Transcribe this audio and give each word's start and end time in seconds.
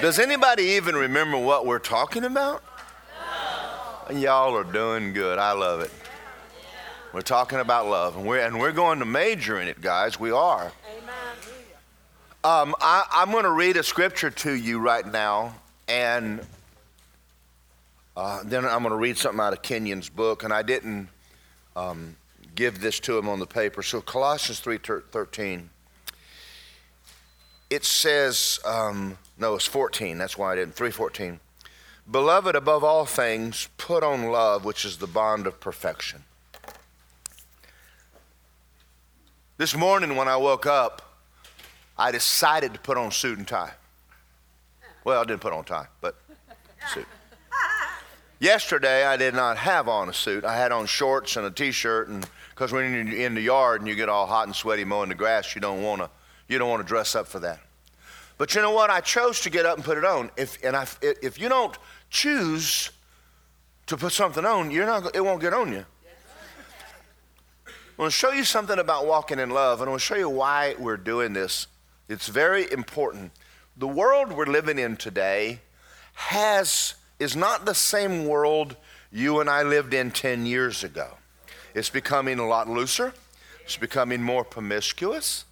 Does 0.00 0.20
anybody 0.20 0.62
even 0.62 0.94
remember 0.94 1.36
what 1.36 1.66
we're 1.66 1.80
talking 1.80 2.22
about? 2.22 2.62
No. 4.08 4.16
Y'all 4.16 4.56
are 4.56 4.62
doing 4.62 5.12
good. 5.12 5.40
I 5.40 5.50
love 5.52 5.80
it. 5.80 5.90
We're 7.12 7.20
talking 7.20 7.58
about 7.58 7.88
love, 7.88 8.16
and 8.16 8.24
we're, 8.24 8.38
and 8.38 8.60
we're 8.60 8.70
going 8.70 9.00
to 9.00 9.04
major 9.04 9.60
in 9.60 9.66
it, 9.66 9.80
guys. 9.80 10.20
We 10.20 10.30
are. 10.30 10.70
Um, 12.44 12.76
I, 12.80 13.06
I'm 13.12 13.32
going 13.32 13.42
to 13.42 13.50
read 13.50 13.76
a 13.76 13.82
scripture 13.82 14.30
to 14.30 14.52
you 14.52 14.78
right 14.78 15.04
now, 15.04 15.56
and 15.88 16.46
uh, 18.16 18.42
then 18.44 18.64
I'm 18.66 18.82
going 18.82 18.92
to 18.92 18.98
read 18.98 19.18
something 19.18 19.40
out 19.40 19.52
of 19.52 19.62
Kenyon's 19.62 20.08
book, 20.08 20.44
and 20.44 20.52
I 20.52 20.62
didn't 20.62 21.08
um, 21.74 22.14
give 22.54 22.80
this 22.80 23.00
to 23.00 23.18
him 23.18 23.28
on 23.28 23.40
the 23.40 23.46
paper. 23.46 23.82
So 23.82 24.00
Colossians 24.00 24.60
3.13, 24.60 25.64
it 27.68 27.84
says, 27.84 28.60
um, 28.64 29.18
no, 29.38 29.54
it's 29.54 29.66
14. 29.66 30.18
That's 30.18 30.36
why 30.36 30.52
I 30.52 30.56
didn't. 30.56 30.74
3.14. 30.74 31.38
Beloved, 32.10 32.56
above 32.56 32.82
all 32.82 33.04
things, 33.04 33.68
put 33.76 34.02
on 34.02 34.30
love, 34.30 34.64
which 34.64 34.84
is 34.84 34.96
the 34.96 35.06
bond 35.06 35.46
of 35.46 35.60
perfection. 35.60 36.24
This 39.58 39.74
morning 39.76 40.16
when 40.16 40.28
I 40.28 40.36
woke 40.36 40.66
up, 40.66 41.02
I 41.98 42.10
decided 42.10 42.74
to 42.74 42.80
put 42.80 42.96
on 42.96 43.10
suit 43.10 43.38
and 43.38 43.46
tie. 43.46 43.72
Well, 45.04 45.20
I 45.20 45.24
didn't 45.24 45.40
put 45.40 45.52
on 45.52 45.64
tie, 45.64 45.86
but 46.00 46.14
suit. 46.92 47.06
Yesterday, 48.40 49.04
I 49.04 49.16
did 49.16 49.34
not 49.34 49.56
have 49.56 49.88
on 49.88 50.08
a 50.08 50.12
suit. 50.12 50.44
I 50.44 50.56
had 50.56 50.70
on 50.70 50.86
shorts 50.86 51.36
and 51.36 51.44
a 51.44 51.50
t-shirt, 51.50 52.08
and 52.08 52.24
because 52.50 52.72
when 52.72 52.92
you're 52.92 53.26
in 53.26 53.34
the 53.34 53.40
yard 53.40 53.80
and 53.80 53.88
you 53.88 53.96
get 53.96 54.08
all 54.08 54.26
hot 54.26 54.46
and 54.46 54.54
sweaty 54.54 54.84
mowing 54.84 55.08
the 55.08 55.16
grass, 55.16 55.56
you 55.56 55.60
don't 55.60 55.82
want 55.82 56.02
to 56.02 56.10
you 56.46 56.58
don't 56.58 56.70
want 56.70 56.80
to 56.82 56.88
dress 56.88 57.14
up 57.14 57.26
for 57.26 57.40
that. 57.40 57.58
But 58.38 58.54
you 58.54 58.62
know 58.62 58.70
what? 58.70 58.88
I 58.88 59.00
chose 59.00 59.40
to 59.42 59.50
get 59.50 59.66
up 59.66 59.76
and 59.76 59.84
put 59.84 59.98
it 59.98 60.04
on. 60.04 60.30
If 60.36 60.62
and 60.64 60.76
I, 60.76 60.86
if 61.02 61.40
you 61.40 61.48
don't 61.48 61.76
choose 62.08 62.90
to 63.86 63.96
put 63.96 64.12
something 64.12 64.44
on, 64.44 64.70
you're 64.70 64.86
not. 64.86 65.14
It 65.14 65.24
won't 65.24 65.40
get 65.40 65.52
on 65.52 65.72
you. 65.72 65.84
I 67.66 68.02
want 68.02 68.12
to 68.12 68.16
show 68.16 68.30
you 68.30 68.44
something 68.44 68.78
about 68.78 69.06
walking 69.06 69.40
in 69.40 69.50
love, 69.50 69.80
and 69.80 69.88
I 69.88 69.90
want 69.90 70.00
to 70.00 70.06
show 70.06 70.14
you 70.14 70.28
why 70.28 70.76
we're 70.78 70.96
doing 70.96 71.32
this 71.32 71.66
it's 72.08 72.28
very 72.28 72.70
important. 72.72 73.32
The 73.76 73.86
world 73.86 74.32
we're 74.32 74.46
living 74.46 74.78
in 74.78 74.96
today 74.96 75.60
has 76.14 76.94
is 77.18 77.36
not 77.36 77.66
the 77.66 77.74
same 77.74 78.26
world 78.26 78.76
you 79.12 79.40
and 79.40 79.50
I 79.50 79.62
lived 79.62 79.92
in 79.92 80.10
10 80.10 80.46
years 80.46 80.84
ago. 80.84 81.18
It's 81.74 81.90
becoming 81.90 82.38
a 82.38 82.46
lot 82.46 82.68
looser. 82.68 83.12
It's 83.64 83.76
becoming 83.76 84.22
more 84.22 84.44
promiscuous 84.44 85.44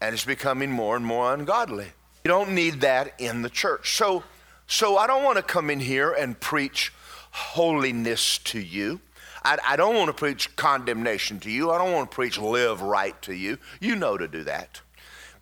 and 0.00 0.14
it's 0.14 0.24
becoming 0.24 0.70
more 0.70 0.96
and 0.96 1.04
more 1.04 1.34
ungodly. 1.34 1.92
You 2.24 2.30
don't 2.30 2.54
need 2.54 2.80
that 2.80 3.20
in 3.20 3.42
the 3.42 3.50
church. 3.50 3.96
So 3.96 4.24
so 4.66 4.96
I 4.96 5.06
don't 5.06 5.24
want 5.24 5.36
to 5.36 5.42
come 5.42 5.68
in 5.68 5.80
here 5.80 6.12
and 6.12 6.38
preach 6.40 6.92
holiness 7.30 8.38
to 8.38 8.58
you. 8.58 9.00
I, 9.44 9.58
I 9.66 9.76
don't 9.76 9.94
want 9.94 10.08
to 10.08 10.14
preach 10.14 10.56
condemnation 10.56 11.38
to 11.40 11.50
you. 11.50 11.70
I 11.70 11.78
don't 11.78 11.92
want 11.92 12.10
to 12.10 12.14
preach 12.14 12.38
live 12.38 12.80
right 12.80 13.20
to 13.22 13.34
you. 13.34 13.58
You 13.80 13.94
know 13.96 14.16
to 14.16 14.26
do 14.26 14.42
that. 14.44 14.80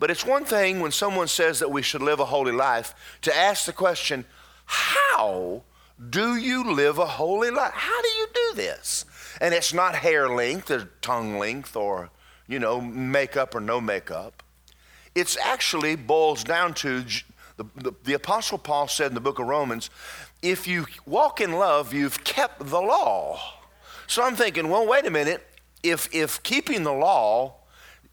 But 0.00 0.11
it's 0.11 0.27
one 0.27 0.44
thing 0.44 0.80
when 0.80 0.91
someone 0.91 1.28
says 1.28 1.61
that 1.61 1.70
we 1.70 1.83
should 1.83 2.02
live 2.02 2.19
a 2.19 2.24
holy 2.24 2.50
life 2.50 2.94
to 3.22 3.36
ask 3.36 3.67
the 3.67 3.72
question, 3.72 4.24
how 4.64 5.62
do 6.11 6.34
you 6.34 6.72
live 6.72 6.98
a 6.98 7.06
holy 7.06 7.50
life? 7.50 7.74
How 7.74 8.02
do 8.02 8.08
you 8.08 8.27
do 8.34 8.55
this? 8.56 9.05
And 9.41 9.55
it's 9.55 9.72
not 9.72 9.94
hair 9.94 10.28
length 10.28 10.70
or 10.72 10.89
tongue 11.00 11.39
length 11.39 11.77
or, 11.77 12.11
you 12.48 12.58
know, 12.58 12.80
makeup 12.80 13.55
or 13.55 13.61
no 13.61 13.80
makeup. 13.80 14.41
It's 15.14 15.36
actually 15.36 15.96
boils 15.96 16.44
down 16.44 16.74
to 16.74 17.05
the, 17.56 17.64
the, 17.77 17.92
the 18.05 18.14
Apostle 18.14 18.58
Paul 18.58 18.88
said 18.88 19.08
in 19.08 19.14
the 19.14 19.20
book 19.20 19.38
of 19.38 19.46
Romans, 19.46 19.91
if 20.41 20.66
you 20.66 20.86
walk 21.06 21.41
in 21.41 21.52
love, 21.52 21.92
you've 21.92 22.24
kept 22.24 22.58
the 22.66 22.80
law. 22.80 23.40
So 24.06 24.22
I'm 24.22 24.36
thinking, 24.36 24.68
well, 24.68 24.86
wait 24.86 25.06
a 25.06 25.10
minute. 25.10 25.46
If, 25.83 26.12
if 26.14 26.42
keeping 26.42 26.83
the 26.83 26.92
law 26.92 27.55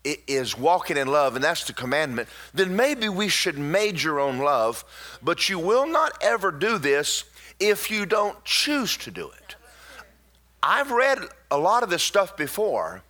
is 0.03 0.57
walking 0.57 0.97
in 0.97 1.07
love, 1.07 1.35
and 1.35 1.43
that's 1.43 1.65
the 1.65 1.73
commandment, 1.73 2.29
then 2.53 2.75
maybe 2.75 3.09
we 3.09 3.27
should 3.27 3.57
major 3.57 4.19
on 4.19 4.39
love, 4.39 4.85
but 5.21 5.49
you 5.49 5.59
will 5.59 5.87
not 5.87 6.13
ever 6.21 6.51
do 6.51 6.77
this 6.77 7.25
if 7.59 7.91
you 7.91 8.05
don't 8.05 8.43
choose 8.45 8.95
to 8.97 9.11
do 9.11 9.29
it. 9.29 9.55
I've 10.61 10.91
read 10.91 11.19
a 11.51 11.57
lot 11.57 11.83
of 11.83 11.89
this 11.89 12.03
stuff 12.03 12.35
before. 12.37 13.03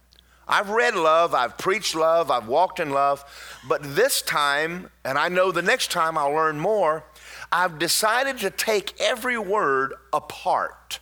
I've 0.49 0.69
read 0.69 0.95
love, 0.95 1.33
I've 1.33 1.57
preached 1.57 1.95
love, 1.95 2.31
I've 2.31 2.47
walked 2.47 2.79
in 2.79 2.89
love, 2.89 3.23
but 3.67 3.95
this 3.95 4.21
time, 4.21 4.89
and 5.05 5.17
I 5.17 5.29
know 5.29 5.51
the 5.51 5.61
next 5.61 5.91
time 5.91 6.17
I'll 6.17 6.33
learn 6.33 6.59
more, 6.59 7.05
I've 7.51 7.79
decided 7.79 8.39
to 8.39 8.49
take 8.49 8.99
every 8.99 9.37
word 9.37 9.93
apart. 10.11 10.99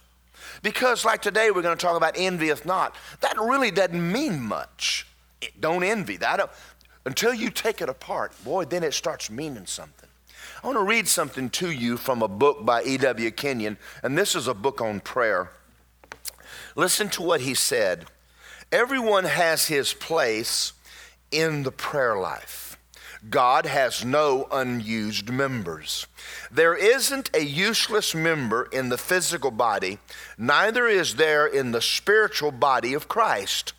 Because, 0.62 1.06
like 1.06 1.22
today, 1.22 1.50
we're 1.50 1.62
going 1.62 1.78
to 1.78 1.81
talk 1.81 1.97
about 1.97 2.18
envieth 2.18 2.66
not. 2.66 2.96
That 3.22 3.38
really 3.38 3.72
doesn't 3.72 4.12
mean 4.12 4.41
much 4.41 5.07
don't 5.59 5.84
envy 5.84 6.18
that. 6.18 6.40
Uh, 6.40 6.47
until 7.06 7.34
you 7.34 7.50
take 7.50 7.81
it 7.81 7.90
apart, 7.90 8.34
boy, 8.44 8.66
then 8.66 8.84
it 8.84 8.94
starts 8.94 9.30
meaning 9.30 9.66
something. 9.66 10.09
I 10.63 10.68
want 10.68 10.80
to 10.80 10.84
read 10.84 11.07
something 11.07 11.50
to 11.52 11.72
you 11.72 11.97
from 11.97 12.22
a 12.22 12.28
book 12.28 12.66
by 12.66 12.84
E.W. 12.84 13.31
Kenyon, 13.31 13.78
and 14.03 14.18
this 14.18 14.36
is 14.36 14.47
a 14.47 14.53
book 14.53 14.81
on 14.81 15.00
prayer. 15.00 15.52
Listen 16.75 17.09
to 17.09 17.22
what 17.22 17.41
he 17.41 17.53
said. 17.53 18.06
Everyone 18.72 19.24
has 19.24 19.68
his 19.68 19.94
place 19.94 20.74
in 21.32 21.64
the 21.64 21.72
prayer 21.72 22.18
life. 22.18 22.78
God 23.30 23.66
has 23.66 24.04
no 24.04 24.46
unused 24.52 25.30
members. 25.30 26.06
There 26.52 26.76
isn't 26.76 27.30
a 27.34 27.44
useless 27.44 28.14
member 28.14 28.68
in 28.72 28.90
the 28.90 28.98
physical 28.98 29.52
body, 29.52 30.00
neither 30.38 30.88
is 30.88 31.16
there 31.16 31.48
in 31.48 31.72
the 31.72 31.82
spiritual 31.82 32.52
body 32.52 32.94
of 32.94 33.08
Christ. 33.08 33.72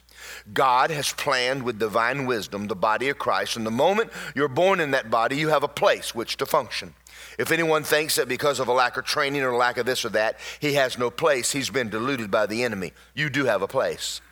God 0.54 0.90
has 0.90 1.12
planned 1.12 1.64
with 1.64 1.78
divine 1.78 2.24
wisdom 2.24 2.66
the 2.66 2.74
body 2.74 3.10
of 3.10 3.18
Christ. 3.18 3.56
And 3.56 3.66
the 3.66 3.70
moment 3.70 4.10
you're 4.34 4.48
born 4.48 4.80
in 4.80 4.92
that 4.92 5.10
body, 5.10 5.36
you 5.36 5.48
have 5.48 5.62
a 5.62 5.68
place 5.68 6.14
which 6.14 6.38
to 6.38 6.46
function. 6.46 6.94
If 7.38 7.52
anyone 7.52 7.84
thinks 7.84 8.16
that 8.16 8.26
because 8.26 8.58
of 8.58 8.68
a 8.68 8.72
lack 8.72 8.96
of 8.96 9.04
training 9.04 9.42
or 9.42 9.54
lack 9.54 9.76
of 9.76 9.84
this 9.84 10.04
or 10.04 10.10
that, 10.10 10.38
he 10.60 10.74
has 10.74 10.96
no 10.96 11.10
place, 11.10 11.52
he's 11.52 11.70
been 11.70 11.90
deluded 11.90 12.30
by 12.30 12.46
the 12.46 12.64
enemy. 12.64 12.94
You 13.14 13.28
do 13.28 13.44
have 13.44 13.60
a 13.60 13.68
place. 13.68 14.22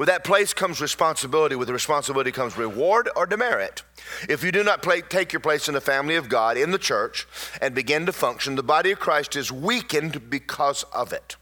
With 0.00 0.08
that 0.08 0.24
place 0.24 0.54
comes 0.54 0.80
responsibility. 0.80 1.56
With 1.56 1.66
the 1.66 1.74
responsibility 1.74 2.32
comes 2.32 2.56
reward 2.56 3.10
or 3.16 3.26
demerit. 3.26 3.82
If 4.30 4.42
you 4.42 4.50
do 4.50 4.64
not 4.64 4.82
play, 4.82 5.02
take 5.02 5.30
your 5.30 5.40
place 5.40 5.68
in 5.68 5.74
the 5.74 5.80
family 5.82 6.16
of 6.16 6.30
God, 6.30 6.56
in 6.56 6.70
the 6.70 6.78
church, 6.78 7.28
and 7.60 7.74
begin 7.74 8.06
to 8.06 8.12
function, 8.12 8.54
the 8.54 8.62
body 8.62 8.92
of 8.92 8.98
Christ 8.98 9.36
is 9.36 9.52
weakened 9.52 10.30
because 10.30 10.84
of 10.84 11.12
it. 11.12 11.36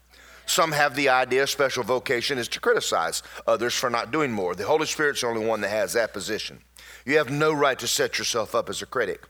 Some 0.44 0.72
have 0.72 0.96
the 0.96 1.08
idea 1.08 1.46
special 1.46 1.84
vocation 1.84 2.36
is 2.36 2.48
to 2.48 2.58
criticize 2.58 3.22
others 3.46 3.76
for 3.76 3.90
not 3.90 4.10
doing 4.10 4.32
more. 4.32 4.56
The 4.56 4.64
Holy 4.64 4.86
Spirit's 4.86 5.20
the 5.20 5.28
only 5.28 5.46
one 5.46 5.60
that 5.60 5.70
has 5.70 5.92
that 5.92 6.12
position. 6.12 6.58
You 7.06 7.18
have 7.18 7.30
no 7.30 7.52
right 7.52 7.78
to 7.78 7.86
set 7.86 8.18
yourself 8.18 8.56
up 8.56 8.68
as 8.68 8.82
a 8.82 8.86
critic. 8.86 9.22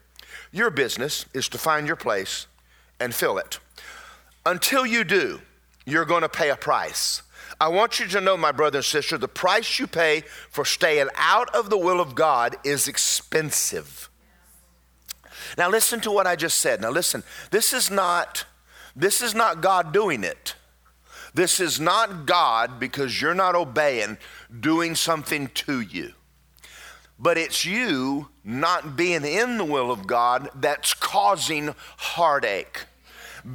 Your 0.53 0.71
business 0.71 1.27
is 1.35 1.51
to 1.51 1.59
find 1.59 1.87
your 1.87 1.97
place 1.97 2.47
and 2.99 3.15
fill 3.15 3.37
it. 3.37 3.59
Until 4.47 4.87
you 4.87 5.05
do, 5.05 5.43
you're 5.85 6.07
going 6.07 6.23
to 6.23 6.31
pay 6.31 6.49
a 6.49 6.57
price. 6.57 7.21
I 7.61 7.69
want 7.69 7.99
you 8.01 8.07
to 8.09 8.21
know, 8.21 8.37
my 8.37 8.53
brother 8.53 8.79
and 8.79 8.85
sister, 8.85 9.19
the 9.19 9.29
price 9.29 9.79
you 9.79 9.87
pay 9.87 10.23
for 10.51 10.65
staying 10.65 11.09
out 11.17 11.55
of 11.55 11.71
the 11.71 11.79
will 11.79 12.01
of 12.01 12.15
God 12.15 12.57
is 12.65 12.89
expensive. 12.89 14.09
Now 15.57 15.71
listen 15.71 16.01
to 16.01 16.11
what 16.11 16.27
I 16.27 16.37
just 16.37 16.61
said. 16.61 16.81
Now 16.81 16.91
listen, 16.91 17.23
this 17.51 17.73
is 17.73 17.91
not 17.91 18.45
this 18.95 19.23
is 19.23 19.35
not 19.35 19.61
God 19.61 19.93
doing 19.93 20.25
it. 20.25 20.57
This 21.33 21.61
is 21.61 21.79
not 21.79 22.27
God 22.27 22.81
because 22.81 23.23
you're 23.23 23.35
not 23.35 23.55
obeying, 23.55 24.19
doing 24.59 24.97
something 24.97 25.49
to 25.55 25.81
you. 25.81 26.13
But 27.17 27.39
it's 27.39 27.65
you 27.65 28.29
not 28.43 28.97
being 28.97 29.25
in 29.25 29.57
the 29.57 29.65
will 29.65 29.91
of 29.91 30.07
God 30.07 30.51
that's 30.55 30.95
causing 30.95 31.75
heartache. 31.97 32.87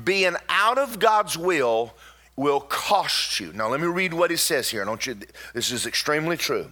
Being 0.03 0.35
out 0.47 0.77
of 0.77 0.99
God's 0.99 1.37
will 1.37 1.93
will 2.35 2.59
cost 2.61 3.39
you. 3.39 3.53
Now, 3.53 3.69
let 3.69 3.79
me 3.79 3.87
read 3.87 4.13
what 4.13 4.31
he 4.31 4.37
says 4.37 4.69
here. 4.69 4.85
Don't 4.85 5.05
you? 5.05 5.17
This 5.53 5.71
is 5.71 5.85
extremely 5.85 6.37
true. 6.37 6.71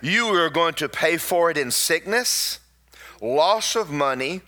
You 0.00 0.26
are 0.28 0.50
going 0.50 0.74
to 0.74 0.88
pay 0.88 1.16
for 1.16 1.50
it 1.50 1.56
in 1.56 1.70
sickness, 1.70 2.60
loss 3.20 3.74
of 3.74 3.90
money, 3.90 4.42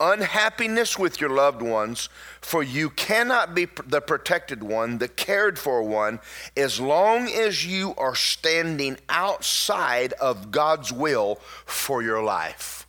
unhappiness 0.00 0.98
with 0.98 1.20
your 1.20 1.30
loved 1.30 1.60
ones, 1.60 2.08
for 2.40 2.62
you 2.62 2.90
cannot 2.90 3.54
be 3.54 3.66
the 3.86 4.00
protected 4.00 4.62
one, 4.62 4.98
the 4.98 5.08
cared 5.08 5.58
for 5.58 5.82
one, 5.82 6.20
as 6.56 6.80
long 6.80 7.28
as 7.28 7.66
you 7.66 7.94
are 7.96 8.14
standing 8.14 8.96
outside 9.08 10.12
of 10.14 10.50
God's 10.50 10.92
will 10.92 11.36
for 11.64 12.02
your 12.02 12.22
life. 12.22 12.85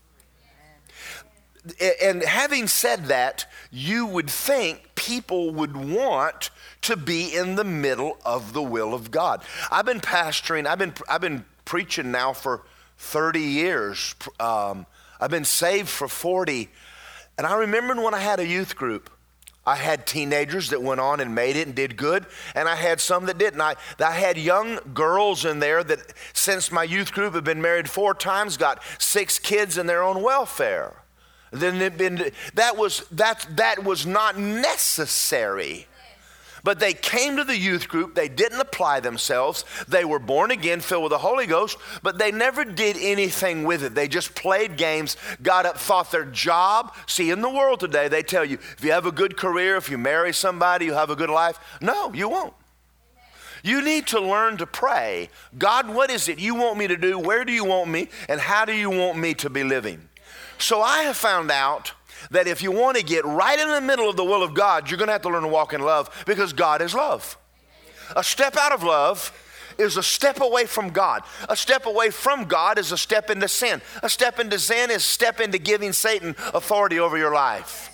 And 2.01 2.23
having 2.23 2.67
said 2.67 3.05
that, 3.05 3.45
you 3.71 4.05
would 4.05 4.29
think 4.29 4.95
people 4.95 5.51
would 5.51 5.75
want 5.75 6.49
to 6.81 6.95
be 6.95 7.35
in 7.35 7.55
the 7.55 7.63
middle 7.63 8.17
of 8.25 8.53
the 8.53 8.61
will 8.61 8.93
of 8.93 9.11
God. 9.11 9.43
I've 9.71 9.85
been 9.85 10.01
pastoring, 10.01 10.65
I've 10.65 10.79
been, 10.79 10.93
I've 11.09 11.21
been 11.21 11.45
preaching 11.65 12.11
now 12.11 12.33
for 12.33 12.63
30 12.97 13.39
years. 13.39 14.15
Um, 14.39 14.85
I've 15.19 15.31
been 15.31 15.45
saved 15.45 15.89
for 15.89 16.07
40 16.07 16.69
And 17.37 17.45
I 17.47 17.55
remembered 17.55 17.97
when 17.97 18.13
I 18.13 18.19
had 18.19 18.39
a 18.39 18.47
youth 18.47 18.75
group, 18.75 19.09
I 19.67 19.75
had 19.75 20.07
teenagers 20.07 20.69
that 20.69 20.81
went 20.81 21.01
on 21.01 21.19
and 21.19 21.35
made 21.35 21.57
it 21.57 21.67
and 21.67 21.75
did 21.75 21.97
good, 21.97 22.25
and 22.55 22.69
I 22.69 22.75
had 22.75 23.01
some 23.01 23.25
that 23.25 23.37
didn't. 23.37 23.59
I, 23.59 23.75
I 23.99 24.11
had 24.11 24.37
young 24.37 24.79
girls 24.93 25.43
in 25.43 25.59
there 25.59 25.83
that, 25.83 26.13
since 26.31 26.71
my 26.71 26.83
youth 26.83 27.11
group 27.11 27.33
had 27.33 27.43
been 27.43 27.61
married 27.61 27.89
four 27.89 28.13
times, 28.13 28.55
got 28.55 28.81
six 28.97 29.37
kids 29.37 29.77
in 29.77 29.85
their 29.85 30.01
own 30.01 30.23
welfare. 30.23 30.95
Then 31.51 31.97
been, 31.97 32.31
that 32.55 32.77
was 32.77 33.05
that 33.11 33.47
that 33.55 33.83
was 33.83 34.05
not 34.05 34.37
necessary. 34.37 35.87
But 36.63 36.79
they 36.79 36.93
came 36.93 37.37
to 37.37 37.45
the 37.45 37.57
youth 37.57 37.87
group, 37.87 38.13
they 38.13 38.27
didn't 38.27 38.59
apply 38.59 38.99
themselves. 38.99 39.63
They 39.87 40.03
were 40.03 40.19
born 40.19 40.51
again, 40.51 40.81
filled 40.81 41.03
with 41.03 41.11
the 41.11 41.17
Holy 41.17 41.45
Ghost, 41.45 41.77
but 42.03 42.17
they 42.17 42.29
never 42.29 42.65
did 42.65 42.97
anything 42.99 43.63
with 43.63 43.83
it. 43.83 43.95
They 43.95 44.09
just 44.09 44.35
played 44.35 44.75
games, 44.75 45.15
got 45.41 45.65
up, 45.65 45.77
thought 45.77 46.11
their 46.11 46.25
job. 46.25 46.93
See, 47.05 47.29
in 47.29 47.39
the 47.39 47.49
world 47.49 47.79
today, 47.79 48.09
they 48.09 48.21
tell 48.21 48.43
you 48.43 48.55
if 48.55 48.83
you 48.83 48.91
have 48.91 49.05
a 49.05 49.13
good 49.13 49.37
career, 49.37 49.77
if 49.77 49.89
you 49.89 49.97
marry 49.97 50.33
somebody, 50.33 50.85
you 50.85 50.93
have 50.93 51.09
a 51.09 51.15
good 51.15 51.29
life. 51.29 51.57
No, 51.79 52.11
you 52.13 52.27
won't. 52.27 52.53
You 53.63 53.81
need 53.81 54.07
to 54.07 54.19
learn 54.19 54.57
to 54.57 54.67
pray 54.67 55.29
God, 55.57 55.89
what 55.89 56.09
is 56.09 56.27
it 56.27 56.39
you 56.39 56.55
want 56.55 56.77
me 56.77 56.87
to 56.87 56.97
do? 56.97 57.17
Where 57.17 57.45
do 57.45 57.51
you 57.51 57.63
want 57.63 57.89
me? 57.89 58.09
And 58.27 58.39
how 58.39 58.65
do 58.65 58.73
you 58.73 58.89
want 58.89 59.17
me 59.17 59.33
to 59.35 59.49
be 59.49 59.63
living? 59.63 60.06
So 60.57 60.81
I 60.81 61.03
have 61.03 61.17
found 61.17 61.51
out 61.51 61.93
that 62.31 62.47
if 62.47 62.61
you 62.61 62.71
want 62.71 62.97
to 62.97 63.03
get 63.03 63.25
right 63.25 63.59
in 63.59 63.69
the 63.69 63.81
middle 63.81 64.09
of 64.09 64.15
the 64.15 64.23
will 64.23 64.43
of 64.43 64.53
God, 64.53 64.89
you're 64.89 64.97
going 64.97 65.07
to 65.07 65.13
have 65.13 65.21
to 65.23 65.29
learn 65.29 65.43
to 65.43 65.47
walk 65.47 65.73
in 65.73 65.81
love 65.81 66.09
because 66.25 66.53
God 66.53 66.81
is 66.81 66.93
love. 66.93 67.37
A 68.15 68.23
step 68.23 68.55
out 68.57 68.71
of 68.71 68.83
love 68.83 69.31
is 69.77 69.97
a 69.97 70.03
step 70.03 70.41
away 70.41 70.65
from 70.65 70.89
God. 70.89 71.23
A 71.49 71.55
step 71.55 71.85
away 71.85 72.09
from 72.09 72.45
God 72.45 72.79
is 72.79 72.91
a 72.91 72.97
step 72.97 73.29
into 73.29 73.47
sin. 73.47 73.81
A 74.01 74.09
step 74.09 74.39
into 74.39 74.57
sin 74.59 74.89
is 74.89 75.03
step 75.03 75.39
into 75.39 75.59
giving 75.59 75.93
Satan 75.93 76.35
authority 76.53 76.99
over 76.99 77.17
your 77.17 77.33
life. 77.33 77.93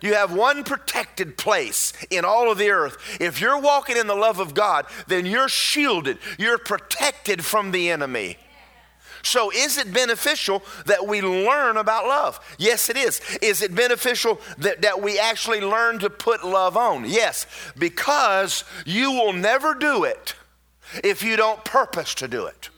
You 0.00 0.14
have 0.14 0.34
one 0.34 0.64
protected 0.64 1.38
place 1.38 1.94
in 2.10 2.24
all 2.26 2.52
of 2.52 2.58
the 2.58 2.68
earth. 2.68 2.98
If 3.20 3.40
you're 3.40 3.58
walking 3.58 3.96
in 3.96 4.06
the 4.06 4.14
love 4.14 4.38
of 4.38 4.52
God, 4.52 4.86
then 5.06 5.24
you're 5.24 5.48
shielded. 5.48 6.18
You're 6.38 6.58
protected 6.58 7.42
from 7.44 7.70
the 7.70 7.90
enemy. 7.90 8.36
So, 9.24 9.50
is 9.50 9.78
it 9.78 9.92
beneficial 9.92 10.62
that 10.84 11.06
we 11.06 11.22
learn 11.22 11.78
about 11.78 12.04
love? 12.04 12.38
Yes, 12.58 12.90
it 12.90 12.96
is. 12.96 13.22
Is 13.40 13.62
it 13.62 13.74
beneficial 13.74 14.38
that, 14.58 14.82
that 14.82 15.00
we 15.00 15.18
actually 15.18 15.62
learn 15.62 15.98
to 16.00 16.10
put 16.10 16.44
love 16.44 16.76
on? 16.76 17.06
Yes, 17.06 17.46
because 17.78 18.64
you 18.84 19.12
will 19.12 19.32
never 19.32 19.74
do 19.74 20.04
it 20.04 20.34
if 21.02 21.22
you 21.22 21.36
don't 21.36 21.64
purpose 21.64 22.14
to 22.16 22.28
do 22.28 22.44
it. 22.44 22.68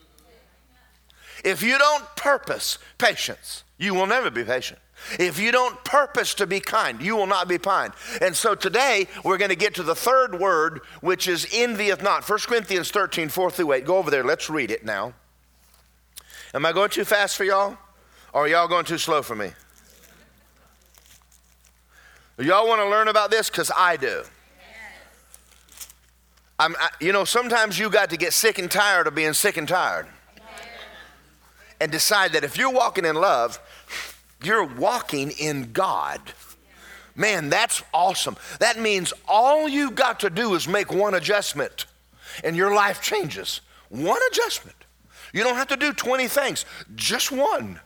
If 1.44 1.64
you 1.64 1.78
don't 1.78 2.04
purpose 2.14 2.78
patience, 2.96 3.64
you 3.76 3.93
will 3.94 4.06
never 4.06 4.31
be 4.31 4.44
patient. 4.44 4.78
If 5.19 5.40
you 5.40 5.50
don't 5.50 5.82
purpose 5.84 6.32
to 6.34 6.46
be 6.46 6.60
kind, 6.60 7.02
you 7.02 7.16
will 7.16 7.26
not 7.26 7.48
be 7.48 7.58
kind. 7.58 7.93
And 8.20 8.37
so 8.37 8.54
today 8.54 9.08
we're 9.25 9.37
going 9.37 9.50
to 9.50 9.56
get 9.56 9.75
to 9.75 9.82
the 9.82 9.94
third 9.96 10.38
word, 10.38 10.81
which 11.00 11.26
is 11.26 11.46
envieth 11.52 12.02
not. 12.02 12.28
1 12.28 12.38
Corinthians 12.46 12.93
13, 12.93 13.28
4 13.28 13.50
through 13.50 13.72
8. 13.72 13.84
Go 13.84 13.98
over 13.98 14.10
there. 14.10 14.25
Let's 14.25 14.48
read 14.48 14.70
it 14.70 14.84
now. 14.84 15.12
Am 16.56 16.64
I 16.64 16.73
going 16.73 16.88
too 16.88 17.05
fast 17.05 17.37
for 17.37 17.44
y'all? 17.44 17.76
Or 18.32 18.44
are 18.44 18.49
y'all 18.49 18.67
going 18.67 18.87
too 18.87 18.97
slow 18.97 19.20
for 19.20 19.37
me? 19.37 19.50
Y'all 22.38 22.67
want 22.67 22.81
to 22.81 22.88
learn 22.88 23.08
about 23.08 23.31
this? 23.31 23.50
Because 23.50 23.70
I 23.76 23.99
do. 23.99 24.23
I'm, 26.58 26.75
I, 26.81 26.88
you 26.99 27.12
know, 27.12 27.26
sometimes 27.26 27.79
you 27.79 27.91
got 27.91 28.08
to 28.08 28.17
get 28.17 28.32
sick 28.32 28.58
and 28.58 28.70
tired 28.70 29.06
of 29.06 29.14
being 29.14 29.35
sick 29.35 29.58
and 29.58 29.69
tired. 29.69 30.06
And 31.79 31.93
decide 31.93 32.32
that 32.32 32.43
if 32.43 32.56
you're 32.56 32.73
walking 32.73 33.05
in 33.05 33.17
love, 33.17 33.61
you're 34.43 34.64
walking 34.64 35.32
in 35.32 35.73
God. 35.75 36.23
Man, 37.14 37.50
that's 37.50 37.82
awesome. 37.93 38.38
That 38.61 38.81
means 38.81 39.12
all 39.29 39.69
you 39.69 39.91
got 39.91 40.20
to 40.20 40.31
do 40.31 40.55
is 40.55 40.67
make 40.67 40.91
one 40.91 41.12
adjustment 41.12 41.85
and 42.43 42.56
your 42.56 42.75
life 42.75 43.03
changes. 43.03 43.61
One 43.91 44.20
adjustment. 44.31 44.85
You 45.36 45.44
don't 45.44 45.56
have 45.56 45.68
to 45.68 45.76
do 45.76 45.92
20 45.92 46.28
things, 46.28 46.64
just 46.94 47.30
one. 47.30 47.78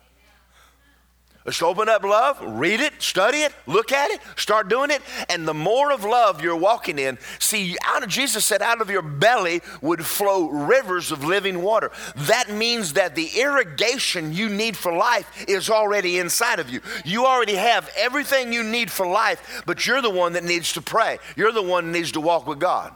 Just 1.44 1.64
open 1.64 1.88
up 1.88 2.04
love, 2.04 2.38
read 2.40 2.78
it, 2.78 2.92
study 3.02 3.38
it, 3.38 3.52
look 3.66 3.90
at 3.90 4.08
it, 4.12 4.20
start 4.36 4.68
doing 4.68 4.92
it, 4.92 5.02
and 5.28 5.48
the 5.48 5.54
more 5.54 5.90
of 5.90 6.04
love 6.04 6.40
you're 6.40 6.54
walking 6.54 6.96
in, 6.96 7.18
see, 7.40 7.76
out 7.84 8.04
of, 8.04 8.08
Jesus 8.08 8.44
said, 8.44 8.62
out 8.62 8.80
of 8.80 8.88
your 8.88 9.02
belly 9.02 9.62
would 9.82 10.06
flow 10.06 10.48
rivers 10.48 11.10
of 11.10 11.24
living 11.24 11.60
water. 11.60 11.90
That 12.14 12.50
means 12.50 12.92
that 12.92 13.16
the 13.16 13.28
irrigation 13.40 14.32
you 14.32 14.48
need 14.48 14.76
for 14.76 14.92
life 14.92 15.44
is 15.48 15.68
already 15.70 16.20
inside 16.20 16.60
of 16.60 16.70
you. 16.70 16.80
You 17.04 17.26
already 17.26 17.56
have 17.56 17.90
everything 17.96 18.52
you 18.52 18.62
need 18.62 18.92
for 18.92 19.08
life, 19.08 19.64
but 19.66 19.88
you're 19.88 20.02
the 20.02 20.08
one 20.08 20.34
that 20.34 20.44
needs 20.44 20.72
to 20.74 20.82
pray. 20.82 21.18
You're 21.34 21.50
the 21.50 21.62
one 21.62 21.86
that 21.86 21.98
needs 21.98 22.12
to 22.12 22.20
walk 22.20 22.46
with 22.46 22.60
God. 22.60 22.94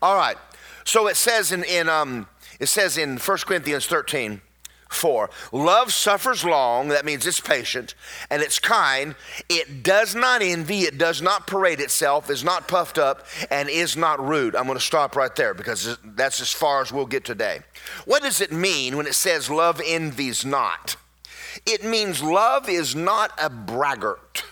All 0.00 0.14
right. 0.14 0.36
So 0.84 1.08
it 1.08 1.16
says 1.16 1.50
in, 1.50 1.64
in 1.64 1.88
um, 1.88 2.28
it 2.64 2.68
says 2.68 2.96
in 2.96 3.18
1 3.18 3.38
Corinthians 3.46 3.84
13, 3.84 4.40
4, 4.88 5.28
love 5.52 5.92
suffers 5.92 6.46
long, 6.46 6.88
that 6.88 7.04
means 7.04 7.26
it's 7.26 7.38
patient, 7.38 7.94
and 8.30 8.40
it's 8.40 8.58
kind. 8.58 9.14
It 9.50 9.82
does 9.82 10.14
not 10.14 10.40
envy, 10.40 10.80
it 10.80 10.96
does 10.96 11.20
not 11.20 11.46
parade 11.46 11.78
itself, 11.78 12.30
is 12.30 12.42
not 12.42 12.66
puffed 12.66 12.96
up, 12.96 13.26
and 13.50 13.68
is 13.68 13.98
not 13.98 14.18
rude. 14.26 14.56
I'm 14.56 14.64
going 14.64 14.78
to 14.78 14.84
stop 14.84 15.14
right 15.14 15.36
there 15.36 15.52
because 15.52 15.98
that's 16.02 16.40
as 16.40 16.52
far 16.52 16.80
as 16.80 16.90
we'll 16.90 17.04
get 17.04 17.26
today. 17.26 17.60
What 18.06 18.22
does 18.22 18.40
it 18.40 18.50
mean 18.50 18.96
when 18.96 19.06
it 19.06 19.14
says 19.14 19.50
love 19.50 19.78
envies 19.84 20.46
not? 20.46 20.96
It 21.66 21.84
means 21.84 22.22
love 22.22 22.66
is 22.70 22.96
not 22.96 23.30
a 23.36 23.50
braggart. 23.50 24.42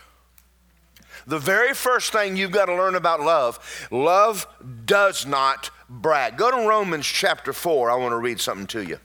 The 1.26 1.38
very 1.38 1.72
first 1.72 2.12
thing 2.12 2.36
you've 2.36 2.50
got 2.50 2.66
to 2.66 2.74
learn 2.74 2.94
about 2.94 3.20
love, 3.20 3.88
love 3.90 4.46
does 4.84 5.24
not 5.24 5.70
brag. 6.00 6.36
Go 6.36 6.50
to 6.50 6.68
Romans 6.68 7.06
chapter 7.06 7.52
4. 7.52 7.90
I 7.90 7.96
want 7.96 8.12
to 8.12 8.18
read 8.18 8.40
something 8.40 8.66
to 8.68 8.82
you. 8.82 8.98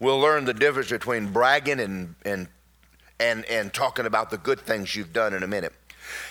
We'll 0.00 0.18
learn 0.18 0.46
the 0.46 0.54
difference 0.54 0.90
between 0.90 1.32
bragging 1.32 1.78
and, 1.78 2.14
and, 2.24 2.48
and, 3.20 3.44
and 3.44 3.72
talking 3.72 4.06
about 4.06 4.30
the 4.30 4.38
good 4.38 4.58
things 4.58 4.96
you've 4.96 5.12
done 5.12 5.32
in 5.32 5.42
a 5.42 5.46
minute. 5.46 5.72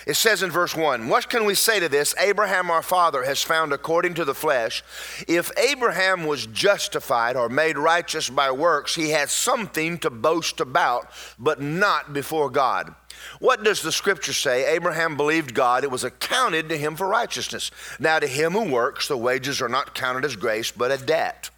It 0.05 0.15
says 0.15 0.43
in 0.43 0.51
verse 0.51 0.75
1 0.75 1.07
What 1.07 1.29
can 1.29 1.45
we 1.45 1.55
say 1.55 1.79
to 1.79 1.87
this? 1.87 2.13
Abraham 2.19 2.69
our 2.69 2.81
father 2.81 3.23
has 3.23 3.41
found 3.41 3.71
according 3.73 4.15
to 4.15 4.25
the 4.25 4.35
flesh. 4.35 4.83
If 5.27 5.51
Abraham 5.57 6.25
was 6.25 6.47
justified 6.47 7.35
or 7.35 7.49
made 7.49 7.77
righteous 7.77 8.29
by 8.29 8.51
works, 8.51 8.95
he 8.95 9.11
has 9.11 9.31
something 9.31 9.97
to 9.99 10.09
boast 10.09 10.59
about, 10.59 11.09
but 11.39 11.61
not 11.61 12.13
before 12.13 12.49
God. 12.49 12.93
What 13.39 13.63
does 13.63 13.81
the 13.81 13.91
scripture 13.91 14.33
say? 14.33 14.73
Abraham 14.73 15.15
believed 15.15 15.53
God, 15.53 15.83
it 15.83 15.91
was 15.91 16.03
accounted 16.03 16.69
to 16.69 16.77
him 16.77 16.95
for 16.95 17.07
righteousness. 17.07 17.69
Now, 17.99 18.19
to 18.19 18.27
him 18.27 18.53
who 18.53 18.71
works, 18.71 19.07
the 19.07 19.17
wages 19.17 19.61
are 19.61 19.69
not 19.69 19.93
counted 19.93 20.25
as 20.25 20.35
grace, 20.35 20.71
but 20.71 20.91
a 20.91 20.97
debt. 20.97 21.50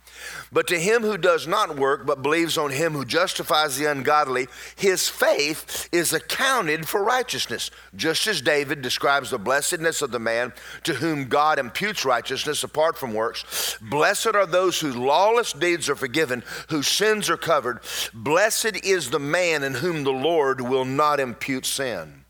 But 0.51 0.67
to 0.67 0.79
him 0.79 1.01
who 1.01 1.17
does 1.17 1.47
not 1.47 1.77
work, 1.77 2.05
but 2.05 2.21
believes 2.21 2.57
on 2.57 2.71
him 2.71 2.93
who 2.93 3.05
justifies 3.05 3.77
the 3.77 3.85
ungodly, 3.85 4.47
his 4.75 5.09
faith 5.09 5.89
is 5.91 6.13
accounted 6.13 6.87
for 6.87 7.03
righteousness. 7.03 7.71
Just 7.95 8.27
as 8.27 8.41
David 8.41 8.81
describes 8.81 9.29
the 9.29 9.39
blessedness 9.39 10.01
of 10.01 10.11
the 10.11 10.19
man 10.19 10.53
to 10.83 10.95
whom 10.95 11.27
God 11.27 11.59
imputes 11.59 12.05
righteousness 12.05 12.63
apart 12.63 12.97
from 12.97 13.13
works. 13.13 13.77
Blessed 13.81 14.35
are 14.35 14.45
those 14.45 14.79
whose 14.79 14.95
lawless 14.95 15.53
deeds 15.53 15.89
are 15.89 15.95
forgiven, 15.95 16.43
whose 16.69 16.87
sins 16.87 17.29
are 17.29 17.37
covered. 17.37 17.79
Blessed 18.13 18.83
is 18.83 19.09
the 19.09 19.19
man 19.19 19.63
in 19.63 19.75
whom 19.75 20.03
the 20.03 20.11
Lord 20.11 20.61
will 20.61 20.85
not 20.85 21.19
impute 21.19 21.65
sin. 21.65 22.23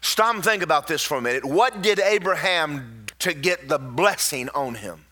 Stop 0.00 0.34
and 0.36 0.44
think 0.44 0.62
about 0.62 0.86
this 0.86 1.02
for 1.02 1.18
a 1.18 1.20
minute. 1.20 1.44
What 1.44 1.82
did 1.82 1.98
Abraham 1.98 3.06
to 3.20 3.34
get 3.34 3.68
the 3.68 3.78
blessing 3.78 4.48
on 4.50 4.76
him? 4.76 5.04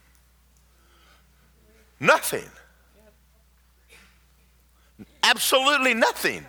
Nothing. 1.98 2.48
Absolutely 5.22 5.94
nothing. 5.94 6.44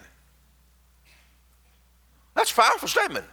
That's 2.35 2.51
a 2.51 2.55
powerful 2.55 2.87
statement. 2.87 3.25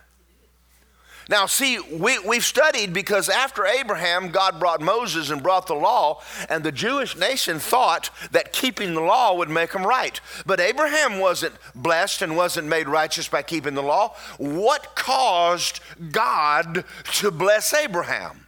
Now, 1.29 1.47
see, 1.47 1.79
we, 1.79 2.19
we've 2.19 2.45
studied 2.45 2.93
because 2.93 3.29
after 3.29 3.65
Abraham, 3.65 4.31
God 4.31 4.59
brought 4.59 4.83
Moses 4.83 5.31
and 5.31 5.43
brought 5.43 5.67
the 5.67 5.75
law, 5.75 6.21
and 6.51 6.63
the 6.63 6.73
Jewish 6.73 7.17
nation 7.17 7.59
thought 7.59 8.11
that 8.33 8.53
keeping 8.53 8.95
the 8.95 9.01
law 9.01 9.35
would 9.35 9.49
make 9.49 9.73
them 9.73 9.87
right. 9.87 10.21
But 10.45 10.61
Abraham 10.61 11.19
wasn't 11.19 11.55
blessed 11.75 12.23
and 12.23 12.37
wasn't 12.37 12.69
made 12.69 12.89
righteous 12.89 13.27
by 13.29 13.43
keeping 13.43 13.75
the 13.75 13.83
law. 13.83 14.15
What 14.37 14.95
caused 14.95 15.81
God 16.11 16.85
to 17.15 17.31
bless 17.31 17.73
Abraham? 17.73 18.44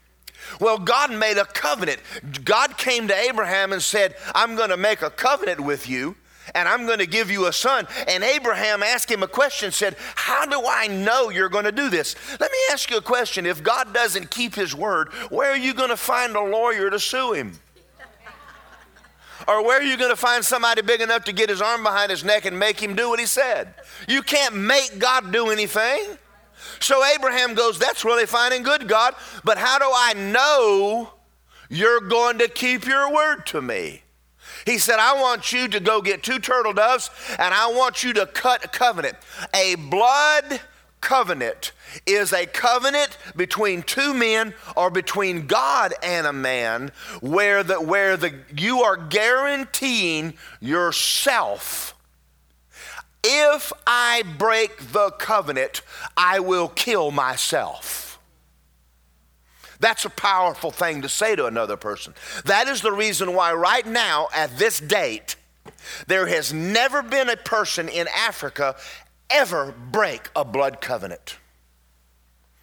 Well, 0.60 0.78
God 0.78 1.12
made 1.12 1.38
a 1.38 1.44
covenant. 1.44 2.00
God 2.44 2.76
came 2.76 3.08
to 3.08 3.14
Abraham 3.14 3.72
and 3.72 3.82
said, 3.82 4.16
I'm 4.34 4.56
going 4.56 4.70
to 4.70 4.76
make 4.76 5.02
a 5.02 5.10
covenant 5.10 5.60
with 5.60 5.88
you 5.88 6.16
and 6.54 6.68
I'm 6.68 6.86
going 6.86 6.98
to 6.98 7.06
give 7.06 7.30
you 7.30 7.46
a 7.46 7.52
son. 7.52 7.86
And 8.06 8.22
Abraham 8.22 8.82
asked 8.82 9.10
him 9.10 9.22
a 9.22 9.28
question, 9.28 9.72
said, 9.72 9.96
How 10.14 10.46
do 10.46 10.62
I 10.66 10.86
know 10.86 11.30
you're 11.30 11.48
going 11.48 11.64
to 11.64 11.72
do 11.72 11.90
this? 11.90 12.14
Let 12.38 12.50
me 12.50 12.58
ask 12.70 12.90
you 12.90 12.98
a 12.98 13.02
question. 13.02 13.46
If 13.46 13.62
God 13.62 13.92
doesn't 13.92 14.30
keep 14.30 14.54
his 14.54 14.74
word, 14.74 15.12
where 15.30 15.50
are 15.50 15.56
you 15.56 15.74
going 15.74 15.90
to 15.90 15.96
find 15.96 16.36
a 16.36 16.40
lawyer 16.40 16.90
to 16.90 16.98
sue 16.98 17.32
him? 17.32 17.52
Or 19.46 19.64
where 19.64 19.78
are 19.78 19.84
you 19.84 19.96
going 19.96 20.10
to 20.10 20.16
find 20.16 20.44
somebody 20.44 20.82
big 20.82 21.00
enough 21.00 21.24
to 21.24 21.32
get 21.32 21.48
his 21.48 21.60
arm 21.60 21.82
behind 21.82 22.10
his 22.10 22.24
neck 22.24 22.46
and 22.46 22.58
make 22.58 22.80
him 22.80 22.96
do 22.96 23.08
what 23.08 23.20
he 23.20 23.26
said? 23.26 23.74
You 24.08 24.22
can't 24.22 24.56
make 24.56 24.98
God 24.98 25.30
do 25.30 25.50
anything. 25.50 26.18
So 26.80 27.04
Abraham 27.04 27.54
goes, 27.54 27.78
That's 27.78 28.04
really 28.04 28.26
fine 28.26 28.52
and 28.52 28.64
good, 28.64 28.88
God, 28.88 29.14
but 29.44 29.58
how 29.58 29.78
do 29.78 29.86
I 29.86 30.14
know 30.14 31.10
you're 31.68 32.00
going 32.00 32.38
to 32.38 32.48
keep 32.48 32.86
your 32.86 33.12
word 33.12 33.46
to 33.46 33.62
me? 33.62 34.02
He 34.64 34.78
said, 34.78 34.98
I 34.98 35.20
want 35.20 35.52
you 35.52 35.68
to 35.68 35.80
go 35.80 36.02
get 36.02 36.22
two 36.22 36.40
turtle 36.40 36.72
doves 36.72 37.10
and 37.38 37.54
I 37.54 37.68
want 37.68 38.02
you 38.02 38.12
to 38.14 38.26
cut 38.26 38.64
a 38.64 38.68
covenant. 38.68 39.16
A 39.54 39.76
blood 39.76 40.60
covenant 41.00 41.70
is 42.04 42.32
a 42.32 42.46
covenant 42.46 43.16
between 43.36 43.82
two 43.82 44.12
men 44.12 44.54
or 44.76 44.90
between 44.90 45.46
God 45.46 45.94
and 46.02 46.26
a 46.26 46.32
man 46.32 46.90
where 47.20 47.62
the, 47.62 47.80
where 47.80 48.16
the, 48.16 48.34
you 48.56 48.80
are 48.82 48.96
guaranteeing 48.96 50.34
yourself 50.60 51.95
if 53.26 53.72
I 53.86 54.22
break 54.38 54.92
the 54.92 55.10
covenant, 55.10 55.82
I 56.16 56.38
will 56.40 56.68
kill 56.68 57.10
myself. 57.10 58.20
That's 59.80 60.04
a 60.04 60.10
powerful 60.10 60.70
thing 60.70 61.02
to 61.02 61.08
say 61.08 61.36
to 61.36 61.46
another 61.46 61.76
person. 61.76 62.14
That 62.44 62.68
is 62.68 62.80
the 62.80 62.92
reason 62.92 63.34
why, 63.34 63.52
right 63.52 63.86
now, 63.86 64.28
at 64.34 64.56
this 64.56 64.80
date, 64.80 65.36
there 66.06 66.26
has 66.26 66.52
never 66.52 67.02
been 67.02 67.28
a 67.28 67.36
person 67.36 67.88
in 67.88 68.08
Africa 68.16 68.76
ever 69.28 69.74
break 69.90 70.30
a 70.36 70.44
blood 70.44 70.80
covenant. 70.80 71.36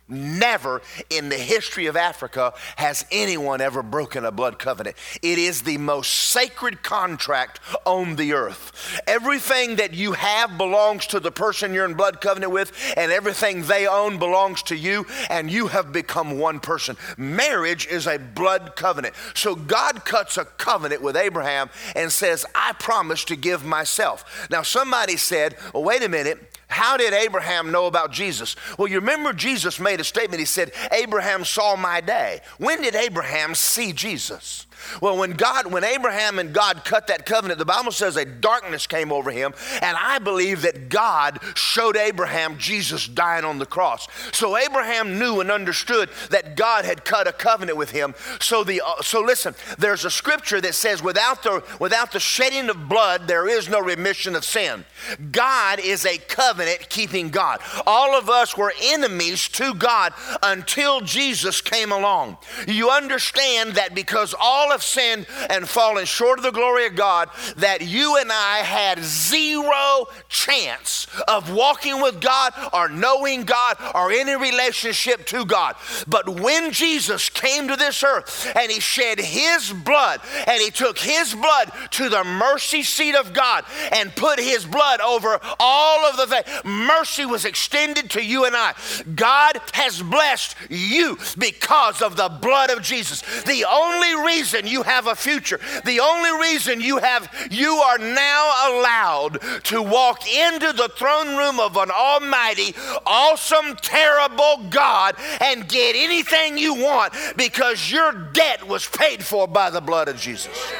Never 0.09 0.81
in 1.09 1.29
the 1.29 1.37
history 1.37 1.85
of 1.85 1.95
Africa 1.95 2.53
has 2.75 3.05
anyone 3.09 3.61
ever 3.61 3.81
broken 3.81 4.25
a 4.25 4.31
blood 4.31 4.59
covenant. 4.59 4.97
It 5.21 5.37
is 5.39 5.61
the 5.61 5.77
most 5.77 6.11
sacred 6.11 6.83
contract 6.83 7.61
on 7.85 8.17
the 8.17 8.33
earth. 8.33 9.01
Everything 9.07 9.77
that 9.77 9.93
you 9.93 10.11
have 10.11 10.57
belongs 10.57 11.07
to 11.07 11.21
the 11.21 11.31
person 11.31 11.73
you're 11.73 11.85
in 11.85 11.93
blood 11.93 12.19
covenant 12.19 12.51
with, 12.51 12.73
and 12.97 13.13
everything 13.13 13.63
they 13.63 13.87
own 13.87 14.19
belongs 14.19 14.61
to 14.63 14.75
you, 14.75 15.05
and 15.29 15.49
you 15.49 15.67
have 15.67 15.93
become 15.93 16.37
one 16.37 16.59
person. 16.59 16.97
Marriage 17.17 17.87
is 17.87 18.05
a 18.05 18.19
blood 18.19 18.75
covenant. 18.75 19.15
So 19.33 19.55
God 19.55 20.03
cuts 20.03 20.37
a 20.37 20.43
covenant 20.43 21.01
with 21.01 21.15
Abraham 21.15 21.69
and 21.95 22.11
says, 22.11 22.45
I 22.53 22.73
promise 22.73 23.23
to 23.25 23.37
give 23.37 23.63
myself. 23.63 24.47
Now, 24.49 24.63
somebody 24.63 25.15
said, 25.15 25.55
well, 25.73 25.83
wait 25.83 26.03
a 26.03 26.09
minute. 26.09 26.52
How 26.73 26.97
did 26.97 27.13
Abraham 27.13 27.71
know 27.71 27.85
about 27.85 28.11
Jesus? 28.11 28.55
Well, 28.77 28.87
you 28.87 28.99
remember 28.99 29.31
Jesus 29.31 29.79
made 29.79 29.99
a 29.99 30.03
statement. 30.03 30.39
He 30.39 30.45
said, 30.45 30.71
Abraham 30.91 31.45
saw 31.45 31.75
my 31.75 32.01
day. 32.01 32.41
When 32.57 32.81
did 32.81 32.95
Abraham 32.95 33.55
see 33.55 33.93
Jesus? 33.93 34.65
Well, 35.01 35.17
when 35.17 35.31
God, 35.31 35.71
when 35.71 35.83
Abraham 35.83 36.39
and 36.39 36.53
God 36.53 36.85
cut 36.85 37.07
that 37.07 37.25
covenant, 37.25 37.59
the 37.59 37.65
Bible 37.65 37.91
says 37.91 38.15
a 38.15 38.25
darkness 38.25 38.87
came 38.87 39.11
over 39.11 39.31
him, 39.31 39.53
and 39.81 39.97
I 39.97 40.19
believe 40.19 40.61
that 40.63 40.89
God 40.89 41.39
showed 41.55 41.97
Abraham 41.97 42.57
Jesus 42.57 43.07
dying 43.07 43.45
on 43.45 43.59
the 43.59 43.65
cross. 43.65 44.07
So 44.31 44.57
Abraham 44.57 45.19
knew 45.19 45.39
and 45.39 45.51
understood 45.51 46.09
that 46.29 46.55
God 46.55 46.85
had 46.85 47.05
cut 47.05 47.27
a 47.27 47.33
covenant 47.33 47.77
with 47.77 47.91
him. 47.91 48.15
So 48.39 48.63
the 48.63 48.81
uh, 48.85 49.01
so 49.01 49.21
listen, 49.21 49.55
there's 49.77 50.05
a 50.05 50.11
scripture 50.11 50.61
that 50.61 50.75
says 50.75 51.03
without 51.03 51.43
the 51.43 51.63
without 51.79 52.11
the 52.11 52.19
shedding 52.19 52.69
of 52.69 52.89
blood 52.89 53.27
there 53.27 53.47
is 53.47 53.69
no 53.69 53.79
remission 53.79 54.35
of 54.35 54.45
sin. 54.45 54.85
God 55.31 55.79
is 55.79 56.05
a 56.05 56.17
covenant 56.17 56.89
keeping 56.89 57.29
God. 57.29 57.61
All 57.85 58.17
of 58.17 58.29
us 58.29 58.57
were 58.57 58.73
enemies 58.81 59.47
to 59.49 59.73
God 59.73 60.13
until 60.41 61.01
Jesus 61.01 61.61
came 61.61 61.91
along. 61.91 62.37
You 62.67 62.89
understand 62.89 63.73
that 63.73 63.95
because 63.95 64.33
all 64.39 64.71
have 64.73 64.83
sinned 64.83 65.25
and 65.49 65.67
fallen 65.67 66.05
short 66.05 66.39
of 66.39 66.43
the 66.43 66.51
glory 66.51 66.87
of 66.87 66.95
God, 66.95 67.29
that 67.57 67.81
you 67.81 68.17
and 68.17 68.29
I 68.31 68.57
had 68.57 68.99
zero 68.99 70.07
chance 70.27 71.07
of 71.27 71.53
walking 71.53 72.01
with 72.01 72.19
God 72.19 72.53
or 72.73 72.89
knowing 72.89 73.43
God 73.43 73.77
or 73.95 74.11
any 74.11 74.35
relationship 74.35 75.25
to 75.27 75.45
God. 75.45 75.75
But 76.07 76.27
when 76.27 76.71
Jesus 76.71 77.29
came 77.29 77.67
to 77.69 77.75
this 77.75 78.03
earth 78.03 78.51
and 78.55 78.71
he 78.71 78.79
shed 78.79 79.19
his 79.19 79.71
blood 79.71 80.21
and 80.47 80.61
he 80.61 80.71
took 80.71 80.97
his 80.97 81.33
blood 81.33 81.71
to 81.91 82.09
the 82.09 82.23
mercy 82.23 82.83
seat 82.83 83.15
of 83.15 83.33
God 83.33 83.63
and 83.91 84.15
put 84.15 84.39
his 84.39 84.65
blood 84.65 84.99
over 85.01 85.39
all 85.59 86.05
of 86.05 86.17
the 86.17 86.27
things, 86.27 86.65
mercy 86.65 87.25
was 87.25 87.45
extended 87.45 88.09
to 88.11 88.23
you 88.23 88.45
and 88.45 88.55
I. 88.55 88.73
God 89.15 89.61
has 89.73 90.01
blessed 90.01 90.55
you 90.69 91.17
because 91.37 92.01
of 92.01 92.15
the 92.15 92.29
blood 92.41 92.69
of 92.69 92.81
Jesus. 92.81 93.21
The 93.43 93.65
only 93.69 94.15
reason 94.25 94.52
reason 94.53 94.71
you 94.71 94.83
have 94.83 95.07
a 95.07 95.15
future, 95.15 95.59
the 95.85 95.99
only 95.99 96.31
reason 96.41 96.81
you 96.81 96.97
have 96.97 97.47
you 97.51 97.73
are 97.75 97.97
now 97.97 98.69
allowed 98.69 99.41
to 99.63 99.81
walk 99.81 100.27
into 100.27 100.73
the 100.73 100.89
throne 100.95 101.35
room 101.35 101.59
of 101.59 101.77
an 101.77 101.89
almighty, 101.91 102.75
awesome, 103.05 103.75
terrible 103.77 104.65
God 104.69 105.15
and 105.41 105.67
get 105.67 105.95
anything 105.95 106.57
you 106.57 106.75
want 106.75 107.13
because 107.35 107.91
your 107.91 108.11
debt 108.33 108.67
was 108.67 108.87
paid 108.87 109.23
for 109.23 109.47
by 109.47 109.69
the 109.69 109.81
blood 109.81 110.07
of 110.07 110.17
Jesus. 110.17 110.73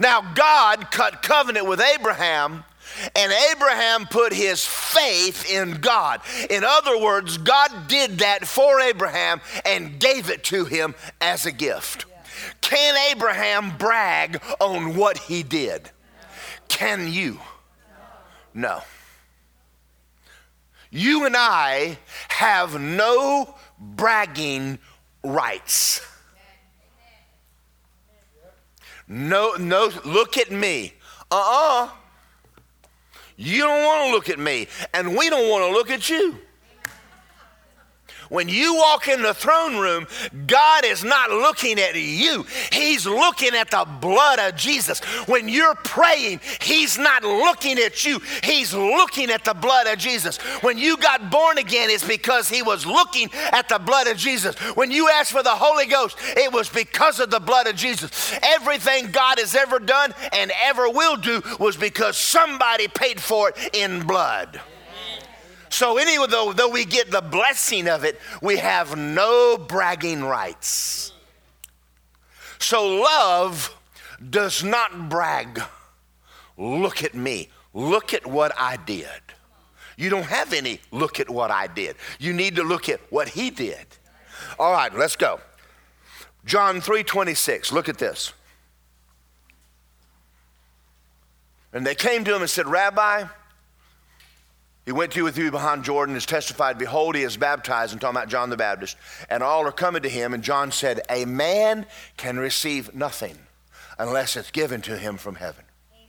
Now, 0.00 0.32
God 0.34 0.92
cut 0.92 1.22
covenant 1.22 1.66
with 1.66 1.80
Abraham 1.80 2.64
and 3.14 3.32
Abraham 3.52 4.06
put 4.06 4.32
his 4.32 4.64
faith 4.64 5.50
in 5.50 5.74
God. 5.80 6.20
In 6.50 6.64
other 6.64 6.98
words, 6.98 7.38
God 7.38 7.88
did 7.88 8.18
that 8.18 8.46
for 8.46 8.80
Abraham 8.80 9.40
and 9.64 9.98
gave 9.98 10.30
it 10.30 10.44
to 10.44 10.64
him 10.64 10.94
as 11.20 11.46
a 11.46 11.52
gift. 11.52 12.06
Can 12.60 12.96
Abraham 13.10 13.76
brag 13.76 14.42
on 14.60 14.96
what 14.96 15.18
he 15.18 15.42
did? 15.42 15.90
Can 16.68 17.12
you? 17.12 17.40
No. 18.54 18.82
You 20.90 21.26
and 21.26 21.36
I 21.36 21.98
have 22.28 22.80
no 22.80 23.54
bragging 23.78 24.78
rights. 25.22 26.00
No, 29.06 29.54
no, 29.54 29.90
look 30.04 30.36
at 30.36 30.50
me. 30.50 30.92
Uh 31.30 31.36
uh-uh. 31.36 31.84
uh 31.86 31.90
you 33.38 33.62
don't 33.62 33.84
want 33.84 34.06
to 34.06 34.10
look 34.10 34.28
at 34.28 34.38
me, 34.38 34.66
and 34.92 35.16
we 35.16 35.30
don't 35.30 35.48
want 35.48 35.64
to 35.64 35.72
look 35.72 35.90
at 35.90 36.10
you. 36.10 36.38
When 38.28 38.48
you 38.48 38.74
walk 38.74 39.08
in 39.08 39.22
the 39.22 39.34
throne 39.34 39.78
room, 39.78 40.06
God 40.46 40.84
is 40.84 41.02
not 41.02 41.30
looking 41.30 41.78
at 41.78 41.94
you. 41.94 42.44
He's 42.72 43.06
looking 43.06 43.54
at 43.54 43.70
the 43.70 43.86
blood 44.00 44.38
of 44.38 44.56
Jesus. 44.56 45.00
When 45.26 45.48
you're 45.48 45.74
praying, 45.76 46.40
He's 46.60 46.98
not 46.98 47.22
looking 47.22 47.78
at 47.78 48.04
you. 48.04 48.20
He's 48.42 48.74
looking 48.74 49.30
at 49.30 49.44
the 49.44 49.54
blood 49.54 49.86
of 49.86 49.98
Jesus. 49.98 50.36
When 50.62 50.76
you 50.78 50.96
got 50.96 51.30
born 51.30 51.58
again, 51.58 51.90
it's 51.90 52.06
because 52.06 52.48
He 52.48 52.62
was 52.62 52.84
looking 52.84 53.30
at 53.52 53.68
the 53.68 53.78
blood 53.78 54.06
of 54.06 54.16
Jesus. 54.16 54.56
When 54.76 54.90
you 54.90 55.08
asked 55.08 55.32
for 55.32 55.42
the 55.42 55.50
Holy 55.50 55.86
Ghost, 55.86 56.16
it 56.36 56.52
was 56.52 56.68
because 56.68 57.20
of 57.20 57.30
the 57.30 57.40
blood 57.40 57.66
of 57.66 57.76
Jesus. 57.76 58.38
Everything 58.42 59.10
God 59.10 59.38
has 59.38 59.54
ever 59.54 59.78
done 59.78 60.12
and 60.32 60.52
ever 60.62 60.88
will 60.88 61.16
do 61.16 61.42
was 61.58 61.76
because 61.76 62.16
somebody 62.16 62.88
paid 62.88 63.20
for 63.20 63.50
it 63.50 63.74
in 63.74 64.06
blood. 64.06 64.60
So, 65.70 65.98
anyway, 65.98 66.26
though, 66.28 66.52
though 66.52 66.70
we 66.70 66.84
get 66.84 67.10
the 67.10 67.20
blessing 67.20 67.88
of 67.88 68.04
it, 68.04 68.18
we 68.40 68.56
have 68.56 68.96
no 68.96 69.58
bragging 69.58 70.24
rights. 70.24 71.12
So, 72.58 72.86
love 72.86 73.76
does 74.30 74.64
not 74.64 75.08
brag. 75.08 75.62
Look 76.56 77.04
at 77.04 77.14
me. 77.14 77.50
Look 77.74 78.14
at 78.14 78.26
what 78.26 78.52
I 78.58 78.76
did. 78.76 79.06
You 79.96 80.10
don't 80.10 80.26
have 80.26 80.52
any 80.52 80.80
look 80.92 81.20
at 81.20 81.28
what 81.28 81.50
I 81.50 81.66
did. 81.66 81.96
You 82.18 82.32
need 82.32 82.56
to 82.56 82.62
look 82.62 82.88
at 82.88 83.00
what 83.10 83.28
he 83.28 83.50
did. 83.50 83.84
All 84.58 84.72
right, 84.72 84.94
let's 84.94 85.16
go. 85.16 85.40
John 86.44 86.80
3:26. 86.80 87.72
Look 87.72 87.88
at 87.88 87.98
this. 87.98 88.32
And 91.72 91.86
they 91.86 91.94
came 91.94 92.24
to 92.24 92.34
him 92.34 92.40
and 92.40 92.50
said, 92.50 92.66
"Rabbi, 92.66 93.24
he 94.88 94.92
went 94.92 95.12
to 95.12 95.22
with 95.22 95.36
you 95.36 95.50
behind 95.50 95.84
Jordan, 95.84 96.14
has 96.14 96.24
testified, 96.24 96.78
Behold, 96.78 97.14
he 97.14 97.20
is 97.20 97.36
baptized, 97.36 97.92
and 97.92 98.00
talking 98.00 98.16
about 98.16 98.30
John 98.30 98.48
the 98.48 98.56
Baptist. 98.56 98.96
And 99.28 99.42
all 99.42 99.66
are 99.66 99.70
coming 99.70 100.00
to 100.00 100.08
him. 100.08 100.32
And 100.32 100.42
John 100.42 100.72
said, 100.72 101.02
A 101.10 101.26
man 101.26 101.84
can 102.16 102.38
receive 102.38 102.94
nothing 102.94 103.36
unless 103.98 104.34
it's 104.34 104.50
given 104.50 104.80
to 104.80 104.96
him 104.96 105.18
from 105.18 105.34
heaven. 105.34 105.62
Amen. 105.92 106.08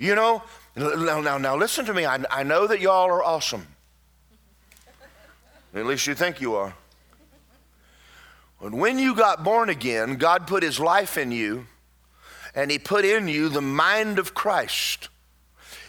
You 0.00 0.16
know, 0.16 0.42
now, 0.74 1.20
now, 1.20 1.38
now 1.38 1.56
listen 1.56 1.84
to 1.84 1.94
me. 1.94 2.04
I, 2.04 2.18
I 2.28 2.42
know 2.42 2.66
that 2.66 2.80
y'all 2.80 3.08
are 3.08 3.22
awesome. 3.22 3.68
At 5.72 5.86
least 5.86 6.08
you 6.08 6.16
think 6.16 6.40
you 6.40 6.56
are. 6.56 6.74
But 8.60 8.72
when 8.72 8.98
you 8.98 9.14
got 9.14 9.44
born 9.44 9.68
again, 9.68 10.16
God 10.16 10.48
put 10.48 10.64
his 10.64 10.80
life 10.80 11.16
in 11.16 11.30
you, 11.30 11.68
and 12.56 12.72
he 12.72 12.80
put 12.80 13.04
in 13.04 13.28
you 13.28 13.48
the 13.48 13.62
mind 13.62 14.18
of 14.18 14.34
Christ. 14.34 15.10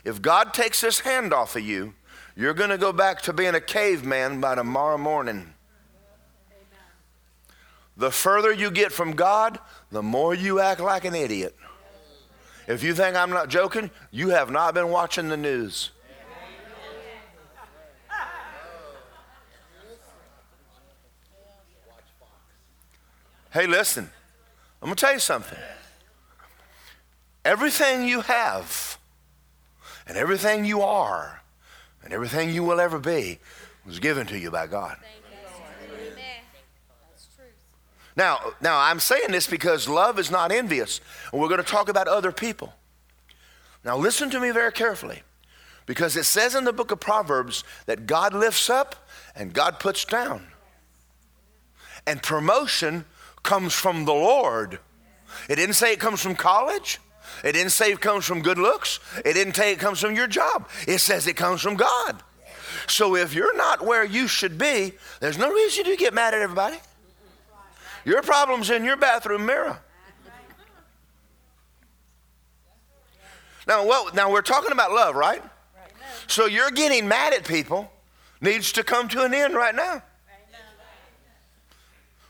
If 0.04 0.22
God 0.22 0.54
takes 0.54 0.82
his 0.82 1.00
hand 1.00 1.34
off 1.34 1.56
of 1.56 1.64
you, 1.64 1.96
you're 2.38 2.54
going 2.54 2.70
to 2.70 2.78
go 2.78 2.94
back 2.94 3.24
to 3.24 3.34
being 3.34 3.56
a 3.56 3.60
caveman 3.60 4.40
by 4.40 4.54
tomorrow 4.54 4.98
morning. 4.98 5.54
the 7.98 8.12
further 8.12 8.54
you 8.54 8.70
get 8.70 8.92
from 8.92 9.14
God, 9.14 9.58
the 9.90 10.04
more 10.04 10.36
you 10.36 10.60
act 10.60 10.80
like 10.80 11.04
an 11.04 11.16
idiot. 11.16 11.56
If 12.68 12.84
you 12.84 12.94
think 12.94 13.16
I'm 13.16 13.32
not 13.32 13.50
joking, 13.50 13.90
you 14.12 14.30
have 14.30 14.52
not 14.52 14.76
been 14.76 14.90
watching 14.90 15.30
the 15.30 15.38
news. 15.38 15.90
Hey, 23.52 23.66
listen, 23.66 24.08
I'm 24.80 24.90
going 24.90 24.96
to 24.96 25.02
tell 25.02 25.14
you 25.14 25.20
something. 25.20 25.58
Everything 27.44 28.08
you 28.08 28.22
have, 28.22 29.00
and 30.06 30.16
everything 30.16 30.66
you 30.66 30.82
are, 30.82 31.42
and 32.08 32.14
everything 32.14 32.50
you 32.50 32.64
will 32.64 32.80
ever 32.80 33.00
be 33.00 33.38
was 33.86 34.00
given 34.00 34.26
to 34.28 34.40
you 34.40 34.50
by 34.50 34.66
God. 34.66 34.96
Now, 38.16 38.40
now 38.62 38.80
I'm 38.80 39.02
saying 39.02 39.32
this 39.32 39.46
because 39.46 39.90
love 39.90 40.18
is 40.18 40.32
not 40.32 40.54
envious. 40.54 41.02
And 41.34 41.42
we're 41.42 41.50
going 41.50 41.62
to 41.62 41.70
talk 41.70 41.90
about 41.90 42.08
other 42.08 42.32
people. 42.32 42.74
Now 43.84 43.98
listen 43.98 44.30
to 44.30 44.40
me 44.40 44.52
very 44.52 44.72
carefully. 44.72 45.24
Because 45.86 46.16
it 46.16 46.24
says 46.24 46.56
in 46.56 46.64
the 46.64 46.72
book 46.72 46.92
of 46.92 47.02
Proverbs 47.02 47.66
that 47.88 48.08
God 48.08 48.34
lifts 48.34 48.70
up 48.70 48.96
and 49.36 49.52
God 49.52 49.78
puts 49.78 50.06
down. 50.06 50.48
And 52.06 52.24
promotion 52.24 53.04
comes 53.44 53.74
from 53.74 54.06
the 54.06 54.14
Lord. 54.14 54.80
It 55.50 55.58
didn't 55.58 55.76
say 55.76 55.92
it 55.92 56.00
comes 56.00 56.22
from 56.22 56.36
college. 56.36 57.02
It 57.44 57.54
didn't 57.54 57.72
say 57.72 57.92
it 57.92 58.02
comes 58.02 58.26
from 58.26 58.42
good 58.42 58.58
looks. 58.58 59.00
It 59.26 59.34
didn't 59.34 59.56
say 59.56 59.72
it 59.72 59.80
comes 59.80 60.00
from 60.00 60.16
your 60.16 60.28
job. 60.28 60.68
It 60.88 61.00
says 61.00 61.28
it 61.28 61.36
comes 61.36 61.62
from 61.62 61.76
God. 61.76 62.24
So 62.88 63.16
if 63.16 63.34
you're 63.34 63.56
not 63.56 63.86
where 63.86 64.04
you 64.04 64.28
should 64.28 64.58
be, 64.58 64.94
there's 65.20 65.38
no 65.38 65.52
reason 65.52 65.86
you 65.86 65.96
to 65.96 65.98
get 65.98 66.14
mad 66.14 66.34
at 66.34 66.42
everybody. 66.42 66.78
Your 68.06 68.22
problem's 68.22 68.70
in 68.70 68.86
your 68.86 68.98
bathroom 68.98 69.46
mirror. 69.46 69.80
Now, 73.68 73.86
well, 73.86 74.10
now 74.14 74.32
we're 74.32 74.42
talking 74.42 74.72
about 74.72 74.92
love, 74.92 75.16
right? 75.16 75.44
So 76.28 76.46
you're 76.46 76.72
getting 76.72 77.08
mad 77.08 77.34
at 77.34 77.46
people 77.46 77.92
needs 78.40 78.72
to 78.74 78.84
come 78.84 79.08
to 79.10 79.24
an 79.24 79.34
end 79.34 79.56
right 79.56 79.76
now. 79.76 80.04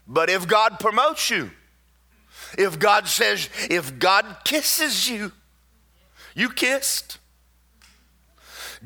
But 0.07 0.29
if 0.29 0.47
God 0.47 0.79
promotes 0.79 1.29
you, 1.29 1.51
if 2.57 2.79
God 2.79 3.07
says, 3.07 3.49
if 3.69 3.97
God 3.99 4.25
kisses 4.43 5.09
you, 5.09 5.31
you 6.35 6.49
kissed. 6.49 7.17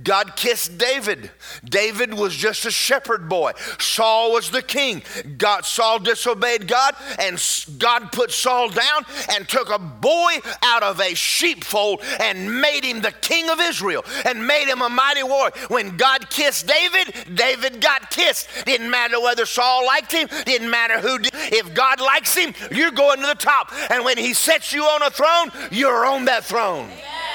God 0.03 0.35
kissed 0.35 0.77
David. 0.77 1.31
David 1.63 2.13
was 2.13 2.35
just 2.35 2.65
a 2.65 2.71
shepherd 2.71 3.27
boy. 3.27 3.51
Saul 3.79 4.33
was 4.33 4.51
the 4.51 4.61
king. 4.61 5.03
God, 5.37 5.65
Saul 5.65 5.99
disobeyed 5.99 6.67
God, 6.67 6.95
and 7.19 7.41
God 7.77 8.11
put 8.11 8.31
Saul 8.31 8.69
down 8.69 9.05
and 9.29 9.47
took 9.47 9.69
a 9.69 9.79
boy 9.79 10.39
out 10.63 10.83
of 10.83 10.99
a 10.99 11.13
sheepfold 11.13 12.01
and 12.19 12.61
made 12.61 12.83
him 12.83 13.01
the 13.01 13.11
king 13.11 13.49
of 13.49 13.59
Israel 13.59 14.05
and 14.25 14.45
made 14.45 14.67
him 14.67 14.81
a 14.81 14.89
mighty 14.89 15.23
warrior. 15.23 15.53
When 15.67 15.97
God 15.97 16.29
kissed 16.29 16.67
David, 16.67 17.35
David 17.35 17.81
got 17.81 18.09
kissed. 18.09 18.47
Didn't 18.65 18.89
matter 18.89 19.19
whether 19.19 19.45
Saul 19.45 19.85
liked 19.85 20.11
him, 20.11 20.27
didn't 20.45 20.69
matter 20.69 20.99
who 20.99 21.19
did. 21.19 21.31
If 21.33 21.73
God 21.73 21.99
likes 21.99 22.35
him, 22.35 22.53
you're 22.71 22.91
going 22.91 23.19
to 23.21 23.27
the 23.27 23.35
top. 23.35 23.71
And 23.89 24.05
when 24.05 24.17
he 24.17 24.33
sets 24.33 24.73
you 24.73 24.83
on 24.83 25.01
a 25.03 25.09
throne, 25.09 25.51
you're 25.71 26.05
on 26.05 26.25
that 26.25 26.43
throne. 26.43 26.89
Yeah. 26.89 27.30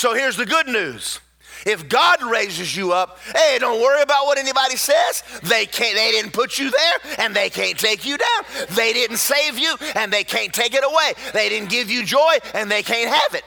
So 0.00 0.14
here's 0.14 0.38
the 0.38 0.46
good 0.46 0.66
news. 0.66 1.20
If 1.66 1.86
God 1.86 2.22
raises 2.22 2.74
you 2.74 2.94
up, 2.94 3.18
hey, 3.36 3.58
don't 3.58 3.82
worry 3.82 4.00
about 4.00 4.24
what 4.24 4.38
anybody 4.38 4.76
says. 4.76 5.22
They 5.42 5.66
can't 5.66 5.94
they 5.94 6.10
didn't 6.12 6.32
put 6.32 6.58
you 6.58 6.70
there 6.70 7.16
and 7.18 7.36
they 7.36 7.50
can't 7.50 7.78
take 7.78 8.06
you 8.06 8.16
down. 8.16 8.66
They 8.70 8.94
didn't 8.94 9.18
save 9.18 9.58
you 9.58 9.76
and 9.94 10.10
they 10.10 10.24
can't 10.24 10.54
take 10.54 10.72
it 10.72 10.82
away. 10.82 11.12
They 11.34 11.50
didn't 11.50 11.68
give 11.68 11.90
you 11.90 12.02
joy 12.02 12.38
and 12.54 12.70
they 12.70 12.82
can't 12.82 13.10
have 13.10 13.34
it. 13.34 13.44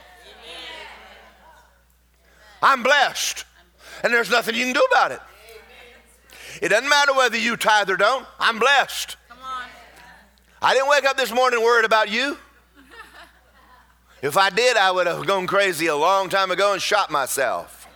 I'm 2.62 2.84
blessed. 2.84 3.46
And 4.04 4.14
there's 4.14 4.30
nothing 4.30 4.54
you 4.54 4.66
can 4.66 4.74
do 4.74 4.88
about 4.92 5.12
it. 5.12 5.22
It 6.62 6.70
doesn't 6.70 6.88
matter 6.88 7.16
whether 7.16 7.36
you 7.36 7.58
tithe 7.58 7.90
or 7.90 7.98
don't. 7.98 8.28
I'm 8.40 8.60
blessed. 8.60 9.18
I 10.62 10.76
didn't 10.76 10.90
wake 10.90 11.06
up 11.06 11.18
this 11.18 11.34
morning 11.34 11.64
worried 11.64 11.86
about 11.86 12.12
you. 12.12 12.38
If 14.24 14.38
I 14.38 14.50
did, 14.50 14.78
I 14.78 14.90
would 14.90 15.06
have 15.06 15.28
gone 15.28 15.48
crazy 15.48 15.88
a 15.88 15.98
long 15.98 16.30
time 16.30 16.50
ago 16.50 16.72
and 16.72 16.82
shot 16.82 17.12
myself. 17.12 17.90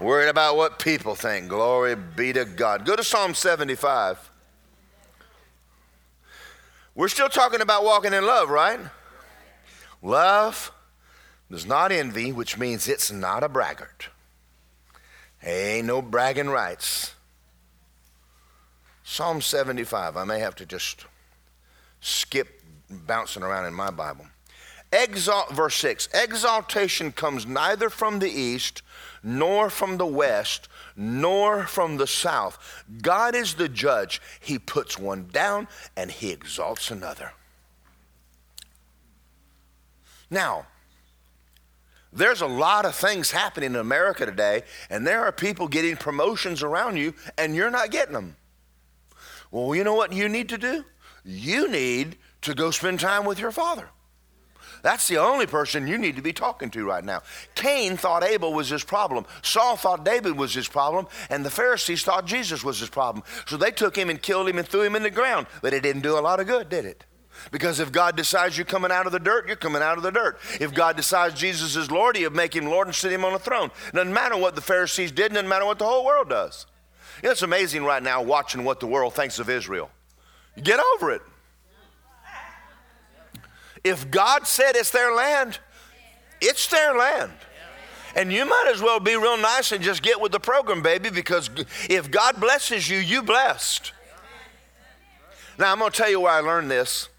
Worried 0.00 0.28
about 0.28 0.56
what 0.56 0.80
people 0.80 1.14
think. 1.14 1.48
Glory 1.48 1.94
be 1.94 2.32
to 2.32 2.44
God. 2.44 2.84
Go 2.84 2.96
to 2.96 3.04
Psalm 3.04 3.32
75. 3.32 4.32
We're 6.96 7.06
still 7.06 7.28
talking 7.28 7.60
about 7.60 7.84
walking 7.84 8.12
in 8.12 8.26
love, 8.26 8.50
right? 8.50 8.80
Love 10.02 10.72
does 11.52 11.66
not 11.66 11.92
envy, 11.92 12.32
which 12.32 12.58
means 12.58 12.88
it's 12.88 13.12
not 13.12 13.44
a 13.44 13.48
braggart. 13.48 14.08
Ain't 15.40 15.86
no 15.86 16.02
bragging 16.02 16.50
rights. 16.50 17.14
Psalm 19.04 19.40
75. 19.40 20.16
I 20.16 20.24
may 20.24 20.40
have 20.40 20.56
to 20.56 20.66
just 20.66 21.06
skip 22.00 22.60
bouncing 22.90 23.44
around 23.44 23.66
in 23.66 23.72
my 23.72 23.92
Bible. 23.92 24.26
Exalt, 24.92 25.52
verse 25.52 25.76
6 25.76 26.08
Exaltation 26.14 27.12
comes 27.12 27.46
neither 27.46 27.90
from 27.90 28.18
the 28.18 28.30
east, 28.30 28.82
nor 29.22 29.68
from 29.70 29.96
the 29.96 30.06
west, 30.06 30.68
nor 30.96 31.64
from 31.64 31.96
the 31.96 32.06
south. 32.06 32.84
God 33.02 33.34
is 33.34 33.54
the 33.54 33.68
judge. 33.68 34.20
He 34.40 34.58
puts 34.58 34.98
one 34.98 35.28
down 35.32 35.68
and 35.96 36.10
he 36.10 36.30
exalts 36.30 36.90
another. 36.90 37.32
Now, 40.30 40.66
there's 42.12 42.40
a 42.40 42.46
lot 42.46 42.86
of 42.86 42.94
things 42.94 43.30
happening 43.30 43.72
in 43.72 43.76
America 43.76 44.24
today, 44.24 44.62
and 44.88 45.06
there 45.06 45.22
are 45.22 45.32
people 45.32 45.68
getting 45.68 45.96
promotions 45.96 46.62
around 46.62 46.96
you, 46.96 47.14
and 47.36 47.54
you're 47.54 47.70
not 47.70 47.90
getting 47.90 48.14
them. 48.14 48.36
Well, 49.50 49.74
you 49.74 49.84
know 49.84 49.94
what 49.94 50.12
you 50.12 50.28
need 50.28 50.48
to 50.48 50.58
do? 50.58 50.84
You 51.24 51.68
need 51.68 52.16
to 52.42 52.54
go 52.54 52.70
spend 52.70 53.00
time 53.00 53.24
with 53.24 53.38
your 53.38 53.50
father. 53.50 53.88
That's 54.86 55.08
the 55.08 55.18
only 55.18 55.46
person 55.46 55.88
you 55.88 55.98
need 55.98 56.14
to 56.14 56.22
be 56.22 56.32
talking 56.32 56.70
to 56.70 56.84
right 56.86 57.04
now. 57.04 57.22
Cain 57.56 57.96
thought 57.96 58.22
Abel 58.22 58.54
was 58.54 58.68
his 58.68 58.84
problem. 58.84 59.26
Saul 59.42 59.74
thought 59.74 60.04
David 60.04 60.36
was 60.36 60.54
his 60.54 60.68
problem. 60.68 61.08
And 61.28 61.44
the 61.44 61.50
Pharisees 61.50 62.04
thought 62.04 62.24
Jesus 62.24 62.62
was 62.62 62.78
his 62.78 62.88
problem. 62.88 63.24
So 63.46 63.56
they 63.56 63.72
took 63.72 63.96
him 63.98 64.10
and 64.10 64.22
killed 64.22 64.48
him 64.48 64.58
and 64.58 64.68
threw 64.68 64.82
him 64.82 64.94
in 64.94 65.02
the 65.02 65.10
ground. 65.10 65.48
But 65.60 65.74
it 65.74 65.82
didn't 65.82 66.02
do 66.02 66.16
a 66.16 66.20
lot 66.20 66.38
of 66.38 66.46
good, 66.46 66.68
did 66.68 66.84
it? 66.84 67.04
Because 67.50 67.80
if 67.80 67.90
God 67.90 68.16
decides 68.16 68.56
you're 68.56 68.64
coming 68.64 68.92
out 68.92 69.06
of 69.06 69.12
the 69.12 69.18
dirt, 69.18 69.48
you're 69.48 69.56
coming 69.56 69.82
out 69.82 69.96
of 69.96 70.04
the 70.04 70.12
dirt. 70.12 70.38
If 70.60 70.72
God 70.72 70.96
decides 70.96 71.34
Jesus 71.34 71.74
is 71.74 71.90
Lord, 71.90 72.16
he'll 72.16 72.30
make 72.30 72.54
him 72.54 72.66
Lord 72.66 72.86
and 72.86 72.94
sit 72.94 73.10
him 73.10 73.24
on 73.24 73.34
a 73.34 73.40
throne. 73.40 73.72
Doesn't 73.92 74.14
matter 74.14 74.36
what 74.36 74.54
the 74.54 74.60
Pharisees 74.60 75.10
did, 75.10 75.32
doesn't 75.32 75.48
matter 75.48 75.66
what 75.66 75.80
the 75.80 75.84
whole 75.84 76.04
world 76.04 76.28
does. 76.28 76.64
It's 77.24 77.42
amazing 77.42 77.82
right 77.82 78.04
now 78.04 78.22
watching 78.22 78.62
what 78.62 78.78
the 78.78 78.86
world 78.86 79.14
thinks 79.14 79.40
of 79.40 79.50
Israel. 79.50 79.90
Get 80.62 80.78
over 80.94 81.10
it. 81.10 81.22
If 83.86 84.10
God 84.10 84.48
said 84.48 84.74
it's 84.74 84.90
their 84.90 85.14
land, 85.14 85.60
it's 86.40 86.66
their 86.66 86.98
land. 86.98 87.30
And 88.16 88.32
you 88.32 88.44
might 88.44 88.68
as 88.74 88.82
well 88.82 88.98
be 88.98 89.14
real 89.14 89.36
nice 89.36 89.70
and 89.70 89.80
just 89.80 90.02
get 90.02 90.20
with 90.20 90.32
the 90.32 90.40
program, 90.40 90.82
baby, 90.82 91.08
because 91.08 91.48
if 91.88 92.10
God 92.10 92.40
blesses 92.40 92.88
you, 92.90 92.98
you 92.98 93.22
blessed. 93.22 93.92
Now, 95.56 95.70
I'm 95.70 95.78
going 95.78 95.92
to 95.92 95.96
tell 95.96 96.10
you 96.10 96.18
where 96.18 96.32
I 96.32 96.40
learned 96.40 96.68
this. 96.68 97.10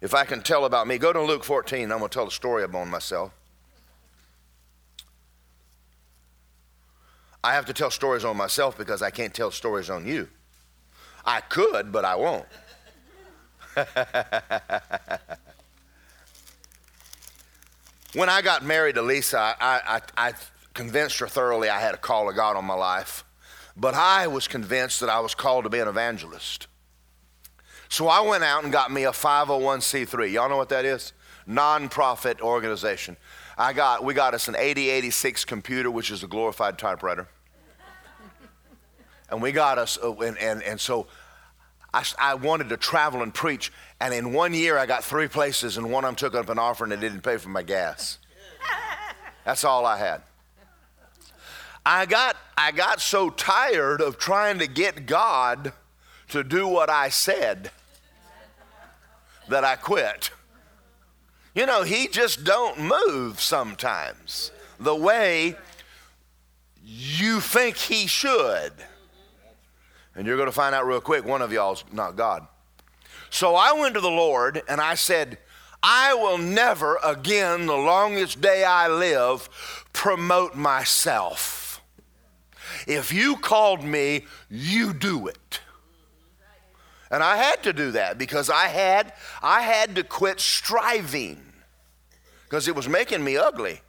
If 0.00 0.14
I 0.14 0.24
can 0.24 0.42
tell 0.42 0.64
about 0.64 0.86
me, 0.86 0.96
go 0.96 1.12
to 1.12 1.20
Luke 1.20 1.42
14. 1.42 1.90
I'm 1.90 1.98
going 1.98 2.08
to 2.08 2.14
tell 2.14 2.28
a 2.28 2.30
story 2.30 2.62
about 2.62 2.86
myself. 2.86 3.32
I 7.42 7.52
have 7.54 7.66
to 7.66 7.72
tell 7.72 7.90
stories 7.90 8.24
on 8.24 8.36
myself 8.36 8.78
because 8.78 9.02
I 9.02 9.10
can't 9.10 9.34
tell 9.34 9.50
stories 9.50 9.90
on 9.90 10.06
you. 10.06 10.28
I 11.24 11.40
could, 11.40 11.90
but 11.90 12.04
I 12.04 12.14
won't. 12.14 12.46
When 18.16 18.30
I 18.30 18.40
got 18.40 18.64
married 18.64 18.94
to 18.94 19.02
Lisa, 19.02 19.54
I, 19.60 20.00
I, 20.16 20.28
I 20.28 20.32
convinced 20.72 21.18
her 21.18 21.26
thoroughly 21.26 21.68
I 21.68 21.78
had 21.78 21.92
a 21.92 21.98
call 21.98 22.30
of 22.30 22.34
God 22.34 22.56
on 22.56 22.64
my 22.64 22.72
life. 22.72 23.24
But 23.76 23.92
I 23.92 24.26
was 24.26 24.48
convinced 24.48 25.00
that 25.00 25.10
I 25.10 25.20
was 25.20 25.34
called 25.34 25.64
to 25.64 25.68
be 25.68 25.80
an 25.80 25.88
evangelist. 25.88 26.66
So 27.90 28.08
I 28.08 28.22
went 28.22 28.42
out 28.42 28.64
and 28.64 28.72
got 28.72 28.90
me 28.90 29.04
a 29.04 29.10
501c3. 29.10 30.32
Y'all 30.32 30.48
know 30.48 30.56
what 30.56 30.70
that 30.70 30.86
is? 30.86 31.12
Nonprofit 31.46 32.40
organization. 32.40 33.18
I 33.58 33.74
got, 33.74 34.02
we 34.02 34.14
got 34.14 34.32
us 34.32 34.48
an 34.48 34.56
8086 34.56 35.44
computer, 35.44 35.90
which 35.90 36.10
is 36.10 36.22
a 36.22 36.26
glorified 36.26 36.78
typewriter. 36.78 37.28
and 39.28 39.42
we 39.42 39.52
got 39.52 39.76
us, 39.76 39.98
uh, 40.02 40.14
and, 40.20 40.38
and, 40.38 40.62
and 40.62 40.80
so 40.80 41.06
I, 41.96 42.04
I 42.18 42.34
wanted 42.34 42.68
to 42.68 42.76
travel 42.76 43.22
and 43.22 43.32
preach. 43.32 43.72
And 44.00 44.12
in 44.12 44.34
one 44.34 44.52
year, 44.52 44.76
I 44.76 44.84
got 44.84 45.02
three 45.02 45.28
places, 45.28 45.78
and 45.78 45.90
one 45.90 46.04
of 46.04 46.08
them 46.08 46.16
took 46.16 46.34
up 46.34 46.50
an 46.50 46.58
offering 46.58 46.92
and 46.92 47.00
didn't 47.00 47.22
pay 47.22 47.38
for 47.38 47.48
my 47.48 47.62
gas. 47.62 48.18
That's 49.46 49.64
all 49.64 49.86
I 49.86 49.96
had. 49.96 50.22
I 51.86 52.04
got, 52.04 52.36
I 52.58 52.72
got 52.72 53.00
so 53.00 53.30
tired 53.30 54.02
of 54.02 54.18
trying 54.18 54.58
to 54.58 54.66
get 54.66 55.06
God 55.06 55.72
to 56.28 56.44
do 56.44 56.68
what 56.68 56.90
I 56.90 57.08
said 57.08 57.70
that 59.48 59.64
I 59.64 59.76
quit. 59.76 60.30
You 61.54 61.64
know, 61.64 61.82
he 61.82 62.08
just 62.08 62.44
don't 62.44 62.78
move 62.78 63.40
sometimes 63.40 64.50
the 64.78 64.94
way 64.94 65.56
you 66.84 67.40
think 67.40 67.76
he 67.78 68.06
should. 68.06 68.72
And 70.16 70.26
you're 70.26 70.36
going 70.36 70.48
to 70.48 70.52
find 70.52 70.74
out 70.74 70.86
real 70.86 71.00
quick 71.00 71.24
one 71.24 71.42
of 71.42 71.52
y'all's 71.52 71.84
not 71.92 72.16
God. 72.16 72.46
So 73.30 73.54
I 73.54 73.72
went 73.72 73.94
to 73.94 74.00
the 74.00 74.08
Lord 74.08 74.62
and 74.68 74.80
I 74.80 74.94
said, 74.94 75.38
I 75.82 76.14
will 76.14 76.38
never 76.38 76.98
again, 77.04 77.66
the 77.66 77.76
longest 77.76 78.40
day 78.40 78.64
I 78.64 78.88
live, 78.88 79.48
promote 79.92 80.56
myself. 80.56 81.82
If 82.86 83.12
you 83.12 83.36
called 83.36 83.84
me, 83.84 84.24
you 84.48 84.92
do 84.92 85.28
it. 85.28 85.60
And 87.10 87.22
I 87.22 87.36
had 87.36 87.62
to 87.64 87.72
do 87.72 87.92
that 87.92 88.18
because 88.18 88.50
I 88.50 88.66
had 88.66 89.12
I 89.42 89.62
had 89.62 89.94
to 89.94 90.02
quit 90.02 90.40
striving 90.40 91.40
because 92.44 92.66
it 92.66 92.74
was 92.74 92.88
making 92.88 93.22
me 93.22 93.36
ugly. 93.36 93.80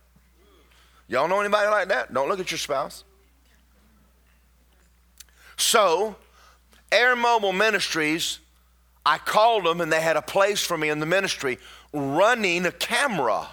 Y'all 1.08 1.28
know 1.28 1.40
anybody 1.40 1.70
like 1.70 1.88
that? 1.88 2.14
Don't 2.14 2.28
look 2.28 2.40
at 2.40 2.52
your 2.52 2.58
spouse. 2.58 3.04
So, 5.58 6.16
Air 6.92 7.16
Mobile 7.16 7.54
Ministries, 7.54 8.40
I 9.06 9.18
called 9.18 9.66
them 9.66 9.82
and 9.82 9.92
they 9.92 10.02
had 10.02 10.16
a 10.16 10.22
place 10.22 10.64
for 10.64 10.78
me 10.78 10.90
in 10.90 11.00
the 11.00 11.06
ministry 11.06 11.58
running 11.94 12.66
a 12.66 12.72
camera, 12.72 13.48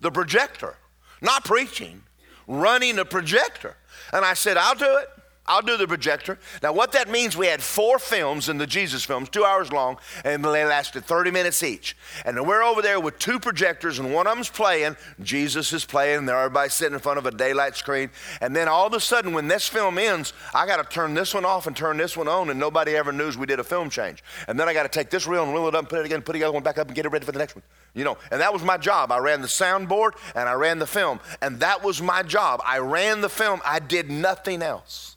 the 0.00 0.10
projector, 0.10 0.76
not 1.20 1.44
preaching, 1.44 2.02
running 2.46 2.98
a 2.98 3.04
projector. 3.04 3.76
And 4.12 4.24
I 4.24 4.34
said, 4.34 4.56
I'll 4.56 4.74
do 4.74 4.98
it. 4.98 5.08
I'll 5.46 5.60
do 5.60 5.76
the 5.76 5.86
projector. 5.86 6.38
Now, 6.62 6.72
what 6.72 6.92
that 6.92 7.10
means, 7.10 7.36
we 7.36 7.46
had 7.48 7.62
four 7.62 7.98
films 7.98 8.48
in 8.48 8.56
the 8.56 8.66
Jesus 8.66 9.04
films, 9.04 9.28
two 9.28 9.44
hours 9.44 9.70
long, 9.70 9.98
and 10.24 10.42
they 10.42 10.64
lasted 10.64 11.04
30 11.04 11.30
minutes 11.30 11.62
each. 11.62 11.96
And 12.24 12.46
we're 12.46 12.62
over 12.62 12.80
there 12.80 12.98
with 12.98 13.18
two 13.18 13.38
projectors, 13.38 13.98
and 13.98 14.14
one 14.14 14.26
of 14.26 14.34
them's 14.34 14.48
playing. 14.48 14.96
Jesus 15.20 15.74
is 15.74 15.84
playing, 15.84 16.20
and 16.20 16.30
everybody's 16.30 16.72
sitting 16.72 16.94
in 16.94 17.00
front 17.00 17.18
of 17.18 17.26
a 17.26 17.30
daylight 17.30 17.76
screen. 17.76 18.10
And 18.40 18.56
then 18.56 18.68
all 18.68 18.86
of 18.86 18.94
a 18.94 19.00
sudden, 19.00 19.34
when 19.34 19.46
this 19.46 19.68
film 19.68 19.98
ends, 19.98 20.32
I 20.54 20.66
got 20.66 20.78
to 20.78 20.84
turn 20.84 21.12
this 21.12 21.34
one 21.34 21.44
off 21.44 21.66
and 21.66 21.76
turn 21.76 21.98
this 21.98 22.16
one 22.16 22.26
on, 22.26 22.48
and 22.48 22.58
nobody 22.58 22.96
ever 22.96 23.12
knows 23.12 23.36
we 23.36 23.44
did 23.44 23.60
a 23.60 23.64
film 23.64 23.90
change. 23.90 24.24
And 24.48 24.58
then 24.58 24.66
I 24.66 24.72
got 24.72 24.84
to 24.84 24.88
take 24.88 25.10
this 25.10 25.26
reel 25.26 25.44
and 25.44 25.52
reel 25.52 25.68
it 25.68 25.74
up 25.74 25.80
and 25.80 25.88
put 25.90 26.00
it 26.00 26.06
again, 26.06 26.22
put 26.22 26.32
the 26.32 26.44
other 26.44 26.54
one 26.54 26.62
back 26.62 26.78
up 26.78 26.86
and 26.86 26.96
get 26.96 27.04
it 27.04 27.10
ready 27.10 27.26
for 27.26 27.32
the 27.32 27.38
next 27.38 27.54
one. 27.54 27.64
You 27.94 28.04
know, 28.04 28.16
and 28.30 28.40
that 28.40 28.52
was 28.52 28.62
my 28.62 28.78
job. 28.78 29.12
I 29.12 29.18
ran 29.18 29.42
the 29.42 29.46
soundboard 29.46 30.12
and 30.34 30.48
I 30.48 30.54
ran 30.54 30.78
the 30.78 30.86
film, 30.86 31.20
and 31.42 31.60
that 31.60 31.84
was 31.84 32.00
my 32.00 32.22
job. 32.22 32.62
I 32.64 32.78
ran 32.78 33.20
the 33.20 33.28
film, 33.28 33.60
I 33.62 33.78
did 33.78 34.10
nothing 34.10 34.62
else. 34.62 35.14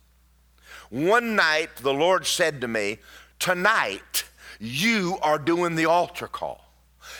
One 0.89 1.36
night, 1.36 1.78
the 1.78 1.93
Lord 1.93 2.26
said 2.26 2.62
to 2.62 2.67
me, 2.67 3.00
Tonight, 3.39 4.26
you 4.60 5.17
are 5.21 5.38
doing 5.38 5.76
the 5.76 5.86
altar 5.86 6.28
call. 6.28 6.65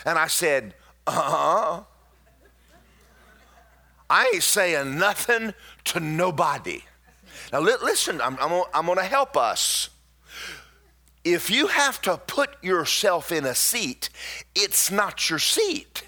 And 0.04 0.18
I 0.18 0.26
said, 0.26 0.74
Uh 1.06 1.12
huh. 1.12 1.82
I 4.10 4.30
ain't 4.34 4.42
saying 4.42 4.98
nothing 4.98 5.52
to 5.84 6.00
nobody. 6.00 6.82
Now, 7.52 7.60
li- 7.60 7.74
listen, 7.82 8.20
I'm, 8.20 8.38
I'm, 8.40 8.62
I'm 8.72 8.86
going 8.86 8.98
to 8.98 9.04
help 9.04 9.36
us. 9.36 9.90
If 11.24 11.50
you 11.50 11.66
have 11.66 12.00
to 12.02 12.16
put 12.16 12.62
yourself 12.62 13.32
in 13.32 13.44
a 13.44 13.54
seat, 13.54 14.08
it's 14.54 14.90
not 14.90 15.28
your 15.28 15.38
seat. 15.38 16.04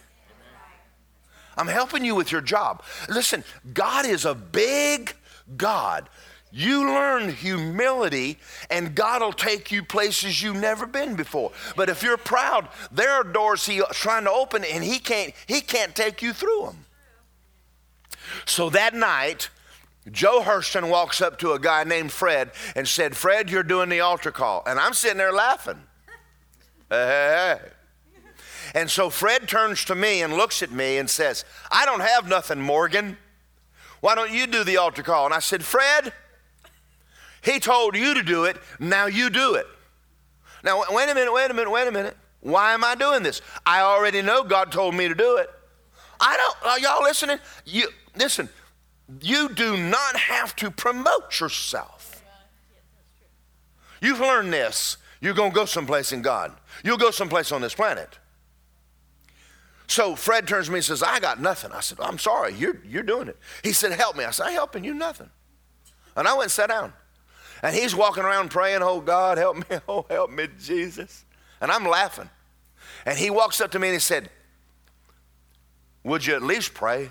I'm 1.57 1.67
helping 1.67 2.05
you 2.05 2.15
with 2.15 2.33
your 2.33 2.41
job. 2.41 2.83
Listen, 3.09 3.45
God 3.75 4.07
is 4.07 4.25
a 4.25 4.35
big 4.35 5.15
God. 5.57 6.09
You 6.53 6.89
learn 6.89 7.33
humility, 7.33 8.39
and 8.71 8.95
God 8.95 9.23
will 9.23 9.33
take 9.33 9.71
you 9.71 9.85
places 9.85 10.43
you've 10.43 10.57
never 10.57 10.85
been 10.85 11.15
before. 11.15 11.53
But 11.77 11.89
if 11.89 12.03
you're 12.03 12.17
proud, 12.17 12.69
there 12.91 13.13
are 13.13 13.25
doors 13.25 13.67
He's 13.67 13.85
trying 13.93 14.25
to 14.25 14.33
open, 14.33 14.65
and 14.65 14.83
He 14.83 14.99
can't. 14.99 15.33
He 15.47 15.61
can't 15.61 15.95
take 15.95 16.23
you 16.23 16.33
through 16.33 16.67
them. 16.67 16.87
So 18.47 18.69
that 18.71 18.95
night, 18.95 19.51
Joe 20.11 20.43
Hurston 20.43 20.91
walks 20.91 21.21
up 21.21 21.39
to 21.41 21.53
a 21.53 21.59
guy 21.59 21.85
named 21.85 22.11
Fred 22.11 22.51
and 22.75 22.89
said, 22.89 23.17
"Fred, 23.17 23.49
you're 23.49 23.63
doing 23.63 23.89
the 23.89 24.01
altar 24.01 24.33
call," 24.33 24.65
and 24.67 24.79
I'm 24.79 24.95
sitting 24.95 25.19
there 25.19 25.33
laughing. 25.33 25.83
Hey. 26.91 27.61
And 28.75 28.91
so 28.91 29.11
Fred 29.11 29.49
turns 29.49 29.85
to 29.85 29.95
me 29.95 30.23
and 30.23 30.33
looks 30.33 30.61
at 30.61 30.73
me 30.73 30.99
and 30.99 31.09
says, 31.09 31.45
"I 31.71 31.87
don't 31.87 32.01
have 32.01 32.27
nothing, 32.27 32.61
Morgan. 32.61 33.17
Why 34.01 34.17
don't 34.17 34.33
you 34.33 34.49
do 34.49 34.65
the 34.65 34.79
altar 34.79 35.05
call?" 35.05 35.27
And 35.27 35.35
I 35.35 35.39
said, 35.39 35.65
"Fred." 35.65 36.13
He 37.43 37.59
told 37.59 37.97
you 37.97 38.15
to 38.15 38.23
do 38.23 38.45
it, 38.45 38.57
now 38.79 39.07
you 39.07 39.31
do 39.31 39.55
it. 39.55 39.67
Now, 40.63 40.83
wait 40.91 41.09
a 41.09 41.15
minute, 41.15 41.33
wait 41.33 41.51
a 41.51 41.55
minute, 41.55 41.71
wait 41.71 41.89
a 41.89 41.93
minute. 41.93 42.17
Why 42.41 42.73
am 42.73 42.85
I 42.85 42.95
doing 42.95 43.23
this? 43.23 43.41
I 43.65 43.81
already 43.81 44.23
know 44.23 44.43
God 44.43 44.73
told 44.73 44.95
me 44.95 45.09
to 45.09 45.15
do 45.15 45.37
it. 45.37 45.51
I 46.21 46.37
don't, 46.37 46.73
are 46.73 46.79
y'all 46.79 47.03
listening? 47.03 47.39
You, 47.65 47.89
listen, 48.17 48.49
you 49.21 49.49
do 49.49 49.77
not 49.77 50.17
have 50.17 50.55
to 50.57 50.71
promote 50.71 51.41
yourself. 51.41 52.23
You've 54.01 54.21
learned 54.21 54.53
this. 54.53 54.97
You're 55.21 55.35
going 55.35 55.51
to 55.51 55.55
go 55.55 55.65
someplace 55.67 56.13
in 56.13 56.23
God. 56.23 56.53
You'll 56.83 56.97
go 56.97 57.11
someplace 57.11 57.53
on 57.53 57.61
this 57.61 57.75
planet. 57.75 58.19
So 59.87 60.15
Fred 60.15 60.47
turns 60.47 60.67
to 60.67 60.73
me 60.73 60.79
and 60.79 60.85
says, 60.85 61.03
I 61.03 61.21
got 61.21 61.41
nothing. 61.41 61.73
I 61.73 61.81
said, 61.81 61.99
I'm 62.01 62.19
sorry, 62.19 62.55
you're, 62.55 62.81
you're 62.87 63.03
doing 63.03 63.29
it. 63.29 63.37
He 63.63 63.73
said, 63.73 63.93
Help 63.93 64.17
me. 64.17 64.25
I 64.25 64.31
said, 64.31 64.47
I'm 64.47 64.53
helping 64.53 64.85
you 64.85 64.95
nothing. 64.95 65.29
And 66.17 66.29
I 66.29 66.33
went 66.33 66.45
and 66.45 66.53
sat 66.53 66.69
down. 66.69 66.93
And 67.63 67.75
he's 67.75 67.95
walking 67.95 68.25
around 68.25 68.51
praying, 68.51 68.83
Oh 68.83 69.01
God, 69.01 69.39
help 69.39 69.57
me. 69.57 69.79
Oh, 69.89 70.07
help 70.09 70.31
me, 70.31 70.49
Jesus. 70.59 71.25
And 71.61 71.71
I'm 71.71 71.87
laughing. 71.87 72.31
And 73.05 73.19
he 73.19 73.31
walks 73.31 73.61
up 73.61 73.71
to 73.73 73.79
me 73.79 73.89
and 73.89 73.95
he 73.95 74.01
said, 74.01 74.31
Would 76.05 76.27
you 76.27 76.35
at 76.35 76.43
least 76.43 76.75
pray? 76.75 77.11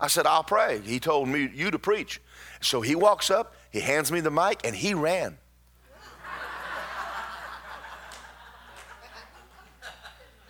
I 0.00 0.06
said, 0.06 0.26
I'll 0.26 0.44
pray. 0.44 0.80
He 0.80 0.98
told 0.98 1.28
me 1.28 1.50
you 1.54 1.70
to 1.70 1.78
preach. 1.78 2.20
So 2.60 2.80
he 2.80 2.94
walks 2.94 3.30
up, 3.30 3.54
he 3.70 3.80
hands 3.80 4.10
me 4.10 4.20
the 4.20 4.30
mic, 4.30 4.60
and 4.64 4.74
he 4.74 4.94
ran. 4.94 5.36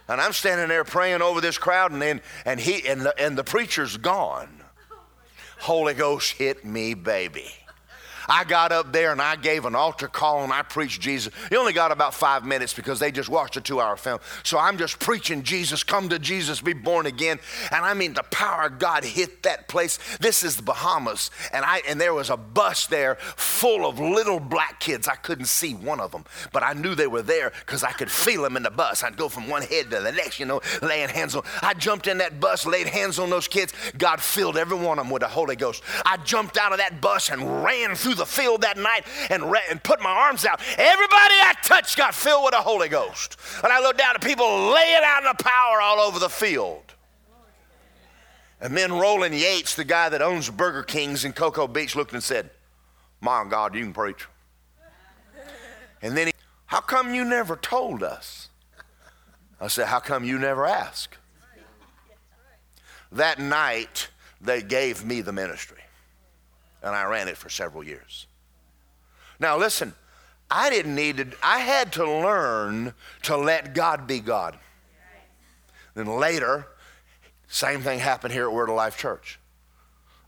and 0.09 0.20
I'm 0.20 0.33
standing 0.33 0.68
there 0.68 0.85
praying 0.85 1.22
over 1.22 1.40
this 1.40 1.59
crowd, 1.59 1.90
and 1.90 2.00
then 2.00 2.20
and 2.44 2.61
he 2.61 2.87
and 2.87 3.02
the, 3.02 3.20
and 3.20 3.37
the 3.37 3.44
preacher's 3.44 3.96
gone. 3.96 4.62
Holy 5.59 5.94
Ghost 5.94 6.33
hit 6.33 6.64
me, 6.64 6.94
baby. 6.94 7.50
I 8.31 8.45
got 8.45 8.71
up 8.71 8.93
there 8.93 9.11
and 9.11 9.21
I 9.21 9.35
gave 9.35 9.64
an 9.64 9.75
altar 9.75 10.07
call 10.07 10.45
and 10.45 10.53
I 10.53 10.62
preached 10.62 11.01
Jesus. 11.01 11.35
He 11.49 11.57
only 11.57 11.73
got 11.73 11.90
about 11.90 12.14
five 12.14 12.45
minutes 12.45 12.73
because 12.73 13.01
they 13.01 13.11
just 13.11 13.29
watched 13.29 13.57
a 13.57 13.61
two 13.61 13.81
hour 13.81 13.97
film. 13.97 14.21
So 14.45 14.57
I'm 14.57 14.79
just 14.79 15.01
preaching 15.01 15.43
Jesus, 15.43 15.83
come 15.83 16.09
to 16.11 16.19
Jesus, 16.21 16.61
be 16.61 16.73
born 16.73 17.07
again. 17.07 17.40
And 17.73 17.85
I 17.85 17.93
mean, 17.93 18.14
the 18.14 18.23
power 18.23 18.66
of 18.66 18.79
God 18.79 19.03
hit 19.03 19.43
that 19.43 19.66
place. 19.66 19.99
This 20.19 20.45
is 20.45 20.57
the 20.57 20.62
Bahamas. 20.62 21.33
And, 21.53 21.64
I, 21.64 21.83
and 21.88 22.01
there 22.01 22.14
was 22.14 22.31
a 22.31 22.37
bus 22.37 22.87
there 22.87 23.16
full 23.16 23.85
of 23.85 23.99
little 23.99 24.38
black 24.38 24.79
kids. 24.79 25.09
I 25.09 25.16
couldn't 25.16 25.47
see 25.47 25.75
one 25.75 25.99
of 25.99 26.12
them, 26.12 26.25
but 26.53 26.62
I 26.62 26.73
knew 26.73 26.95
they 26.95 27.09
were 27.09 27.23
there 27.23 27.53
because 27.66 27.83
I 27.83 27.90
could 27.90 28.12
feel 28.12 28.43
them 28.43 28.57
in 28.57 28.62
the 28.62 28.71
bus. 28.71 29.03
I'd 29.03 29.16
go 29.16 29.29
from 29.29 29.49
one 29.49 29.62
head 29.62 29.90
to 29.90 30.01
the 30.01 30.12
next, 30.12 30.38
you 30.38 30.47
know, 30.47 30.61
laying 30.83 31.09
hands 31.09 31.35
on. 31.35 31.43
I 31.62 31.75
jumped 31.75 32.07
in 32.07 32.19
that 32.19 32.38
bus, 32.38 32.64
laid 32.64 32.87
hands 32.87 33.19
on 33.19 33.29
those 33.29 33.49
kids. 33.49 33.73
God 33.99 34.21
filled 34.21 34.57
every 34.57 34.79
one 34.79 35.01
of 35.01 35.05
them 35.07 35.12
with 35.12 35.23
the 35.23 35.29
Holy 35.29 35.57
Ghost. 35.57 35.83
I 36.07 36.16
jumped 36.19 36.59
out 36.59 36.71
of 36.71 36.79
that 36.79 37.01
bus 37.01 37.29
and 37.29 37.64
ran 37.64 37.97
through 37.97 38.19
the 38.20 38.26
field 38.26 38.62
that 38.62 38.78
night 38.78 39.04
and, 39.28 39.50
re- 39.50 39.62
and 39.68 39.83
put 39.83 40.00
my 40.00 40.11
arms 40.11 40.46
out. 40.46 40.61
Everybody 40.78 41.35
I 41.35 41.54
touched 41.64 41.96
got 41.96 42.14
filled 42.14 42.44
with 42.44 42.52
the 42.52 42.59
Holy 42.59 42.88
Ghost. 42.88 43.37
And 43.64 43.72
I 43.72 43.80
looked 43.80 43.98
down 43.98 44.14
at 44.14 44.20
people 44.20 44.46
laying 44.46 45.02
out 45.04 45.22
in 45.22 45.28
the 45.37 45.42
power 45.42 45.80
all 45.80 45.98
over 45.98 46.18
the 46.18 46.28
field. 46.28 46.83
And 48.61 48.76
then 48.76 48.92
Roland 48.92 49.35
Yates, 49.35 49.74
the 49.74 49.85
guy 49.85 50.11
that 50.11 50.22
owns 50.22 50.50
Burger 50.50 50.83
Kings 50.83 51.24
in 51.24 51.33
Cocoa 51.33 51.66
Beach, 51.66 51.96
looked 51.96 52.12
and 52.12 52.22
said, 52.22 52.50
My 53.20 53.44
God, 53.48 53.74
you 53.74 53.83
can 53.83 53.92
preach. 53.92 54.26
And 56.02 56.16
then 56.16 56.28
he, 56.28 56.33
How 56.66 56.80
come 56.80 57.14
you 57.14 57.24
never 57.24 57.56
told 57.56 58.02
us? 58.02 58.48
I 59.61 59.68
said, 59.68 59.87
How 59.88 59.98
come 59.98 60.24
you 60.24 60.38
never 60.38 60.66
asked? 60.66 61.16
That 63.12 63.38
night, 63.38 64.09
they 64.40 64.62
gave 64.62 65.04
me 65.04 65.20
the 65.20 65.33
ministry 65.33 65.80
and 66.83 66.95
I 66.95 67.05
ran 67.05 67.29
it 67.29 67.37
for 67.37 67.49
several 67.49 67.85
years. 67.85 68.27
Now, 69.38 69.57
listen, 69.57 69.95
I 70.51 70.69
didn't 70.71 70.95
need 70.95 71.16
to, 71.19 71.29
I 71.43 71.61
had 71.61 71.93
to 71.93 72.05
learn 72.05 72.95
to 73.23 73.37
let 73.37 73.75
God 73.75 74.07
be 74.07 74.21
God. 74.21 74.59
Then 75.95 76.07
later, 76.07 76.66
same 77.49 77.81
thing 77.81 77.99
happened 77.99 78.33
here 78.33 78.45
at 78.45 78.53
Word 78.53 78.69
of 78.69 78.77
Life 78.77 78.97
Church. 78.97 79.38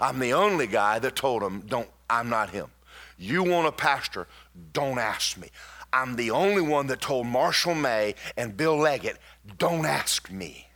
I'm 0.01 0.19
the 0.19 0.33
only 0.33 0.67
guy 0.67 0.99
that 0.99 1.15
told 1.15 1.43
him, 1.43 1.61
don't, 1.67 1.89
I'm 2.11 2.29
not 2.29 2.51
him. 2.51 2.69
You 3.19 3.45
want 3.45 3.69
a 3.69 3.73
pastor, 3.73 4.27
don't 4.73 4.99
ask 4.99 5.37
me. 5.37 5.49
I'm 5.93 6.17
the 6.17 6.31
only 6.31 6.63
one 6.63 6.87
that 6.89 7.01
told 7.01 7.27
Marshall 7.27 7.75
May 7.75 8.15
and 8.37 8.57
Bill 8.57 8.77
Leggett, 8.77 9.19
don't 9.59 9.87
ask 9.87 10.31
me. 10.31 10.69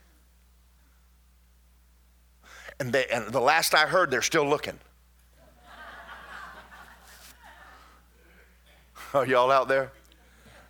And, 2.79 2.93
they, 2.93 3.07
and 3.07 3.33
the 3.33 3.41
last 3.41 3.75
I 3.75 3.87
heard, 3.87 4.11
they're 4.11 4.23
still 4.23 4.47
looking. 4.47 4.79
Are 9.15 9.27
y'all 9.27 9.51
out 9.51 9.69
there? 9.69 9.93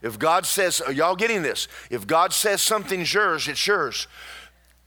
If 0.03 0.19
God 0.19 0.47
says, 0.47 0.81
are 0.81 0.93
y'all 0.93 1.17
getting 1.17 1.43
this? 1.43 1.69
If 1.91 2.07
God 2.07 2.33
says 2.33 2.63
something's 2.63 3.13
yours, 3.13 3.49
it's 3.49 3.67
yours. 3.67 4.07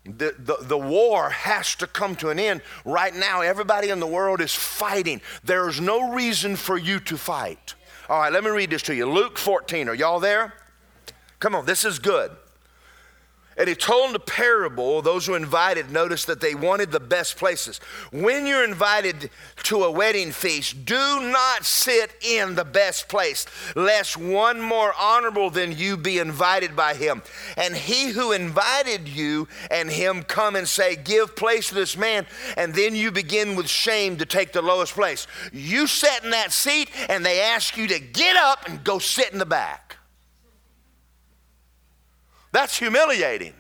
The, 0.06 0.34
the, 0.38 0.58
the, 0.62 0.78
war 0.78 1.30
has 1.30 1.76
to 1.76 1.88
come 1.88 2.16
to 2.18 2.30
an 2.30 2.40
end. 2.40 2.62
Right 2.86 3.14
now, 3.14 3.42
everybody 3.42 3.90
in 3.90 4.00
the 4.00 4.08
world 4.08 4.40
is 4.40 4.56
fighting. 4.56 5.22
There 5.44 5.68
is 5.68 5.82
no 5.82 6.14
reason 6.14 6.56
for 6.56 6.78
you 6.78 7.00
to 7.02 7.18
fight. 7.18 7.76
All 8.08 8.20
right, 8.20 8.32
let 8.32 8.44
me 8.44 8.50
read 8.50 8.70
this 8.70 8.82
to 8.84 8.96
you. 8.96 9.06
Luke 9.12 9.38
14. 9.38 9.90
Are 9.90 9.94
y'all 9.94 10.20
there? 10.20 10.54
Come 11.40 11.54
on, 11.54 11.66
this 11.66 11.84
is 11.86 12.00
good. 12.00 12.32
And 13.60 13.68
he 13.68 13.76
told 13.76 14.16
the 14.16 14.20
parable, 14.20 15.02
those 15.02 15.26
who 15.26 15.36
invited 15.36 15.92
noticed 15.92 16.28
that 16.28 16.40
they 16.40 16.56
wanted 16.56 16.92
the 16.92 17.00
best 17.02 17.36
places. 17.36 17.80
When 18.14 18.48
you're 18.48 18.64
invited 18.64 19.30
to 19.64 19.84
a 19.84 19.92
wedding 19.92 20.32
feast, 20.32 20.86
do 20.86 20.96
not 20.96 21.66
sit 21.66 22.16
in 22.24 22.56
the 22.56 22.64
best 22.64 23.10
place, 23.10 23.46
lest 23.76 24.16
one 24.16 24.62
more 24.62 24.94
honorable 24.98 25.50
than 25.50 25.78
you 25.78 25.98
be 25.98 26.20
invited 26.20 26.74
by 26.74 26.94
him. 26.94 27.22
And 27.58 27.76
he 27.76 28.12
who 28.12 28.32
invited 28.32 29.10
you 29.10 29.50
and 29.70 29.90
him 29.90 30.24
come 30.24 30.56
and 30.56 30.68
say, 30.68 30.96
Give 30.96 31.36
place 31.36 31.68
to 31.68 31.76
this 31.76 31.98
man, 31.98 32.28
and 32.56 32.74
then 32.74 32.96
you 32.96 33.12
begin 33.12 33.58
with 33.58 33.68
shame 33.68 34.16
to 34.18 34.26
take 34.26 34.54
the 34.54 34.62
lowest 34.62 34.94
place. 34.94 35.28
You 35.52 35.86
sat 35.86 36.24
in 36.24 36.30
that 36.30 36.54
seat, 36.54 36.90
and 37.10 37.26
they 37.26 37.42
ask 37.42 37.76
you 37.76 37.88
to 37.90 38.00
get 38.00 38.38
up 38.38 38.70
and 38.70 38.86
go 38.86 39.00
sit 39.00 39.34
in 39.34 39.38
the 39.38 39.46
back. 39.46 39.99
That's 42.52 42.78
humiliating. 42.78 43.54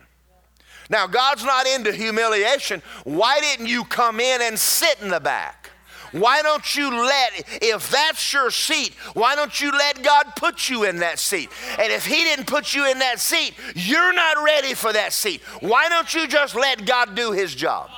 Now, 0.89 1.05
God's 1.05 1.43
not 1.43 1.67
into 1.67 1.91
humiliation. 1.91 2.81
Why 3.03 3.39
didn't 3.39 3.67
you 3.67 3.83
come 3.83 4.19
in 4.19 4.41
and 4.41 4.57
sit 4.57 4.99
in 5.01 5.09
the 5.09 5.19
back? 5.19 5.69
Why 6.11 6.41
don't 6.41 6.75
you 6.75 6.89
let, 6.89 7.59
if 7.61 7.91
that's 7.91 8.33
your 8.33 8.49
seat, 8.49 8.95
why 9.13 9.35
don't 9.35 9.61
you 9.61 9.71
let 9.71 10.01
God 10.01 10.33
put 10.35 10.67
you 10.67 10.85
in 10.85 10.97
that 10.97 11.19
seat? 11.19 11.49
And 11.77 11.91
if 11.91 12.05
He 12.05 12.15
didn't 12.15 12.47
put 12.47 12.73
you 12.73 12.89
in 12.89 12.97
that 12.99 13.19
seat, 13.19 13.53
you're 13.75 14.13
not 14.13 14.43
ready 14.43 14.73
for 14.73 14.91
that 14.91 15.13
seat. 15.13 15.41
Why 15.59 15.87
don't 15.87 16.11
you 16.13 16.27
just 16.27 16.55
let 16.55 16.85
God 16.85 17.13
do 17.15 17.31
His 17.31 17.53
job? 17.53 17.89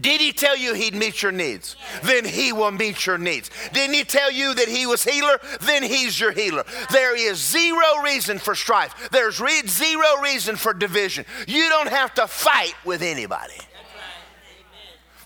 Did 0.00 0.20
he 0.20 0.32
tell 0.32 0.56
you 0.56 0.74
he'd 0.74 0.94
meet 0.94 1.22
your 1.22 1.32
needs? 1.32 1.76
Then 2.02 2.24
he 2.24 2.52
will 2.52 2.70
meet 2.70 3.04
your 3.04 3.18
needs. 3.18 3.50
Didn't 3.72 3.94
he 3.94 4.04
tell 4.04 4.30
you 4.30 4.54
that 4.54 4.68
he 4.68 4.86
was 4.86 5.04
healer? 5.04 5.38
Then 5.60 5.82
he's 5.82 6.18
your 6.18 6.32
healer. 6.32 6.64
There 6.90 7.16
is 7.16 7.38
zero 7.38 8.02
reason 8.02 8.38
for 8.38 8.54
strife. 8.54 9.10
There's 9.10 9.40
re- 9.40 9.66
zero 9.66 10.20
reason 10.22 10.56
for 10.56 10.72
division. 10.72 11.24
You 11.46 11.68
don't 11.68 11.88
have 11.88 12.14
to 12.14 12.26
fight 12.26 12.74
with 12.84 13.02
anybody. 13.02 13.54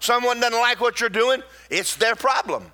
Someone 0.01 0.41
doesn't 0.41 0.59
like 0.59 0.81
what 0.81 1.01
you're 1.01 1.09
doing, 1.09 1.43
it's 1.71 1.97
their 1.97 2.15
problem. 2.15 2.73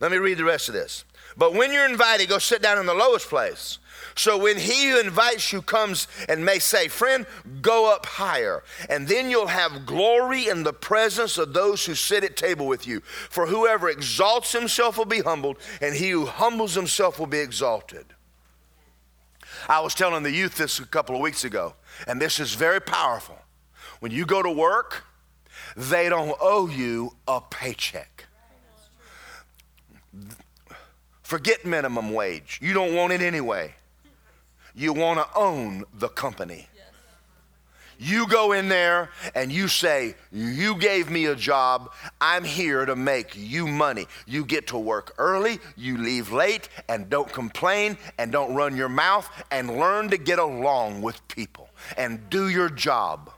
Let 0.00 0.10
me 0.10 0.18
read 0.18 0.38
the 0.38 0.44
rest 0.44 0.68
of 0.68 0.74
this. 0.74 1.04
But 1.36 1.54
when 1.54 1.72
you're 1.72 1.88
invited, 1.88 2.28
go 2.28 2.38
sit 2.38 2.62
down 2.62 2.78
in 2.78 2.86
the 2.86 2.94
lowest 2.94 3.28
place 3.28 3.78
so 4.16 4.38
when 4.38 4.56
he 4.56 4.90
who 4.90 4.98
invites 4.98 5.52
you 5.52 5.60
comes 5.60 6.08
and 6.26 6.42
may 6.42 6.58
say, 6.58 6.88
Friend, 6.88 7.26
go 7.60 7.92
up 7.92 8.06
higher, 8.06 8.62
and 8.88 9.06
then 9.06 9.28
you'll 9.28 9.46
have 9.46 9.84
glory 9.84 10.48
in 10.48 10.62
the 10.62 10.72
presence 10.72 11.36
of 11.36 11.52
those 11.52 11.84
who 11.84 11.94
sit 11.94 12.24
at 12.24 12.34
table 12.34 12.66
with 12.66 12.86
you. 12.86 13.00
For 13.00 13.46
whoever 13.46 13.90
exalts 13.90 14.52
himself 14.52 14.96
will 14.96 15.04
be 15.04 15.20
humbled, 15.20 15.58
and 15.82 15.94
he 15.94 16.10
who 16.10 16.24
humbles 16.24 16.74
himself 16.74 17.18
will 17.18 17.26
be 17.26 17.38
exalted. 17.38 18.06
I 19.68 19.80
was 19.80 19.94
telling 19.94 20.22
the 20.22 20.30
youth 20.30 20.56
this 20.56 20.78
a 20.78 20.86
couple 20.86 21.14
of 21.14 21.20
weeks 21.20 21.44
ago, 21.44 21.74
and 22.06 22.20
this 22.20 22.40
is 22.40 22.54
very 22.54 22.80
powerful. 22.80 23.38
When 24.00 24.12
you 24.12 24.24
go 24.24 24.42
to 24.42 24.50
work, 24.50 25.04
they 25.76 26.08
don't 26.08 26.36
owe 26.40 26.68
you 26.68 27.16
a 27.28 27.42
paycheck. 27.42 28.25
Forget 31.22 31.64
minimum 31.64 32.12
wage. 32.12 32.58
You 32.62 32.72
don't 32.72 32.94
want 32.94 33.12
it 33.12 33.20
anyway 33.20 33.74
you 34.76 34.92
want 34.92 35.18
to 35.18 35.38
own 35.38 35.84
the 35.94 36.08
company. 36.08 36.68
You 37.98 38.28
go 38.28 38.52
in 38.52 38.68
there 38.68 39.08
and 39.34 39.50
you 39.50 39.68
say, 39.68 40.16
You 40.30 40.74
gave 40.74 41.10
me 41.10 41.24
a 41.26 41.34
job. 41.34 41.92
I'm 42.20 42.44
here 42.44 42.84
to 42.84 42.94
make 42.94 43.34
you 43.34 43.66
money. 43.66 44.06
You 44.26 44.44
get 44.44 44.66
to 44.66 44.78
work 44.78 45.14
early, 45.16 45.60
you 45.76 45.96
leave 45.96 46.30
late, 46.30 46.68
and 46.90 47.08
don't 47.08 47.32
complain 47.32 47.96
and 48.18 48.30
don't 48.30 48.54
run 48.54 48.76
your 48.76 48.90
mouth 48.90 49.26
and 49.50 49.78
learn 49.78 50.10
to 50.10 50.18
get 50.18 50.38
along 50.38 51.00
with 51.00 51.26
people 51.28 51.70
and 51.96 52.28
do 52.28 52.50
your 52.50 52.68
job. 52.68 53.30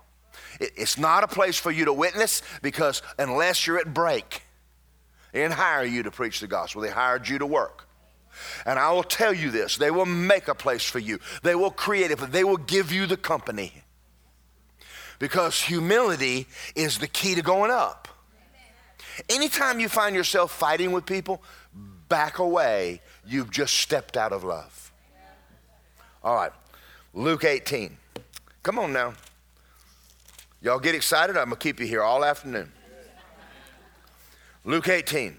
It's 0.59 0.99
not 0.99 1.23
a 1.23 1.29
place 1.29 1.57
for 1.57 1.71
you 1.71 1.85
to 1.85 1.93
witness 1.93 2.43
because 2.61 3.01
unless 3.17 3.65
you're 3.65 3.79
at 3.79 3.95
break, 3.95 4.43
they 5.33 5.41
didn't 5.41 5.55
hire 5.55 5.85
you 5.85 6.03
to 6.05 6.11
preach 6.11 6.41
the 6.41 6.47
gospel, 6.47 6.83
they 6.83 6.91
hired 6.91 7.29
you 7.29 7.39
to 7.39 7.47
work. 7.47 7.87
And 8.65 8.79
I 8.79 8.93
will 8.93 9.03
tell 9.03 9.33
you 9.33 9.51
this 9.51 9.77
they 9.77 9.91
will 9.91 10.07
make 10.07 10.49
a 10.49 10.55
place 10.55 10.85
for 10.85 10.99
you, 10.99 11.19
they 11.43 11.55
will 11.55 11.71
create 11.71 12.11
it, 12.11 12.19
but 12.19 12.33
they 12.33 12.45
will 12.45 12.57
give 12.57 12.93
you 12.93 13.07
the 13.07 13.17
company. 13.17 13.73
Because 15.19 15.61
humility 15.61 16.47
is 16.77 16.99
the 16.99 17.09
key 17.09 17.35
to 17.35 17.43
going 17.43 17.73
up. 17.73 18.07
Anytime 19.29 19.81
you 19.81 19.89
find 19.89 20.15
yourself 20.15 20.53
fighting 20.53 20.93
with 20.93 21.05
people, 21.05 21.43
back 22.09 22.39
away. 22.39 23.01
You've 23.27 23.51
just 23.51 23.75
stepped 23.75 24.17
out 24.17 24.33
of 24.33 24.45
love. 24.45 24.93
All 26.23 26.35
right, 26.35 26.53
Luke 27.15 27.45
18. 27.45 27.97
Come 28.63 28.79
on 28.79 28.93
now. 28.93 29.15
Y'all 30.61 30.81
get 30.81 30.95
excited? 30.95 31.37
I'm 31.37 31.47
going 31.47 31.57
to 31.59 31.63
keep 31.63 31.79
you 31.79 31.87
here 31.87 32.03
all 32.03 32.25
afternoon. 32.25 32.73
Luke 34.69 34.89
18. 34.89 35.35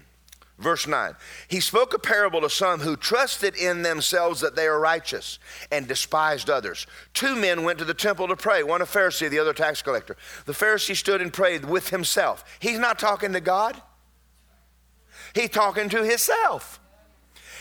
Verse 0.58 0.86
9, 0.86 1.14
he 1.48 1.58
spoke 1.58 1.94
a 1.94 1.98
parable 1.98 2.42
to 2.42 2.50
some 2.50 2.80
who 2.80 2.94
trusted 2.94 3.56
in 3.56 3.80
themselves 3.80 4.42
that 4.42 4.56
they 4.56 4.66
are 4.66 4.78
righteous 4.78 5.38
and 5.72 5.88
despised 5.88 6.50
others. 6.50 6.86
Two 7.14 7.34
men 7.34 7.64
went 7.64 7.78
to 7.78 7.86
the 7.86 7.94
temple 7.94 8.28
to 8.28 8.36
pray, 8.36 8.62
one 8.62 8.82
a 8.82 8.84
Pharisee, 8.84 9.30
the 9.30 9.38
other 9.38 9.52
a 9.52 9.54
tax 9.54 9.80
collector. 9.80 10.18
The 10.44 10.52
Pharisee 10.52 10.94
stood 10.94 11.22
and 11.22 11.32
prayed 11.32 11.64
with 11.64 11.88
himself. 11.88 12.44
He's 12.58 12.78
not 12.78 12.98
talking 12.98 13.32
to 13.32 13.40
God, 13.40 13.80
he's 15.34 15.48
talking 15.48 15.88
to 15.88 16.04
himself. 16.04 16.78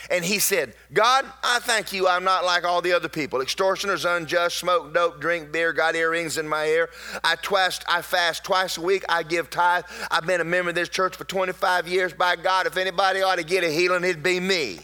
And 0.10 0.26
he 0.26 0.40
said, 0.40 0.74
God, 0.92 1.26
I 1.44 1.60
thank 1.60 1.94
you 1.94 2.08
I'm 2.08 2.24
not 2.24 2.44
like 2.44 2.64
all 2.64 2.82
the 2.82 2.94
other 2.94 3.10
people. 3.10 3.42
Extortioners, 3.42 4.06
unjust, 4.06 4.58
smoke 4.58 4.94
dope, 4.94 5.22
drink 5.22 5.52
beer, 5.52 5.72
got 5.72 5.96
earrings 5.96 6.38
in 6.38 6.48
my 6.48 6.66
ear. 6.66 6.90
I 7.24 7.36
twice, 7.36 7.80
I 7.88 8.02
fast 8.02 8.44
twice 8.44 8.78
a 8.78 8.82
week. 8.82 9.04
I 9.08 9.24
give 9.24 9.50
tithe. 9.50 9.86
I've 10.10 10.26
been 10.26 10.42
a 10.42 10.46
member 10.46 10.70
of 10.70 10.76
this 10.76 10.90
church 10.90 11.16
for 11.16 11.26
25 11.26 11.88
years. 11.88 12.14
By 12.14 12.36
God, 12.36 12.66
if 12.66 12.76
anybody 12.78 13.22
ought 13.22 13.38
to 13.38 13.44
get 13.44 13.64
a 13.64 13.70
healing, 13.70 14.04
it'd 14.04 14.24
be 14.24 14.40
me. 14.40 14.80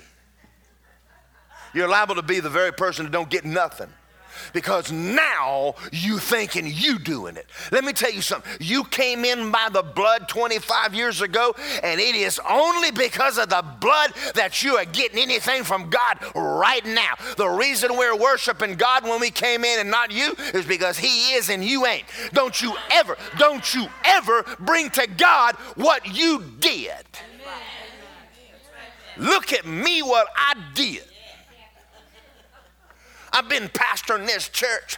You're 1.73 1.89
liable 1.89 2.15
to 2.15 2.23
be 2.23 2.39
the 2.39 2.49
very 2.49 2.71
person 2.71 3.05
that 3.05 3.11
don't 3.11 3.29
get 3.29 3.45
nothing 3.45 3.89
because 4.53 4.91
now 4.91 5.75
you 5.91 6.17
thinking 6.19 6.65
you 6.67 6.99
doing 6.99 7.37
it. 7.37 7.47
Let 7.71 7.83
me 7.83 7.93
tell 7.93 8.11
you 8.11 8.21
something. 8.21 8.51
You 8.59 8.83
came 8.83 9.25
in 9.25 9.51
by 9.51 9.69
the 9.71 9.83
blood 9.83 10.27
25 10.27 10.93
years 10.93 11.21
ago, 11.21 11.55
and 11.83 11.99
it 11.99 12.15
is 12.15 12.39
only 12.49 12.91
because 12.91 13.37
of 13.37 13.49
the 13.49 13.63
blood 13.79 14.13
that 14.35 14.63
you 14.63 14.75
are 14.75 14.85
getting 14.85 15.19
anything 15.19 15.63
from 15.63 15.89
God 15.89 16.19
right 16.35 16.85
now. 16.85 17.13
The 17.37 17.47
reason 17.47 17.97
we're 17.97 18.17
worshiping 18.17 18.75
God 18.75 19.03
when 19.03 19.19
we 19.19 19.31
came 19.31 19.63
in 19.63 19.79
and 19.79 19.91
not 19.91 20.11
you 20.11 20.33
is 20.53 20.65
because 20.65 20.97
He 20.97 21.33
is 21.33 21.49
and 21.49 21.63
you 21.63 21.85
ain't. 21.85 22.05
Don't 22.33 22.61
you 22.61 22.75
ever, 22.91 23.17
don't 23.37 23.73
you 23.73 23.87
ever 24.03 24.43
bring 24.59 24.89
to 24.91 25.07
God 25.07 25.55
what 25.75 26.05
you 26.15 26.43
did. 26.59 27.05
Look 29.17 29.53
at 29.53 29.65
me, 29.65 30.01
what 30.01 30.27
I 30.35 30.55
did. 30.73 31.03
I've 33.35 33.49
been 33.49 33.67
pastoring 33.67 34.25
this 34.25 34.47
church. 34.47 34.97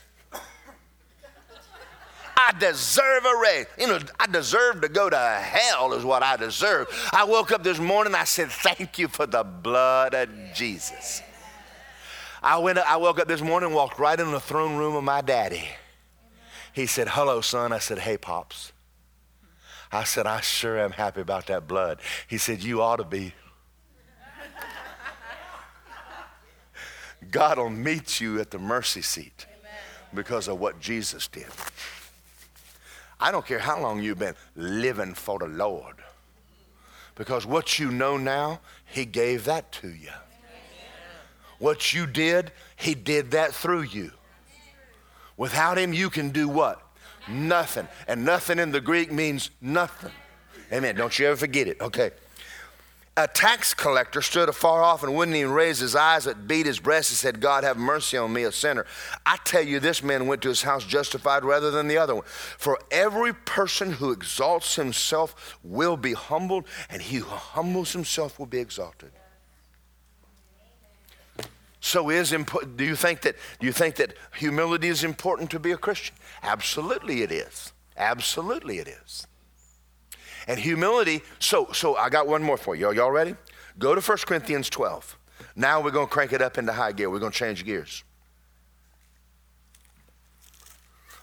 I 2.39 2.53
deserve 2.59 3.25
a 3.25 3.41
raise. 3.41 3.65
You 3.79 3.87
know, 3.87 3.99
I 4.19 4.27
deserve 4.27 4.81
to 4.81 4.89
go 4.89 5.09
to 5.09 5.17
hell, 5.17 5.93
is 5.93 6.05
what 6.05 6.21
I 6.21 6.37
deserve. 6.37 6.87
I 7.11 7.23
woke 7.23 7.51
up 7.51 7.63
this 7.63 7.79
morning, 7.79 8.13
I 8.13 8.25
said, 8.25 8.49
Thank 8.51 8.99
you 8.99 9.07
for 9.07 9.25
the 9.25 9.43
blood 9.43 10.13
of 10.13 10.29
Jesus. 10.53 11.23
I, 12.43 12.59
went, 12.59 12.77
I 12.77 12.97
woke 12.97 13.19
up 13.19 13.27
this 13.27 13.41
morning, 13.41 13.73
walked 13.73 13.97
right 13.97 14.19
in 14.19 14.29
the 14.29 14.39
throne 14.39 14.77
room 14.77 14.95
of 14.95 15.03
my 15.03 15.21
daddy. 15.21 15.67
He 16.73 16.85
said, 16.85 17.09
Hello, 17.09 17.41
son. 17.41 17.73
I 17.73 17.79
said, 17.79 17.97
Hey, 17.97 18.17
Pops. 18.17 18.71
I 19.91 20.03
said, 20.03 20.27
I 20.27 20.41
sure 20.41 20.77
am 20.77 20.91
happy 20.91 21.21
about 21.21 21.47
that 21.47 21.67
blood. 21.67 21.99
He 22.27 22.37
said, 22.37 22.61
You 22.61 22.83
ought 22.83 22.97
to 22.97 23.03
be. 23.03 23.33
God 27.31 27.57
will 27.57 27.69
meet 27.69 28.21
you 28.21 28.39
at 28.39 28.51
the 28.51 28.59
mercy 28.59 29.01
seat 29.01 29.45
because 30.13 30.47
of 30.47 30.59
what 30.59 30.79
Jesus 30.79 31.27
did. 31.27 31.47
I 33.19 33.31
don't 33.31 33.45
care 33.45 33.59
how 33.59 33.81
long 33.81 34.01
you've 34.01 34.19
been 34.19 34.35
living 34.55 35.13
for 35.13 35.39
the 35.39 35.47
Lord. 35.47 35.95
Because 37.15 37.45
what 37.45 37.79
you 37.79 37.91
know 37.91 38.17
now, 38.17 38.59
He 38.85 39.05
gave 39.05 39.45
that 39.45 39.71
to 39.73 39.89
you. 39.89 40.11
What 41.59 41.93
you 41.93 42.05
did, 42.05 42.51
He 42.75 42.93
did 42.93 43.31
that 43.31 43.53
through 43.53 43.83
you. 43.83 44.11
Without 45.35 45.77
Him, 45.77 45.93
you 45.93 46.09
can 46.09 46.29
do 46.29 46.47
what? 46.47 46.81
Nothing. 47.27 47.87
And 48.07 48.23
nothing 48.23 48.59
in 48.59 48.71
the 48.71 48.81
Greek 48.81 49.11
means 49.11 49.49
nothing. 49.61 50.11
Amen. 50.71 50.95
Don't 50.95 51.17
you 51.17 51.27
ever 51.27 51.35
forget 51.35 51.67
it. 51.67 51.81
Okay. 51.81 52.11
A 53.17 53.27
tax 53.27 53.73
collector 53.73 54.21
stood 54.21 54.47
afar 54.47 54.83
off 54.83 55.01
and 55.01 55.15
wouldn't 55.15 55.35
even 55.35 55.51
raise 55.51 55.79
his 55.79 55.95
eyes, 55.95 56.25
but 56.25 56.47
beat 56.47 56.67
his 56.67 56.79
breast 56.79 57.09
and 57.09 57.17
said, 57.17 57.41
God, 57.41 57.63
have 57.63 57.75
mercy 57.75 58.15
on 58.15 58.31
me, 58.31 58.43
a 58.43 58.51
sinner. 58.51 58.85
I 59.25 59.37
tell 59.43 59.63
you, 59.63 59.79
this 59.79 60.03
man 60.03 60.27
went 60.27 60.43
to 60.43 60.49
his 60.49 60.61
house 60.61 60.85
justified 60.85 61.43
rather 61.43 61.71
than 61.71 61.87
the 61.87 61.97
other 61.97 62.13
one. 62.13 62.25
For 62.25 62.77
every 62.91 63.33
person 63.33 63.93
who 63.93 64.11
exalts 64.11 64.75
himself 64.75 65.57
will 65.63 65.97
be 65.97 66.13
humbled, 66.13 66.65
and 66.91 67.01
he 67.01 67.17
who 67.17 67.25
humbles 67.25 67.91
himself 67.91 68.37
will 68.37 68.45
be 68.45 68.59
exalted. 68.59 69.11
So 71.79 72.11
is 72.11 72.31
impo- 72.31 72.77
do 72.77 72.85
you 72.85 72.95
think 72.95 73.21
that 73.21 73.35
do 73.59 73.65
you 73.65 73.73
think 73.73 73.95
that 73.95 74.13
humility 74.35 74.89
is 74.89 75.03
important 75.03 75.49
to 75.51 75.59
be 75.59 75.71
a 75.71 75.77
Christian? 75.77 76.15
Absolutely 76.43 77.23
it 77.23 77.31
is. 77.31 77.71
Absolutely 77.95 78.79
it 78.79 78.87
is. 78.87 79.25
And 80.47 80.59
humility, 80.59 81.21
so 81.39 81.69
so 81.73 81.95
I 81.95 82.09
got 82.09 82.27
one 82.27 82.41
more 82.41 82.57
for 82.57 82.75
you. 82.75 82.87
Are 82.87 82.93
Y'all 82.93 83.11
ready? 83.11 83.35
Go 83.77 83.93
to 83.93 84.01
1 84.01 84.17
Corinthians 84.25 84.69
12. 84.69 85.17
Now 85.55 85.81
we're 85.81 85.91
going 85.91 86.07
to 86.07 86.13
crank 86.13 86.33
it 86.33 86.41
up 86.41 86.57
into 86.57 86.71
high 86.71 86.91
gear. 86.91 87.09
We're 87.09 87.19
going 87.19 87.31
to 87.31 87.37
change 87.37 87.65
gears. 87.65 88.03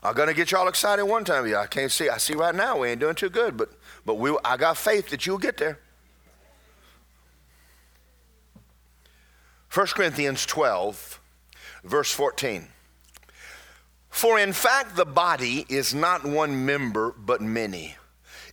I'm 0.02 0.14
going 0.14 0.28
to 0.28 0.34
get 0.34 0.50
y'all 0.50 0.68
excited 0.68 1.04
one 1.06 1.24
time. 1.24 1.52
I 1.54 1.66
can't 1.66 1.90
see. 1.90 2.10
I 2.10 2.18
see 2.18 2.34
right 2.34 2.54
now 2.54 2.78
we 2.78 2.88
ain't 2.88 3.00
doing 3.00 3.14
too 3.14 3.30
good, 3.30 3.56
but 3.56 3.70
but 4.04 4.16
we 4.16 4.36
I 4.44 4.56
got 4.56 4.76
faith 4.76 5.08
that 5.10 5.24
you'll 5.24 5.38
get 5.38 5.56
there. 5.56 5.78
1 9.72 9.86
Corinthians 9.88 10.46
12, 10.46 11.20
verse 11.82 12.12
14. 12.12 12.68
For 14.08 14.38
in 14.38 14.52
fact, 14.52 14.94
the 14.94 15.04
body 15.04 15.66
is 15.68 15.92
not 15.92 16.24
one 16.24 16.64
member, 16.64 17.12
but 17.18 17.40
many. 17.40 17.96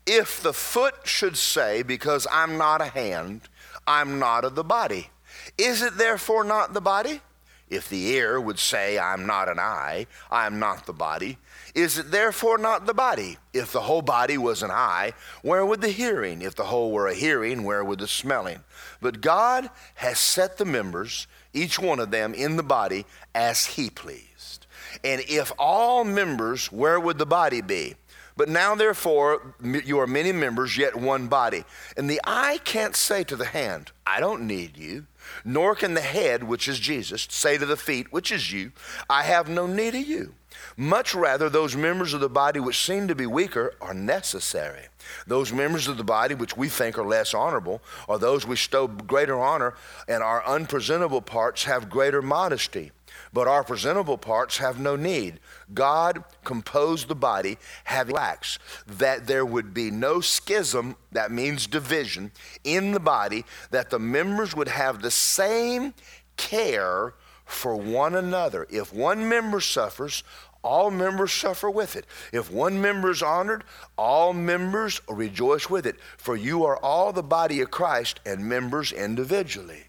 If 0.06 0.42
the 0.42 0.54
foot 0.54 0.96
should 1.04 1.38
say, 1.38 1.84
Because 1.84 2.28
I'm 2.32 2.58
not 2.58 2.82
a 2.82 2.86
hand, 2.86 3.42
I'm 3.86 4.20
not 4.20 4.46
of 4.46 4.56
the 4.56 4.64
body, 4.64 5.10
is 5.58 5.82
it 5.82 5.98
therefore 5.98 6.44
not 6.44 6.74
the 6.74 6.82
body? 6.82 7.22
If 7.70 7.88
the 7.88 8.08
ear 8.08 8.40
would 8.40 8.60
say, 8.60 9.00
I'm 9.00 9.26
not 9.26 9.48
an 9.48 9.58
eye, 9.58 10.08
I 10.30 10.46
am 10.46 10.60
not 10.60 10.86
the 10.86 10.94
body, 10.94 11.38
is 11.74 11.98
it 11.98 12.12
therefore 12.12 12.58
not 12.58 12.86
the 12.86 12.94
body? 12.94 13.38
If 13.54 13.72
the 13.72 13.80
whole 13.80 14.02
body 14.02 14.38
was 14.38 14.62
an 14.62 14.72
eye, 14.72 15.14
where 15.42 15.66
would 15.66 15.80
the 15.80 15.90
hearing? 15.90 16.42
If 16.42 16.56
the 16.56 16.66
whole 16.66 16.92
were 16.92 17.08
a 17.08 17.14
hearing, 17.14 17.64
where 17.64 17.84
would 17.84 18.00
the 18.00 18.08
smelling? 18.08 18.60
But 19.00 19.22
God 19.22 19.70
has 19.96 20.20
set 20.20 20.58
the 20.58 20.66
members, 20.66 21.28
each 21.54 21.80
one 21.80 22.02
of 22.02 22.12
them, 22.12 22.34
in 22.34 22.58
the 22.58 22.64
body 22.64 23.06
as 23.34 23.66
He 23.66 23.90
pleased. 23.90 24.68
And 25.06 25.22
if 25.30 25.54
all 25.58 26.04
members, 26.04 26.72
where 26.74 27.00
would 27.00 27.18
the 27.18 27.26
body 27.26 27.62
be? 27.62 27.96
But 28.42 28.50
now, 28.50 28.74
therefore, 28.74 29.54
you 29.62 30.00
are 30.00 30.08
many 30.08 30.32
members, 30.32 30.76
yet 30.76 30.96
one 30.96 31.28
body. 31.28 31.64
And 31.96 32.10
the 32.10 32.20
eye 32.24 32.60
can't 32.64 32.96
say 32.96 33.24
to 33.26 33.36
the 33.36 33.46
hand, 33.46 33.92
I 34.08 34.20
don't 34.20 34.48
need 34.48 34.78
you. 34.78 35.06
Nor 35.46 35.76
can 35.76 35.94
the 35.94 36.02
head, 36.02 36.44
which 36.44 36.68
is 36.68 36.80
Jesus, 36.80 37.28
say 37.30 37.60
to 37.60 37.68
the 37.68 37.78
feet, 37.78 38.12
which 38.12 38.32
is 38.32 38.52
you, 38.52 38.72
I 39.08 39.22
have 39.22 39.48
no 39.48 39.68
need 39.68 39.94
of 39.94 40.08
you. 40.08 40.34
Much 40.78 41.14
rather, 41.14 41.50
those 41.50 41.76
members 41.76 42.14
of 42.14 42.22
the 42.22 42.30
body 42.30 42.60
which 42.60 42.86
seem 42.86 43.08
to 43.08 43.16
be 43.16 43.26
weaker 43.26 43.74
are 43.82 43.94
necessary. 43.94 44.88
Those 45.28 45.52
members 45.52 45.88
of 45.88 45.98
the 45.98 46.04
body 46.04 46.36
which 46.36 46.56
we 46.56 46.70
think 46.70 46.98
are 46.98 47.06
less 47.06 47.34
honorable 47.34 47.82
are 48.08 48.20
those 48.20 48.46
we 48.46 48.56
bestow 48.56 48.88
greater 48.88 49.40
honor, 49.40 49.76
and 50.08 50.22
our 50.22 50.46
unpresentable 50.46 51.22
parts 51.22 51.64
have 51.66 51.90
greater 51.90 52.22
modesty 52.22 52.92
but 53.34 53.48
our 53.48 53.64
presentable 53.64 54.18
parts 54.18 54.58
have 54.58 54.80
no 54.80 54.96
need. 54.96 55.40
God 55.74 56.24
composed 56.44 57.08
the 57.08 57.16
body 57.16 57.58
having 57.86 58.16
lacks, 58.16 58.60
that 58.86 59.28
there 59.28 59.46
would 59.46 59.74
be 59.74 59.90
no 59.90 60.22
schism, 60.22 60.96
that 61.12 61.32
means 61.32 61.68
division, 61.68 62.32
in 62.64 62.92
the 62.92 63.00
body, 63.00 63.46
that 63.72 63.90
the 63.90 64.00
members 64.00 64.56
would 64.56 64.68
have 64.68 65.02
the 65.02 65.12
same 65.12 65.94
care 66.38 67.14
for 67.46 67.76
one 67.76 68.16
another. 68.16 68.66
If 68.70 68.94
one 68.94 69.28
member 69.28 69.60
suffers, 69.60 70.24
all 70.63 70.91
members 70.91 71.32
suffer 71.32 71.69
with 71.69 71.95
it. 71.95 72.06
If 72.32 72.52
one 72.52 72.82
member 72.82 73.10
is 73.10 73.24
honored, 73.24 73.63
all 73.97 74.34
members 74.34 75.02
rejoice 75.10 75.69
with 75.69 75.86
it. 75.86 75.95
For 76.17 76.36
you 76.36 76.65
are 76.65 76.78
all 76.78 77.12
the 77.12 77.24
body 77.24 77.62
of 77.62 77.71
Christ 77.71 78.19
and 78.26 78.45
members 78.45 78.91
individually. 78.91 79.86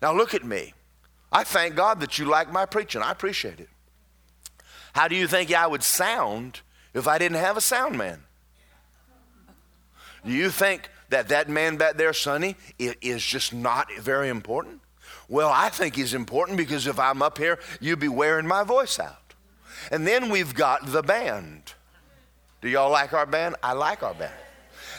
Now 0.00 0.14
look 0.14 0.34
at 0.34 0.44
me. 0.44 0.74
I 1.30 1.44
thank 1.44 1.74
God 1.74 2.00
that 2.00 2.18
you 2.18 2.24
like 2.24 2.52
my 2.52 2.66
preaching. 2.66 3.02
I 3.02 3.10
appreciate 3.10 3.60
it. 3.60 3.68
How 4.94 5.08
do 5.08 5.16
you 5.16 5.26
think 5.26 5.52
I 5.54 5.66
would 5.66 5.82
sound 5.82 6.60
if 6.92 7.08
I 7.08 7.18
didn't 7.18 7.38
have 7.38 7.56
a 7.56 7.62
sound 7.62 7.96
man? 7.96 8.22
Do 10.24 10.32
you 10.32 10.50
think 10.50 10.88
that 11.08 11.28
that 11.28 11.48
man 11.48 11.76
back 11.76 11.96
there, 11.96 12.12
Sonny, 12.12 12.56
is 12.78 13.24
just 13.24 13.52
not 13.52 13.88
very 13.98 14.28
important? 14.28 14.80
Well, 15.28 15.50
I 15.52 15.70
think 15.70 15.96
he's 15.96 16.14
important 16.14 16.58
because 16.58 16.86
if 16.86 16.98
I'm 16.98 17.22
up 17.22 17.38
here, 17.38 17.58
you'd 17.80 17.98
be 17.98 18.08
wearing 18.08 18.46
my 18.46 18.64
voice 18.64 18.98
out. 18.98 19.21
And 19.90 20.06
then 20.06 20.30
we've 20.30 20.54
got 20.54 20.86
the 20.86 21.02
band. 21.02 21.74
Do 22.60 22.68
y'all 22.68 22.90
like 22.90 23.12
our 23.12 23.26
band? 23.26 23.56
I 23.62 23.72
like 23.72 24.02
our 24.02 24.14
band. 24.14 24.32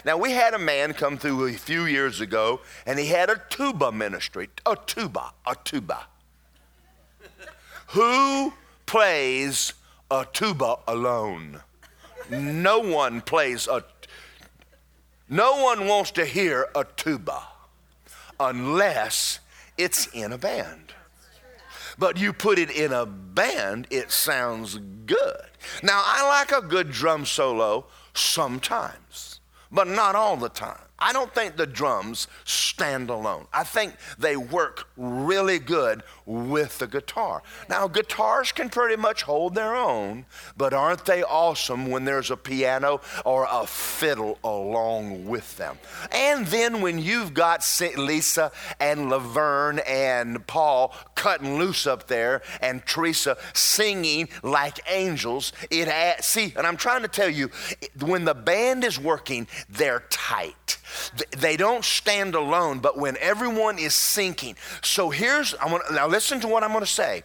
Now, 0.05 0.17
we 0.17 0.31
had 0.31 0.53
a 0.53 0.59
man 0.59 0.93
come 0.93 1.17
through 1.17 1.47
a 1.47 1.53
few 1.53 1.85
years 1.85 2.19
ago, 2.19 2.59
and 2.85 2.99
he 2.99 3.07
had 3.07 3.29
a 3.29 3.41
tuba 3.49 3.91
ministry. 3.91 4.49
A 4.65 4.75
tuba, 4.75 5.31
a 5.47 5.55
tuba. 5.63 6.07
Who 7.87 8.53
plays 8.85 9.73
a 10.11 10.25
tuba 10.31 10.77
alone? 10.87 11.61
No 12.29 12.79
one 12.79 13.21
plays 13.21 13.67
a 13.67 13.83
no 15.29 15.63
one 15.63 15.87
wants 15.87 16.11
to 16.11 16.25
hear 16.25 16.69
a 16.75 16.85
tuba 16.95 17.41
unless 18.39 19.39
it's 19.77 20.07
in 20.07 20.31
a 20.31 20.37
band. 20.37 20.93
But 21.97 22.17
you 22.17 22.33
put 22.33 22.59
it 22.59 22.69
in 22.69 22.91
a 22.91 23.05
band, 23.05 23.87
it 23.89 24.11
sounds 24.11 24.77
good. 25.05 25.45
Now, 25.81 26.01
I 26.05 26.27
like 26.27 26.51
a 26.51 26.65
good 26.65 26.91
drum 26.91 27.25
solo 27.25 27.87
sometimes, 28.13 29.39
but 29.71 29.87
not 29.87 30.15
all 30.15 30.37
the 30.37 30.49
time. 30.49 30.82
I 31.03 31.11
don't 31.11 31.35
think 31.35 31.57
the 31.57 31.67
drums 31.67 32.29
stand 32.45 33.09
alone. 33.09 33.47
I 33.51 33.65
think 33.65 33.95
they 34.17 34.37
work 34.37 34.87
really 34.95 35.59
good 35.59 36.01
with 36.25 36.79
the 36.79 36.87
guitar. 36.87 37.43
Now, 37.67 37.89
guitars 37.89 38.53
can 38.53 38.69
pretty 38.69 38.95
much 38.95 39.23
hold 39.23 39.53
their 39.53 39.75
own, 39.75 40.25
but 40.55 40.73
aren't 40.73 41.03
they 41.03 41.21
awesome 41.21 41.91
when 41.91 42.05
there's 42.05 42.31
a 42.31 42.37
piano 42.37 43.01
or 43.25 43.45
a 43.51 43.67
fiddle 43.67 44.39
along 44.45 45.25
with 45.25 45.57
them? 45.57 45.77
And 46.09 46.47
then 46.47 46.79
when 46.79 46.99
you've 46.99 47.33
got 47.33 47.67
Lisa 47.97 48.53
and 48.79 49.09
Laverne 49.09 49.79
and 49.79 50.47
Paul 50.47 50.95
cutting 51.15 51.57
loose 51.57 51.85
up 51.85 52.07
there 52.07 52.41
and 52.61 52.85
Teresa 52.85 53.35
singing 53.51 54.29
like 54.41 54.79
angels, 54.89 55.51
it 55.69 55.89
adds, 55.89 56.25
see, 56.27 56.53
and 56.55 56.65
I'm 56.65 56.77
trying 56.77 57.01
to 57.01 57.09
tell 57.09 57.29
you, 57.29 57.49
when 57.99 58.23
the 58.23 58.33
band 58.33 58.85
is 58.85 58.97
working, 58.97 59.47
they're 59.69 60.05
tight. 60.09 60.55
They 61.37 61.57
don't 61.57 61.83
stand 61.83 62.35
alone, 62.35 62.79
but 62.79 62.97
when 62.97 63.17
everyone 63.17 63.79
is 63.79 63.93
sinking. 63.93 64.55
So 64.81 65.09
here's, 65.09 65.53
I 65.55 65.71
want 65.71 65.83
now 65.91 66.07
listen 66.07 66.39
to 66.41 66.47
what 66.47 66.63
I'm 66.63 66.71
going 66.71 66.83
to 66.83 66.87
say. 66.91 67.23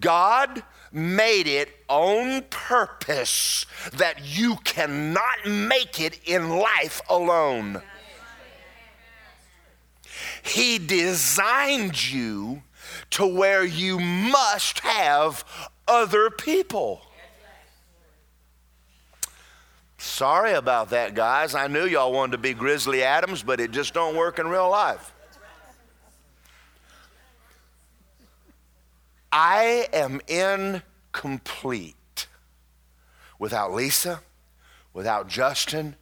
God 0.00 0.62
made 0.92 1.46
it 1.46 1.68
on 1.88 2.42
purpose 2.50 3.66
that 3.92 4.20
you 4.24 4.56
cannot 4.64 5.46
make 5.46 6.00
it 6.00 6.20
in 6.24 6.48
life 6.48 7.00
alone. 7.08 7.82
He 10.42 10.78
designed 10.78 12.10
you 12.10 12.62
to 13.10 13.26
where 13.26 13.64
you 13.64 13.98
must 13.98 14.80
have 14.80 15.44
other 15.88 16.30
people. 16.30 17.02
Sorry 20.06 20.52
about 20.52 20.90
that, 20.90 21.14
guys. 21.14 21.54
I 21.54 21.66
knew 21.66 21.84
y'all 21.84 22.12
wanted 22.12 22.32
to 22.32 22.38
be 22.38 22.54
Grizzly 22.54 23.02
Adams, 23.02 23.42
but 23.42 23.60
it 23.60 23.72
just 23.72 23.92
don't 23.92 24.16
work 24.16 24.38
in 24.38 24.46
real 24.46 24.70
life. 24.70 25.12
I 29.30 29.88
am 29.92 30.22
incomplete 30.28 32.28
without 33.38 33.74
Lisa, 33.74 34.22
without 34.94 35.28
Justin, 35.28 35.96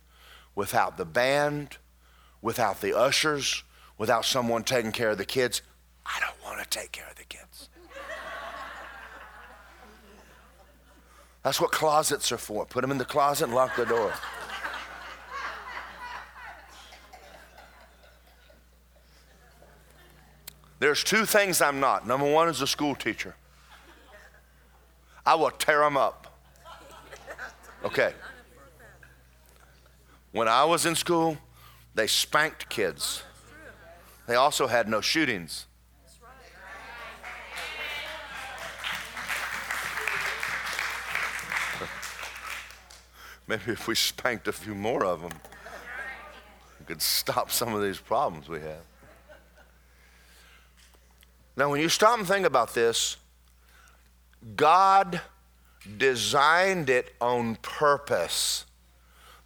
without 0.55 0.97
the 0.97 1.05
band, 1.05 1.79
without 2.41 2.81
the 2.81 2.97
ushers, 2.97 3.65
without 3.99 4.25
someone 4.25 4.63
taking 4.63 4.93
care 4.93 5.11
of 5.11 5.19
the 5.19 5.25
kids. 5.25 5.63
I 6.07 6.21
don't 6.21 6.45
want 6.45 6.63
to 6.63 6.69
take 6.69 6.93
care 6.93 7.09
of 7.11 7.17
the 7.17 7.25
kids. 7.25 7.44
That's 11.45 11.61
what 11.61 11.71
closets 11.73 12.33
are 12.33 12.39
for. 12.39 12.65
Put 12.65 12.81
them 12.81 12.91
in 12.91 12.99
the 12.99 13.05
closet 13.05 13.45
and 13.45 13.55
lock 13.55 13.77
the 13.77 13.85
door. 13.85 14.13
There's 20.81 21.05
two 21.05 21.27
things 21.27 21.61
I'm 21.61 21.81
not. 21.81 22.07
Number 22.07 22.31
one 22.31 22.49
is 22.49 22.61
a 22.63 22.67
school 22.67 22.95
teacher. 22.95 23.37
I 25.25 25.35
will 25.35 25.51
tear 25.51 25.81
them 25.81 25.97
up. 25.97 26.39
Okay. 27.85 28.13
When 30.33 30.49
I 30.49 30.65
was 30.65 30.87
in 30.87 30.95
school, 30.95 31.37
they 31.95 32.07
spanked 32.07 32.69
kids. 32.71 33.23
They 34.27 34.35
also 34.35 34.67
had 34.67 34.89
no 34.89 35.03
shootings. 35.03 35.67
Maybe 43.47 43.73
if 43.73 43.87
we 43.87 43.95
spanked 43.95 44.49
a 44.49 44.53
few 44.53 44.75
more 44.75 45.05
of 45.05 45.21
them, 45.21 45.33
we 46.81 46.87
could 46.87 47.03
stop 47.03 47.51
some 47.51 47.75
of 47.75 47.83
these 47.83 47.99
problems 47.99 48.49
we 48.49 48.61
have. 48.61 48.85
Now, 51.57 51.71
when 51.71 51.81
you 51.81 51.89
stop 51.89 52.19
and 52.19 52.27
think 52.27 52.47
about 52.47 52.75
this, 52.75 53.17
God 54.57 55.21
designed 55.99 56.91
it 56.91 57.15
on 57.21 57.57
purpose 57.57 58.65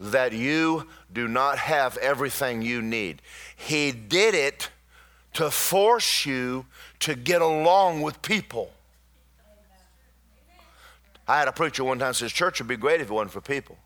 that 0.01 0.32
you 0.32 0.86
do 1.12 1.26
not 1.28 1.59
have 1.59 1.96
everything 1.99 2.62
you 2.62 2.80
need. 2.80 3.20
He 3.57 3.90
did 3.92 4.34
it 4.34 4.70
to 5.34 5.51
force 5.51 6.24
you 6.24 6.66
to 7.01 7.14
get 7.14 7.42
along 7.42 8.03
with 8.03 8.22
people. 8.22 8.72
I 11.26 11.38
had 11.38 11.49
a 11.49 11.53
preacher 11.53 11.84
one 11.84 11.99
time 11.99 12.14
says 12.14 12.32
church 12.32 12.59
would 12.61 12.68
be 12.68 12.76
great 12.76 13.01
if 13.01 13.11
it 13.11 13.12
wasn't 13.12 13.32
for 13.32 13.40
people. 13.40 13.76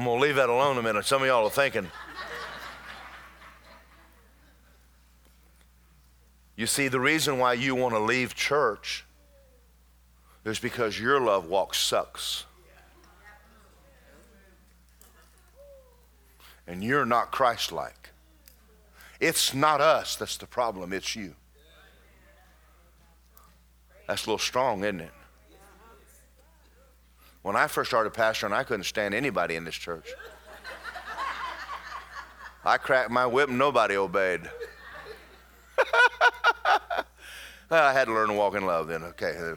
I'm 0.00 0.06
going 0.06 0.18
to 0.18 0.22
leave 0.26 0.36
that 0.36 0.48
alone 0.48 0.78
a 0.78 0.82
minute. 0.82 1.04
Some 1.04 1.20
of 1.20 1.28
y'all 1.28 1.44
are 1.44 1.50
thinking. 1.50 1.90
You 6.56 6.66
see, 6.66 6.88
the 6.88 6.98
reason 6.98 7.36
why 7.36 7.52
you 7.52 7.74
want 7.74 7.94
to 7.94 7.98
leave 7.98 8.34
church 8.34 9.04
is 10.46 10.58
because 10.58 10.98
your 10.98 11.20
love 11.20 11.50
walk 11.50 11.74
sucks. 11.74 12.46
And 16.66 16.82
you're 16.82 17.04
not 17.04 17.30
Christ 17.30 17.70
like. 17.70 18.08
It's 19.20 19.52
not 19.52 19.82
us 19.82 20.16
that's 20.16 20.38
the 20.38 20.46
problem, 20.46 20.94
it's 20.94 21.14
you. 21.14 21.34
That's 24.06 24.24
a 24.24 24.30
little 24.30 24.38
strong, 24.38 24.82
isn't 24.82 25.02
it? 25.02 25.12
When 27.42 27.56
I 27.56 27.66
first 27.66 27.90
started 27.90 28.12
pastoring, 28.12 28.52
I 28.52 28.64
couldn't 28.64 28.84
stand 28.84 29.14
anybody 29.14 29.56
in 29.56 29.64
this 29.64 29.74
church. 29.74 30.08
I 32.64 32.76
cracked 32.76 33.10
my 33.10 33.24
whip 33.24 33.48
nobody 33.48 33.96
obeyed. 33.96 34.42
I 37.70 37.92
had 37.92 38.06
to 38.06 38.12
learn 38.12 38.28
to 38.28 38.34
walk 38.34 38.54
in 38.54 38.66
love 38.66 38.88
then. 38.88 39.04
Okay. 39.04 39.54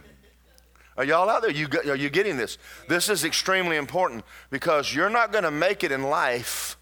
Are 0.96 1.04
y'all 1.04 1.30
out 1.30 1.42
there? 1.42 1.52
You, 1.52 1.68
are 1.88 1.96
you 1.96 2.10
getting 2.10 2.38
this? 2.38 2.58
This 2.88 3.10
is 3.10 3.26
extremely 3.26 3.76
important 3.78 4.24
because 4.50 4.94
you're 4.94 5.10
not 5.10 5.32
going 5.32 5.44
to 5.44 5.52
make 5.52 5.84
it 5.84 5.92
in 5.92 6.04
life. 6.04 6.78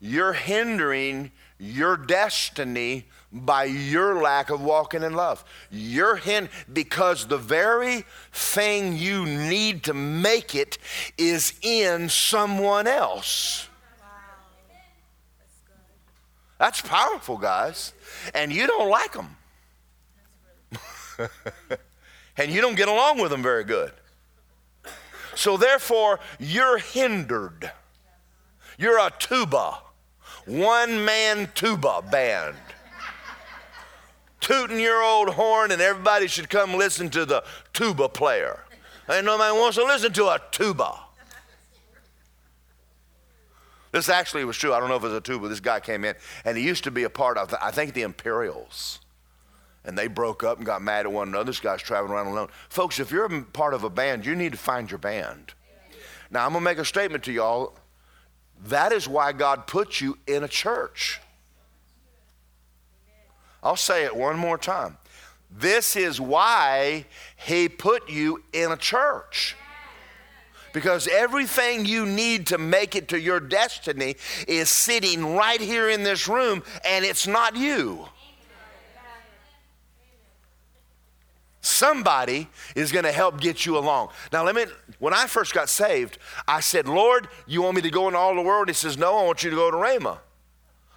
You're 0.00 0.32
hindering 0.32 1.32
your 1.58 1.96
destiny 1.96 3.06
by 3.32 3.64
your 3.64 4.20
lack 4.22 4.50
of 4.50 4.60
walking 4.60 5.02
in 5.02 5.14
love. 5.14 5.44
You're 5.70 6.16
hin- 6.16 6.48
because 6.72 7.26
the 7.26 7.38
very 7.38 8.04
thing 8.32 8.96
you 8.96 9.26
need 9.26 9.84
to 9.84 9.94
make 9.94 10.54
it 10.54 10.78
is 11.18 11.54
in 11.62 12.08
someone 12.08 12.86
else. 12.86 13.68
That's 16.58 16.80
powerful, 16.80 17.36
guys. 17.36 17.92
And 18.34 18.52
you 18.52 18.66
don't 18.66 18.88
like 18.88 19.12
them. 19.12 19.36
and 22.36 22.50
you 22.50 22.60
don't 22.60 22.76
get 22.76 22.88
along 22.88 23.20
with 23.20 23.30
them 23.30 23.42
very 23.42 23.64
good. 23.64 23.92
So, 25.34 25.58
therefore, 25.58 26.18
you're 26.38 26.78
hindered. 26.78 27.70
You're 28.78 28.98
a 28.98 29.12
tuba, 29.18 29.78
one 30.46 31.04
man 31.04 31.50
tuba 31.54 32.02
band. 32.10 32.56
Tooting 34.46 34.78
your 34.78 35.02
old 35.02 35.30
horn, 35.30 35.72
and 35.72 35.82
everybody 35.82 36.28
should 36.28 36.48
come 36.48 36.74
listen 36.74 37.10
to 37.10 37.24
the 37.24 37.42
tuba 37.72 38.08
player. 38.08 38.60
Ain't 39.10 39.24
nobody 39.24 39.58
wants 39.58 39.76
to 39.76 39.82
listen 39.82 40.12
to 40.12 40.26
a 40.26 40.40
tuba. 40.52 41.00
This 43.90 44.08
actually 44.08 44.44
was 44.44 44.56
true. 44.56 44.72
I 44.72 44.78
don't 44.78 44.88
know 44.88 44.94
if 44.94 45.02
it 45.02 45.08
was 45.08 45.16
a 45.16 45.20
tuba. 45.20 45.48
This 45.48 45.58
guy 45.58 45.80
came 45.80 46.04
in, 46.04 46.14
and 46.44 46.56
he 46.56 46.62
used 46.62 46.84
to 46.84 46.92
be 46.92 47.02
a 47.02 47.10
part 47.10 47.38
of, 47.38 47.52
I 47.60 47.72
think, 47.72 47.92
the 47.92 48.02
Imperials 48.02 49.00
and 49.84 49.98
they 49.98 50.06
broke 50.06 50.44
up 50.44 50.58
and 50.58 50.66
got 50.66 50.80
mad 50.80 51.06
at 51.06 51.12
one 51.12 51.28
another. 51.28 51.44
This 51.44 51.58
guy's 51.58 51.82
traveling 51.82 52.12
around 52.12 52.28
alone. 52.28 52.48
Folks, 52.68 53.00
if 53.00 53.10
you're 53.10 53.24
a 53.24 53.42
part 53.42 53.74
of 53.74 53.82
a 53.82 53.90
band, 53.90 54.26
you 54.26 54.36
need 54.36 54.52
to 54.52 54.58
find 54.58 54.88
your 54.88 54.98
band. 54.98 55.54
Now, 56.30 56.44
I'm 56.44 56.52
going 56.52 56.62
to 56.62 56.64
make 56.64 56.78
a 56.78 56.84
statement 56.84 57.24
to 57.24 57.32
y'all. 57.32 57.74
That 58.66 58.92
is 58.92 59.08
why 59.08 59.32
God 59.32 59.66
put 59.66 60.00
you 60.00 60.18
in 60.26 60.44
a 60.44 60.48
church. 60.48 61.20
I'll 63.66 63.74
say 63.74 64.04
it 64.04 64.14
one 64.14 64.38
more 64.38 64.58
time. 64.58 64.96
This 65.50 65.96
is 65.96 66.20
why 66.20 67.04
He 67.34 67.68
put 67.68 68.08
you 68.08 68.44
in 68.52 68.70
a 68.70 68.76
church. 68.76 69.56
Because 70.72 71.08
everything 71.08 71.84
you 71.84 72.06
need 72.06 72.46
to 72.48 72.58
make 72.58 72.94
it 72.94 73.08
to 73.08 73.18
your 73.18 73.40
destiny 73.40 74.16
is 74.46 74.68
sitting 74.68 75.34
right 75.34 75.60
here 75.60 75.88
in 75.90 76.04
this 76.04 76.28
room, 76.28 76.62
and 76.84 77.04
it's 77.04 77.26
not 77.26 77.56
you. 77.56 78.06
Somebody 81.60 82.48
is 82.76 82.92
going 82.92 83.04
to 83.04 83.10
help 83.10 83.40
get 83.40 83.66
you 83.66 83.78
along. 83.78 84.10
Now, 84.32 84.44
let 84.44 84.54
me, 84.54 84.66
when 85.00 85.12
I 85.12 85.26
first 85.26 85.52
got 85.52 85.68
saved, 85.68 86.18
I 86.46 86.60
said, 86.60 86.86
Lord, 86.86 87.26
you 87.48 87.62
want 87.62 87.74
me 87.74 87.82
to 87.82 87.90
go 87.90 88.06
into 88.06 88.18
all 88.18 88.36
the 88.36 88.42
world? 88.42 88.68
He 88.68 88.74
says, 88.74 88.96
No, 88.96 89.18
I 89.18 89.24
want 89.24 89.42
you 89.42 89.50
to 89.50 89.56
go 89.56 89.72
to 89.72 89.76
Rhema. 89.76 90.18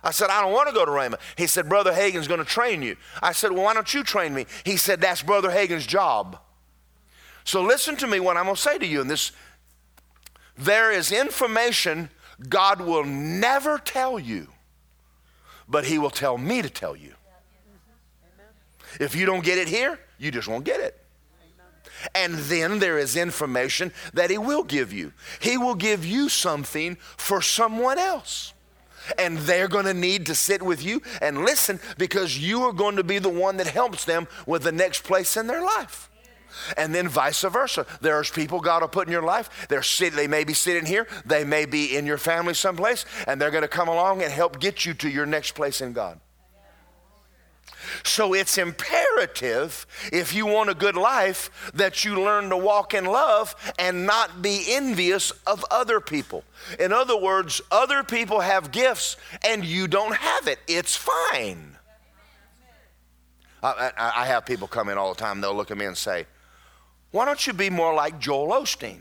I 0.04 0.12
said, 0.12 0.30
I 0.30 0.42
don't 0.42 0.54
want 0.54 0.70
to 0.70 0.74
go 0.74 0.86
to 0.86 0.92
Rhema. 0.92 1.20
He 1.38 1.48
said, 1.48 1.68
Brother 1.68 1.94
Hagin's 1.94 2.28
going 2.28 2.40
to 2.40 2.46
train 2.46 2.82
you. 2.82 2.96
I 3.22 3.34
said, 3.34 3.52
Well, 3.52 3.64
why 3.64 3.74
don't 3.74 3.94
you 3.94 4.04
train 4.04 4.34
me? 4.34 4.46
He 4.64 4.78
said, 4.78 5.02
That's 5.02 5.22
Brother 5.22 5.52
Hagin's 5.52 5.86
job. 5.86 6.40
So 7.44 7.62
listen 7.62 7.96
to 7.98 8.08
me 8.08 8.20
what 8.20 8.38
I'm 8.38 8.46
going 8.46 8.56
to 8.56 8.62
say 8.62 8.78
to 8.78 8.86
you 8.86 9.02
in 9.02 9.08
this. 9.08 9.32
There 10.58 10.92
is 10.92 11.12
information 11.12 12.10
God 12.48 12.82
will 12.82 13.04
never 13.04 13.78
tell 13.78 14.20
you, 14.20 14.48
but 15.68 15.86
He 15.86 15.98
will 15.98 16.10
tell 16.10 16.38
me 16.38 16.62
to 16.62 16.70
tell 16.70 16.96
you. 16.96 17.14
If 19.00 19.16
you 19.16 19.26
don't 19.26 19.44
get 19.44 19.58
it 19.58 19.68
here, 19.68 20.00
you 20.18 20.32
just 20.32 20.48
won't 20.48 20.64
get 20.64 20.80
it. 20.80 20.98
And 22.16 22.36
then 22.36 22.80
there 22.80 22.98
is 22.98 23.16
information 23.16 23.92
that 24.14 24.30
He 24.30 24.38
will 24.38 24.64
give 24.64 24.94
you. 24.94 25.12
He 25.40 25.58
will 25.58 25.76
give 25.76 26.06
you 26.06 26.30
something 26.30 26.96
for 26.96 27.42
someone 27.42 27.98
else. 27.98 28.54
And 29.18 29.38
they're 29.40 29.68
going 29.68 29.86
to 29.86 29.94
need 29.94 30.26
to 30.28 30.36
sit 30.36 30.62
with 30.62 30.84
you 30.84 31.02
and 31.22 31.44
listen 31.44 31.80
because 31.98 32.38
you 32.38 32.64
are 32.64 32.74
going 32.74 32.98
to 32.98 33.04
be 33.04 33.20
the 33.20 33.30
one 33.30 33.58
that 33.58 33.68
helps 33.68 34.06
them 34.06 34.28
with 34.46 34.64
the 34.64 34.72
next 34.72 35.04
place 35.04 35.38
in 35.38 35.48
their 35.48 35.62
life. 35.62 36.10
And 36.78 36.94
then 36.94 37.08
vice 37.08 37.42
versa. 37.42 37.86
There's 38.02 38.30
people 38.30 38.60
God 38.60 38.82
will 38.82 38.90
put 38.90 39.08
in 39.08 39.12
your 39.12 39.24
life. 39.24 39.68
They're 39.70 39.84
sit, 39.84 40.14
they 40.14 40.28
may 40.28 40.44
be 40.44 40.54
sitting 40.54 40.86
here, 40.86 41.08
they 41.26 41.44
may 41.44 41.66
be 41.66 41.96
in 41.96 42.06
your 42.06 42.18
family 42.18 42.54
someplace, 42.54 43.06
and 43.28 43.40
they're 43.40 43.52
going 43.52 43.62
to 43.62 43.68
come 43.68 43.88
along 43.88 44.22
and 44.22 44.32
help 44.32 44.60
get 44.60 44.86
you 44.86 44.94
to 44.96 45.10
your 45.10 45.26
next 45.26 45.52
place 45.52 45.82
in 45.82 45.94
God. 45.94 46.20
So 48.04 48.34
it's 48.34 48.58
imperative, 48.58 49.86
if 50.12 50.34
you 50.34 50.46
want 50.46 50.70
a 50.70 50.74
good 50.74 50.96
life, 50.96 51.72
that 51.74 52.04
you 52.04 52.22
learn 52.22 52.50
to 52.50 52.58
walk 52.58 52.94
in 52.94 53.06
love 53.06 53.56
and 53.78 54.06
not 54.06 54.42
be 54.42 54.66
envious 54.70 55.32
of 55.46 55.66
other 55.72 56.00
people. 56.00 56.44
In 56.80 56.92
other 56.94 57.18
words, 57.18 57.62
other 57.72 58.04
people 58.04 58.40
have 58.40 58.72
gifts 58.72 59.18
and 59.46 59.66
you 59.66 59.88
don't 59.88 60.16
have 60.16 60.48
it. 60.48 60.60
It's 60.68 60.96
fine. 60.96 61.78
I, 63.62 63.92
I, 63.98 64.12
I 64.22 64.26
have 64.26 64.46
people 64.46 64.68
come 64.68 64.90
in 64.90 64.98
all 64.98 65.14
the 65.14 65.20
time, 65.20 65.42
they'll 65.42 65.56
look 65.56 65.72
at 65.72 65.78
me 65.78 65.86
and 65.86 65.98
say, 65.98 66.26
Why 67.12 67.26
don't 67.26 67.46
you 67.46 67.54
be 67.54 67.70
more 67.70 67.94
like 67.94 68.20
Joel 68.20 68.50
Osteen? 68.50 69.00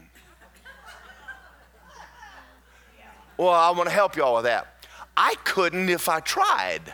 Well, 3.36 3.50
I 3.50 3.70
want 3.70 3.88
to 3.88 3.94
help 3.94 4.16
you 4.16 4.24
all 4.24 4.34
with 4.34 4.44
that. 4.44 4.84
I 5.16 5.34
couldn't 5.44 5.88
if 5.88 6.08
I 6.08 6.18
tried. 6.20 6.92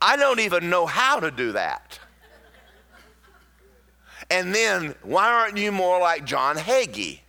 I 0.00 0.16
don't 0.16 0.40
even 0.40 0.70
know 0.70 0.86
how 0.86 1.20
to 1.20 1.30
do 1.30 1.52
that. 1.52 1.98
And 4.30 4.54
then, 4.54 4.94
why 5.02 5.26
aren't 5.32 5.56
you 5.56 5.72
more 5.72 5.98
like 5.98 6.24
John 6.24 6.56
Hagee? 6.56 7.20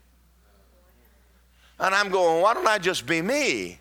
And 1.80 1.96
I'm 1.96 2.10
going, 2.10 2.42
why 2.42 2.54
don't 2.54 2.68
I 2.68 2.78
just 2.78 3.08
be 3.08 3.22
me? 3.22 3.80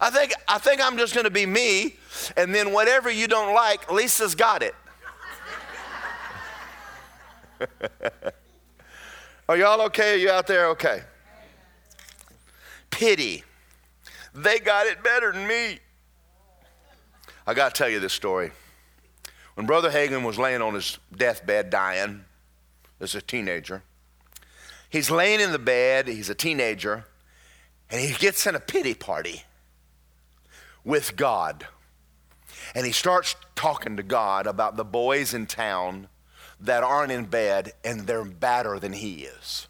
I 0.00 0.10
think, 0.10 0.32
I 0.48 0.58
think 0.58 0.80
I'm 0.82 0.98
just 0.98 1.14
going 1.14 1.24
to 1.24 1.30
be 1.30 1.46
me, 1.46 1.96
and 2.36 2.54
then 2.54 2.72
whatever 2.72 3.10
you 3.10 3.26
don't 3.28 3.54
like, 3.54 3.90
Lisa's 3.90 4.34
got 4.34 4.62
it. 4.62 4.74
Are 9.48 9.56
y'all 9.56 9.80
okay? 9.82 10.14
Are 10.14 10.16
you 10.16 10.30
out 10.30 10.46
there? 10.46 10.68
Okay. 10.70 11.02
Pity. 12.90 13.44
They 14.36 14.58
got 14.58 14.86
it 14.86 15.02
better 15.02 15.32
than 15.32 15.46
me. 15.46 15.78
I 17.46 17.54
got 17.54 17.74
to 17.74 17.78
tell 17.78 17.88
you 17.88 18.00
this 18.00 18.12
story. 18.12 18.50
When 19.54 19.66
Brother 19.66 19.90
Hagin 19.90 20.24
was 20.24 20.38
laying 20.38 20.60
on 20.60 20.74
his 20.74 20.98
deathbed 21.16 21.70
dying 21.70 22.24
as 23.00 23.14
a 23.14 23.22
teenager, 23.22 23.82
he's 24.90 25.10
laying 25.10 25.40
in 25.40 25.52
the 25.52 25.58
bed, 25.58 26.06
he's 26.06 26.28
a 26.28 26.34
teenager, 26.34 27.06
and 27.90 27.98
he 27.98 28.12
gets 28.12 28.46
in 28.46 28.54
a 28.54 28.60
pity 28.60 28.92
party 28.92 29.44
with 30.84 31.16
God. 31.16 31.66
And 32.74 32.84
he 32.84 32.92
starts 32.92 33.36
talking 33.54 33.96
to 33.96 34.02
God 34.02 34.46
about 34.46 34.76
the 34.76 34.84
boys 34.84 35.32
in 35.32 35.46
town 35.46 36.08
that 36.60 36.82
aren't 36.82 37.12
in 37.12 37.24
bed 37.24 37.72
and 37.84 38.06
they're 38.06 38.24
badder 38.24 38.78
than 38.78 38.92
he 38.92 39.22
is. 39.22 39.68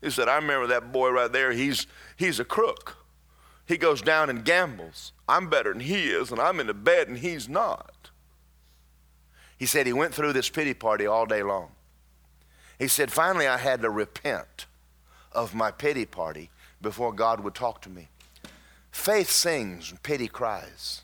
He 0.00 0.08
said, 0.10 0.28
I 0.28 0.36
remember 0.36 0.68
that 0.68 0.92
boy 0.92 1.10
right 1.10 1.30
there, 1.30 1.52
he's, 1.52 1.86
he's 2.16 2.40
a 2.40 2.44
crook. 2.44 2.97
He 3.68 3.76
goes 3.76 4.00
down 4.00 4.30
and 4.30 4.46
gambles. 4.46 5.12
I'm 5.28 5.50
better 5.50 5.74
than 5.74 5.80
he 5.80 6.08
is, 6.08 6.32
and 6.32 6.40
I'm 6.40 6.58
in 6.58 6.66
the 6.66 6.74
bed 6.74 7.06
and 7.06 7.18
he's 7.18 7.50
not. 7.50 8.10
He 9.58 9.66
said 9.66 9.86
he 9.86 9.92
went 9.92 10.14
through 10.14 10.32
this 10.32 10.48
pity 10.48 10.72
party 10.72 11.06
all 11.06 11.26
day 11.26 11.42
long. 11.42 11.72
He 12.78 12.88
said, 12.88 13.12
finally, 13.12 13.46
I 13.46 13.58
had 13.58 13.82
to 13.82 13.90
repent 13.90 14.64
of 15.32 15.54
my 15.54 15.70
pity 15.70 16.06
party 16.06 16.48
before 16.80 17.12
God 17.12 17.40
would 17.40 17.54
talk 17.54 17.82
to 17.82 17.90
me. 17.90 18.08
Faith 18.90 19.30
sings 19.30 19.90
and 19.90 20.02
pity 20.02 20.28
cries. 20.28 21.02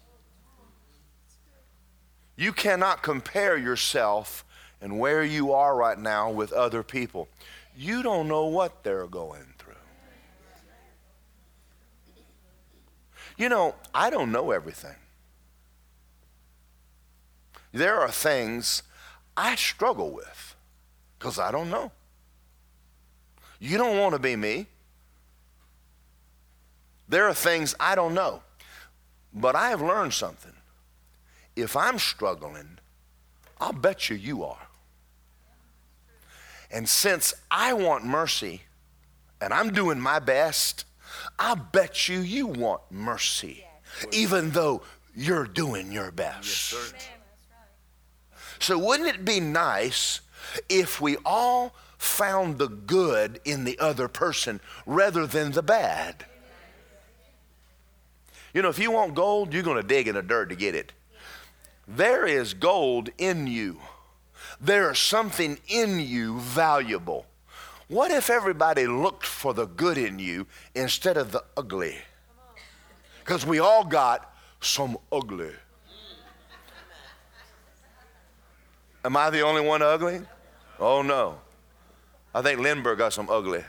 You 2.37 2.53
cannot 2.53 3.03
compare 3.03 3.59
yourself 3.59 4.45
and 4.81 4.99
where 4.99 5.23
you 5.23 5.53
are 5.53 5.77
right 5.77 5.99
now 5.99 6.31
with 6.31 6.53
other 6.53 6.83
people. 6.83 7.29
You 7.77 8.03
don't 8.03 8.27
know 8.27 8.47
what 8.47 8.85
they're 8.85 9.07
going 9.07 9.45
through. 9.59 9.75
You 13.37 13.49
know, 13.49 13.74
I 13.95 14.11
don't 14.11 14.30
know 14.30 14.51
everything. 14.51 14.97
There 17.72 18.01
are 18.01 18.11
things 18.11 18.82
I 19.37 19.57
struggle 19.57 20.11
with 20.12 20.55
because 21.18 21.39
I 21.39 21.51
don't 21.51 21.70
know. 21.70 21.91
You 23.59 23.78
don't 23.78 23.99
want 23.99 24.12
to 24.14 24.18
be 24.18 24.37
me. 24.37 24.66
There 27.09 27.26
are 27.26 27.35
things 27.35 27.74
I 27.80 27.95
don't 27.95 28.14
know. 28.14 28.43
But 29.32 29.57
I 29.57 29.70
have 29.70 29.82
learned 29.82 30.14
something. 30.14 30.53
If 31.57 31.76
I'm 31.76 31.99
struggling, 31.99 32.78
I'll 33.61 33.72
bet 33.72 34.09
you 34.09 34.16
you 34.16 34.45
are. 34.45 34.68
And 36.70 36.89
since 36.89 37.35
I 37.51 37.72
want 37.72 38.05
mercy 38.05 38.62
and 39.41 39.53
I'm 39.53 39.72
doing 39.72 39.99
my 39.99 40.18
best, 40.18 40.85
I 41.39 41.55
bet 41.55 42.09
you 42.09 42.20
you 42.20 42.47
want 42.47 42.82
mercy, 42.91 43.66
even 44.12 44.51
though 44.51 44.82
you're 45.14 45.47
doing 45.47 45.93
your 45.93 46.11
best. 46.11 46.72
Yes, 46.72 46.95
so, 48.59 48.78
wouldn't 48.78 49.09
it 49.09 49.24
be 49.24 49.41
nice 49.41 50.20
if 50.68 51.01
we 51.01 51.16
all 51.24 51.74
found 51.99 52.59
the 52.59 52.68
good 52.68 53.41
in 53.45 53.64
the 53.64 53.78
other 53.78 54.09
person 54.09 54.61
rather 54.87 55.26
than 55.26 55.53
the 55.53 55.62
bad? 55.62 56.24
You 58.53 58.62
know, 58.62 58.68
if 58.68 58.78
you 58.78 58.93
want 58.93 59.14
gold, 59.14 59.53
you're 59.53 59.62
going 59.64 59.82
to 59.82 59.87
dig 59.87 60.07
in 60.07 60.14
the 60.14 60.22
dirt 60.22 60.49
to 60.51 60.57
get 60.57 60.74
it. 60.74 60.93
There 61.87 62.24
is 62.24 62.55
gold 62.55 63.11
in 63.18 63.47
you. 63.47 63.80
There 64.61 64.91
is 64.93 64.99
something 64.99 65.59
in 65.66 65.99
you 66.01 66.39
valuable. 66.39 67.26
What 67.89 68.11
if 68.11 68.30
everybody 68.30 68.87
looked 68.87 69.26
for 69.26 69.53
the 69.53 69.66
good 69.66 69.99
in 69.99 70.18
you 70.18 70.47
instead 70.74 71.16
of 71.16 71.32
the 71.32 71.45
ugly? 71.57 71.99
Because 73.20 73.45
we 73.45 73.59
all 73.59 73.85
got 73.85 74.35
some 74.61 74.97
ugly. 75.12 75.53
Am 79.05 79.16
I 79.16 79.28
the 79.28 79.43
only 79.43 79.61
one 79.61 79.82
ugly? 79.82 80.22
Oh 80.80 81.03
no. 81.03 81.39
I 82.35 82.41
think 82.43 82.59
Lindbergh 82.59 82.99
got 82.99 83.12
some 83.12 83.28
ugly. 83.28 83.62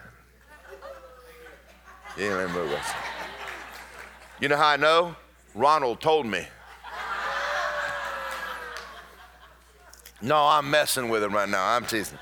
Yeah, 2.18 2.36
Lindbergh 2.38 2.72
got 2.72 2.86
some. 2.86 2.96
You 4.40 4.48
know 4.48 4.58
how 4.58 4.70
I 4.70 4.78
know? 4.78 5.16
Ronald 5.54 6.00
told 6.00 6.26
me. 6.26 6.48
No, 10.22 10.38
I'm 10.38 10.70
messing 10.70 11.10
with 11.10 11.24
him 11.24 11.34
right 11.34 11.48
now. 11.48 11.66
I'm 11.66 11.86
teasing. 11.86 12.18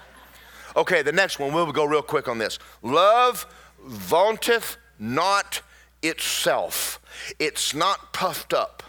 Okay, 0.75 1.01
the 1.01 1.11
next 1.11 1.39
one, 1.39 1.53
we'll 1.53 1.71
go 1.71 1.85
real 1.85 2.01
quick 2.01 2.27
on 2.27 2.37
this. 2.37 2.59
Love 2.81 3.45
vaunteth 3.85 4.77
not 4.97 5.61
itself, 6.01 6.99
it's 7.39 7.73
not 7.73 8.13
puffed 8.13 8.53
up. 8.53 8.83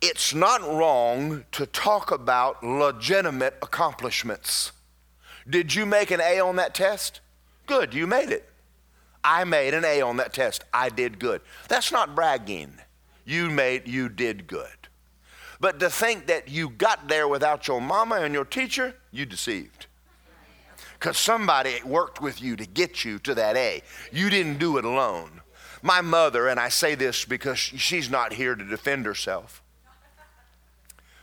It's 0.00 0.34
not 0.34 0.60
wrong 0.62 1.44
to 1.52 1.64
talk 1.64 2.10
about 2.10 2.64
legitimate 2.64 3.56
accomplishments. 3.62 4.72
Did 5.48 5.76
you 5.76 5.86
make 5.86 6.10
an 6.10 6.20
A 6.20 6.40
on 6.40 6.56
that 6.56 6.74
test? 6.74 7.20
Good, 7.66 7.94
you 7.94 8.08
made 8.08 8.30
it. 8.30 8.48
I 9.22 9.44
made 9.44 9.74
an 9.74 9.84
A 9.84 10.00
on 10.02 10.16
that 10.16 10.32
test. 10.32 10.64
I 10.74 10.88
did 10.88 11.20
good. 11.20 11.40
That's 11.68 11.92
not 11.92 12.16
bragging. 12.16 12.74
You 13.24 13.48
made, 13.48 13.86
you 13.86 14.08
did 14.08 14.48
good. 14.48 14.88
But 15.60 15.78
to 15.78 15.88
think 15.88 16.26
that 16.26 16.48
you 16.48 16.70
got 16.70 17.06
there 17.06 17.28
without 17.28 17.68
your 17.68 17.80
mama 17.80 18.16
and 18.16 18.34
your 18.34 18.44
teacher, 18.44 18.96
you 19.12 19.24
deceived. 19.24 19.86
Because 21.02 21.18
somebody 21.18 21.80
worked 21.84 22.20
with 22.20 22.40
you 22.40 22.54
to 22.54 22.64
get 22.64 23.04
you 23.04 23.18
to 23.18 23.34
that 23.34 23.56
A. 23.56 23.82
You 24.12 24.30
didn't 24.30 24.58
do 24.58 24.78
it 24.78 24.84
alone. 24.84 25.40
My 25.82 26.00
mother, 26.00 26.46
and 26.46 26.60
I 26.60 26.68
say 26.68 26.94
this 26.94 27.24
because 27.24 27.58
she's 27.58 28.08
not 28.08 28.32
here 28.34 28.54
to 28.54 28.64
defend 28.64 29.04
herself, 29.04 29.64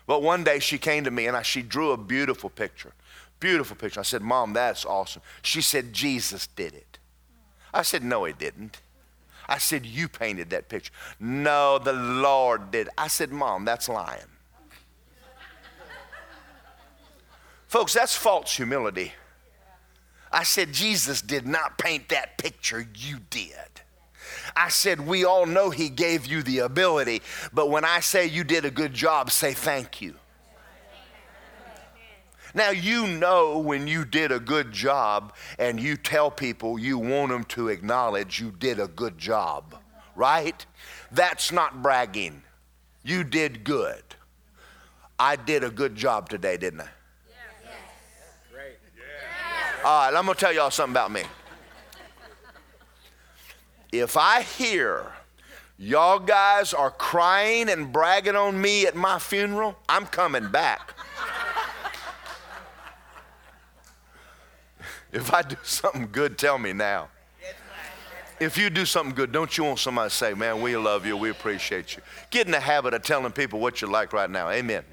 but 0.06 0.22
one 0.22 0.44
day 0.44 0.60
she 0.60 0.78
came 0.78 1.06
to 1.06 1.12
me 1.12 1.28
and 1.28 1.38
I, 1.38 1.44
she 1.44 1.62
drew 1.62 1.92
a 1.92 1.98
beautiful 1.98 2.50
picture. 2.50 2.92
Beautiful 3.40 3.78
picture. 3.78 4.02
I 4.02 4.04
said, 4.04 4.22
Mom, 4.22 4.52
that's 4.52 4.84
awesome. 4.84 5.22
She 5.44 5.62
said, 5.62 5.94
Jesus 5.94 6.48
did 6.48 6.74
it. 6.74 7.00
I 7.74 7.84
said, 7.84 8.04
No, 8.04 8.26
he 8.26 8.34
didn't. 8.34 8.82
I 9.48 9.60
said, 9.60 9.86
You 9.86 10.10
painted 10.10 10.50
that 10.50 10.68
picture. 10.68 10.92
No, 11.22 11.80
the 11.80 11.94
Lord 11.94 12.72
did. 12.72 12.90
I 12.98 13.08
said, 13.08 13.32
Mom, 13.32 13.64
that's 13.64 13.88
lying. 13.88 14.20
Folks, 17.70 17.94
that's 17.94 18.18
false 18.18 18.58
humility. 18.58 19.14
I 20.32 20.44
said, 20.44 20.74
Jesus 20.74 21.22
did 21.22 21.48
not 21.48 21.78
paint 21.78 22.10
that 22.10 22.38
picture, 22.38 22.88
you 22.96 23.18
did. 23.30 23.54
I 24.56 24.70
said, 24.70 25.06
we 25.06 25.26
all 25.26 25.46
know 25.46 25.70
he 25.70 25.90
gave 25.90 26.26
you 26.26 26.44
the 26.44 26.60
ability, 26.60 27.22
but 27.54 27.70
when 27.70 27.86
I 27.86 28.00
say 28.00 28.26
you 28.26 28.44
did 28.44 28.66
a 28.66 28.72
good 28.72 28.94
job, 28.94 29.32
say 29.32 29.54
thank 29.54 30.02
you. 30.02 30.16
Now, 32.54 32.72
you 32.72 33.06
know 33.06 33.60
when 33.60 33.88
you 33.88 34.06
did 34.06 34.32
a 34.32 34.40
good 34.40 34.72
job 34.72 35.36
and 35.60 35.80
you 35.80 35.96
tell 35.96 36.32
people 36.32 36.80
you 36.80 36.98
want 36.98 37.32
them 37.32 37.44
to 37.46 37.68
acknowledge 37.68 38.40
you 38.40 38.52
did 38.52 38.80
a 38.80 38.88
good 38.88 39.18
job, 39.18 39.76
right? 40.16 40.66
That's 41.12 41.52
not 41.52 41.84
bragging. 41.84 42.42
You 43.04 43.24
did 43.24 43.64
good. 43.64 44.04
I 45.20 45.36
did 45.36 45.64
a 45.64 45.70
good 45.70 45.96
job 45.96 46.30
today, 46.30 46.58
didn't 46.58 46.82
I? 46.82 46.90
All 49.82 50.06
right, 50.06 50.14
I'm 50.14 50.26
going 50.26 50.36
to 50.36 50.40
tell 50.40 50.52
y'all 50.52 50.72
something 50.72 50.92
about 50.94 51.10
me. 51.10 51.24
If 53.94 54.18
I 54.18 54.42
hear 54.42 55.06
y'all 55.78 56.20
guys 56.20 56.74
are 56.74 56.92
crying 56.92 57.70
and 57.70 57.94
bragging 57.94 58.36
on 58.36 58.60
me 58.60 58.86
at 58.88 58.96
my 58.96 59.20
funeral, 59.20 59.78
I'm 59.88 60.06
coming 60.06 60.50
back. 60.50 60.96
If 65.14 65.34
I 65.34 65.42
do 65.42 65.56
something 65.64 66.10
good, 66.12 66.38
tell 66.38 66.58
me 66.58 66.74
now. 66.74 67.08
If 68.40 68.58
you 68.58 68.70
do 68.70 68.86
something 68.86 69.16
good, 69.16 69.32
don't 69.32 69.58
you 69.58 69.64
want 69.64 69.80
somebody 69.80 70.10
to 70.10 70.16
say, 70.16 70.34
Man, 70.34 70.62
we 70.62 70.76
love 70.78 71.06
you, 71.06 71.18
we 71.18 71.30
appreciate 71.30 71.96
you? 71.96 72.02
Get 72.32 72.46
in 72.46 72.52
the 72.52 72.60
habit 72.60 72.94
of 72.94 73.02
telling 73.02 73.32
people 73.32 73.60
what 73.60 73.82
you 73.82 73.88
like 73.88 74.14
right 74.14 74.30
now. 74.30 74.50
Amen. 74.50 74.84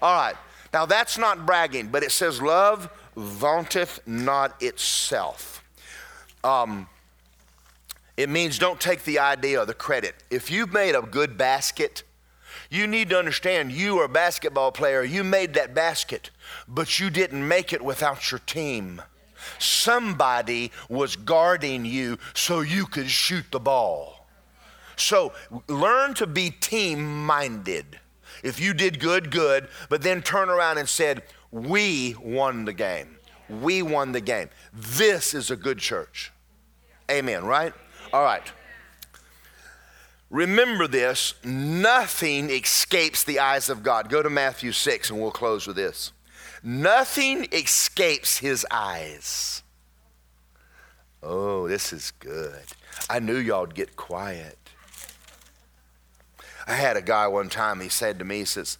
All 0.00 0.14
right. 0.14 0.36
Now 0.72 0.84
that's 0.84 1.16
not 1.16 1.46
bragging, 1.46 1.88
but 1.88 2.02
it 2.02 2.12
says, 2.12 2.42
Love 2.42 2.90
vaunteth 3.16 4.00
not 4.06 4.60
itself. 4.62 5.62
Um, 6.44 6.88
it 8.16 8.28
means 8.28 8.58
don't 8.58 8.80
take 8.80 9.04
the 9.04 9.18
idea 9.18 9.60
or 9.60 9.66
the 9.66 9.74
credit. 9.74 10.14
If 10.30 10.50
you've 10.50 10.72
made 10.72 10.94
a 10.94 11.02
good 11.02 11.38
basket, 11.38 12.02
you 12.70 12.86
need 12.86 13.10
to 13.10 13.18
understand 13.18 13.72
you 13.72 13.98
are 13.98 14.04
a 14.04 14.08
basketball 14.08 14.72
player. 14.72 15.02
You 15.02 15.24
made 15.24 15.54
that 15.54 15.74
basket, 15.74 16.30
but 16.66 16.98
you 16.98 17.10
didn't 17.10 17.46
make 17.46 17.72
it 17.72 17.82
without 17.82 18.30
your 18.30 18.40
team. 18.40 19.02
Somebody 19.58 20.70
was 20.88 21.16
guarding 21.16 21.84
you 21.84 22.18
so 22.34 22.60
you 22.60 22.86
could 22.86 23.10
shoot 23.10 23.44
the 23.50 23.60
ball. 23.60 24.26
So 24.96 25.32
learn 25.68 26.14
to 26.14 26.26
be 26.26 26.50
team 26.50 27.26
minded. 27.26 27.98
If 28.42 28.60
you 28.60 28.74
did 28.74 29.00
good, 29.00 29.30
good, 29.30 29.68
but 29.88 30.02
then 30.02 30.22
turn 30.22 30.48
around 30.48 30.78
and 30.78 30.88
said, 30.88 31.22
We 31.52 32.16
won 32.20 32.64
the 32.64 32.72
game. 32.72 33.18
We 33.48 33.82
won 33.82 34.12
the 34.12 34.20
game. 34.20 34.48
This 34.72 35.34
is 35.34 35.50
a 35.50 35.56
good 35.56 35.78
church. 35.78 36.32
Amen, 37.10 37.44
right? 37.44 37.74
All 38.12 38.24
right. 38.24 38.50
Remember 40.30 40.88
this 40.88 41.34
nothing 41.44 42.48
escapes 42.48 43.22
the 43.22 43.38
eyes 43.38 43.68
of 43.68 43.82
God. 43.82 44.08
Go 44.08 44.22
to 44.22 44.30
Matthew 44.30 44.72
6 44.72 45.10
and 45.10 45.20
we'll 45.20 45.30
close 45.30 45.66
with 45.66 45.76
this. 45.76 46.12
Nothing 46.62 47.46
escapes 47.52 48.38
his 48.38 48.66
eyes. 48.70 49.62
Oh, 51.22 51.68
this 51.68 51.92
is 51.92 52.12
good. 52.12 52.62
I 53.10 53.18
knew 53.18 53.36
y'all'd 53.36 53.74
get 53.74 53.94
quiet. 53.94 54.58
I 56.66 56.74
had 56.74 56.96
a 56.96 57.02
guy 57.02 57.26
one 57.26 57.48
time, 57.48 57.80
he 57.80 57.88
said 57.88 58.18
to 58.18 58.24
me, 58.24 58.38
he 58.38 58.44
says, 58.44 58.78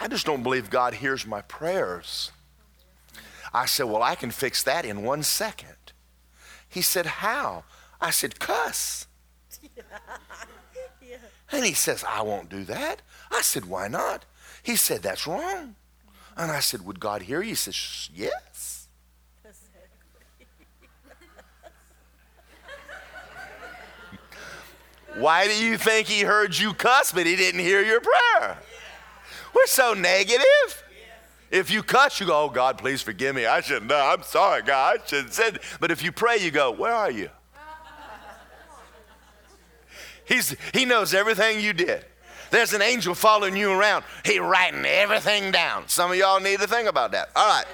I 0.00 0.08
just 0.08 0.26
don't 0.26 0.42
believe 0.42 0.70
God 0.70 0.94
hears 0.94 1.26
my 1.26 1.42
prayers. 1.42 2.30
I 3.52 3.66
said, 3.66 3.86
Well, 3.86 4.02
I 4.02 4.14
can 4.14 4.30
fix 4.30 4.62
that 4.62 4.84
in 4.84 5.02
one 5.02 5.22
second. 5.22 5.92
He 6.68 6.82
said, 6.82 7.06
How? 7.06 7.64
I 8.00 8.10
said, 8.10 8.38
Cuss. 8.38 9.06
yeah. 9.76 9.82
And 11.50 11.64
he 11.64 11.72
says, 11.72 12.04
I 12.06 12.22
won't 12.22 12.48
do 12.48 12.62
that. 12.64 13.02
I 13.30 13.42
said, 13.42 13.64
Why 13.64 13.88
not? 13.88 14.24
He 14.62 14.76
said, 14.76 15.02
That's 15.02 15.26
wrong. 15.26 15.74
And 16.36 16.52
I 16.52 16.60
said, 16.60 16.86
Would 16.86 17.00
God 17.00 17.22
hear 17.22 17.42
you? 17.42 17.48
He 17.48 17.54
says, 17.56 18.10
Yes. 18.14 18.86
Why 25.16 25.48
do 25.48 25.54
you 25.64 25.76
think 25.76 26.06
he 26.06 26.20
heard 26.20 26.56
you 26.56 26.72
cuss, 26.74 27.10
but 27.10 27.26
he 27.26 27.34
didn't 27.34 27.60
hear 27.60 27.82
your 27.82 28.00
prayer? 28.00 28.58
We're 29.58 29.66
so 29.66 29.92
negative. 29.92 30.84
If 31.50 31.68
you 31.70 31.82
cuss, 31.82 32.20
you 32.20 32.26
go, 32.26 32.44
Oh, 32.44 32.48
God, 32.48 32.78
please 32.78 33.02
forgive 33.02 33.34
me. 33.34 33.44
I 33.44 33.60
shouldn't 33.60 33.86
know. 33.86 34.00
I'm 34.00 34.22
sorry, 34.22 34.62
God. 34.62 35.00
I 35.00 35.06
shouldn't. 35.06 35.58
But 35.80 35.90
if 35.90 36.02
you 36.02 36.12
pray, 36.12 36.36
you 36.38 36.52
go, 36.52 36.70
Where 36.70 36.92
are 36.92 37.10
you? 37.10 37.28
He's, 40.24 40.54
he 40.72 40.84
knows 40.84 41.12
everything 41.12 41.60
you 41.60 41.72
did. 41.72 42.04
There's 42.50 42.72
an 42.72 42.82
angel 42.82 43.14
following 43.14 43.56
you 43.56 43.72
around. 43.72 44.04
He 44.24 44.38
writing 44.38 44.84
everything 44.84 45.50
down. 45.50 45.88
Some 45.88 46.10
of 46.10 46.16
y'all 46.16 46.38
need 46.38 46.60
to 46.60 46.68
think 46.68 46.88
about 46.88 47.12
that. 47.12 47.30
All 47.34 47.48
right. 47.48 47.66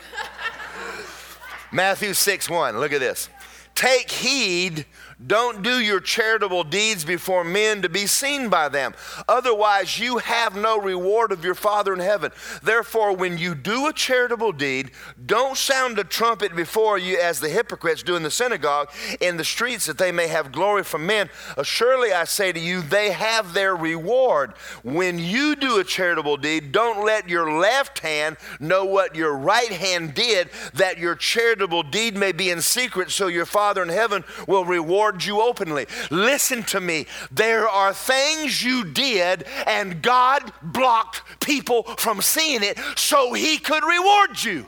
Matthew 1.72 2.14
6 2.14 2.48
1. 2.48 2.78
Look 2.78 2.92
at 2.92 3.00
this. 3.00 3.28
Take 3.74 4.10
heed 4.10 4.86
don't 5.26 5.62
do 5.62 5.80
your 5.80 6.00
charitable 6.00 6.64
deeds 6.64 7.04
before 7.04 7.44
men 7.44 7.82
to 7.82 7.88
be 7.88 8.06
seen 8.06 8.48
by 8.48 8.68
them. 8.68 8.94
Otherwise, 9.28 9.98
you 9.98 10.18
have 10.18 10.56
no 10.56 10.78
reward 10.80 11.32
of 11.32 11.44
your 11.44 11.54
Father 11.54 11.92
in 11.92 12.00
heaven. 12.00 12.32
Therefore, 12.62 13.14
when 13.14 13.38
you 13.38 13.54
do 13.54 13.86
a 13.86 13.92
charitable 13.92 14.52
deed, 14.52 14.90
don't 15.24 15.56
sound 15.56 15.98
a 15.98 16.04
trumpet 16.04 16.54
before 16.54 16.98
you 16.98 17.18
as 17.18 17.40
the 17.40 17.48
hypocrites 17.48 18.02
do 18.02 18.16
in 18.16 18.22
the 18.22 18.30
synagogue 18.30 18.90
in 19.20 19.36
the 19.36 19.44
streets 19.44 19.86
that 19.86 19.98
they 19.98 20.12
may 20.12 20.28
have 20.28 20.52
glory 20.52 20.82
from 20.82 21.06
men. 21.06 21.30
Surely 21.62 22.12
I 22.12 22.24
say 22.24 22.52
to 22.52 22.60
you, 22.60 22.82
they 22.82 23.12
have 23.12 23.54
their 23.54 23.76
reward. 23.76 24.54
When 24.82 25.18
you 25.18 25.56
do 25.56 25.78
a 25.78 25.84
charitable 25.84 26.36
deed, 26.36 26.72
don't 26.72 27.04
let 27.04 27.28
your 27.28 27.58
left 27.58 28.00
hand 28.00 28.36
know 28.60 28.84
what 28.84 29.14
your 29.14 29.36
right 29.36 29.72
hand 29.72 30.14
did, 30.14 30.50
that 30.74 30.98
your 30.98 31.14
charitable 31.14 31.82
deed 31.84 32.16
may 32.16 32.32
be 32.32 32.50
in 32.50 32.60
secret, 32.60 33.10
so 33.10 33.26
your 33.26 33.46
Father 33.46 33.82
in 33.82 33.88
heaven 33.88 34.24
will 34.46 34.64
reward 34.64 35.03
you 35.24 35.40
openly. 35.40 35.86
Listen 36.10 36.62
to 36.64 36.80
me. 36.80 37.06
There 37.30 37.68
are 37.68 37.92
things 37.92 38.62
you 38.62 38.84
did, 38.84 39.44
and 39.66 40.00
God 40.02 40.52
blocked 40.62 41.40
people 41.40 41.82
from 41.82 42.22
seeing 42.22 42.62
it 42.62 42.78
so 42.96 43.32
He 43.32 43.58
could 43.58 43.84
reward 43.84 44.42
you. 44.42 44.60
Amen. 44.60 44.66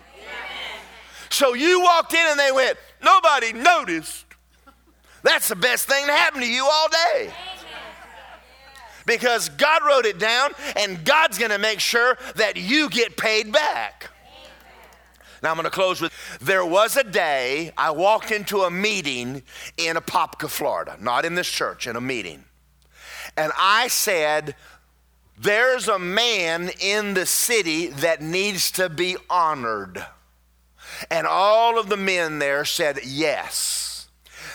So 1.31 1.55
you 1.55 1.81
walked 1.81 2.13
in 2.13 2.27
and 2.27 2.39
they 2.39 2.53
went, 2.53 2.77
Nobody 3.03 3.53
noticed. 3.53 4.25
That's 5.23 5.49
the 5.49 5.57
best 5.57 5.89
thing 5.89 6.07
to 6.07 6.13
happen 6.13 6.41
to 6.41 6.47
you 6.47 6.65
all 6.71 6.89
day. 6.89 7.33
Because 9.07 9.49
God 9.51 9.83
wrote 9.87 10.05
it 10.05 10.19
down, 10.19 10.51
and 10.77 11.05
God's 11.05 11.39
gonna 11.39 11.59
make 11.59 11.79
sure 11.79 12.19
that 12.35 12.57
you 12.57 12.91
get 12.91 13.17
paid 13.17 13.53
back. 13.53 14.11
Now 15.47 15.53
I'm 15.53 15.59
going 15.59 15.65
to 15.65 15.71
close 15.71 16.01
with 16.01 16.13
there 16.41 16.67
was 16.67 16.97
a 16.97 17.05
day 17.05 17.71
I 17.79 17.93
walked 17.93 18.33
into 18.33 18.63
a 18.63 18.71
meeting 18.71 19.45
in 19.77 19.95
Apopka, 19.95 20.51
Florida, 20.51 20.97
not 21.01 21.25
in 21.25 21.37
this 21.37 21.47
church, 21.47 21.87
in 21.87 21.95
a 21.95 22.01
meeting. 22.01 22.43
And 23.37 23.53
I 23.57 23.87
said, 23.87 24.57
There's 25.39 25.87
a 25.87 26.01
man 26.01 26.71
in 26.81 27.15
the 27.15 27.27
city 27.27 27.87
that 27.87 28.21
needs 28.21 28.73
to 28.73 28.89
be 28.89 29.19
honored. 29.31 30.05
And 31.13 31.29
all 31.29 31.79
of 31.79 31.91
the 31.91 31.97
men 31.97 32.41
there 32.41 32.65
said 32.65 32.99
yes. 33.05 34.09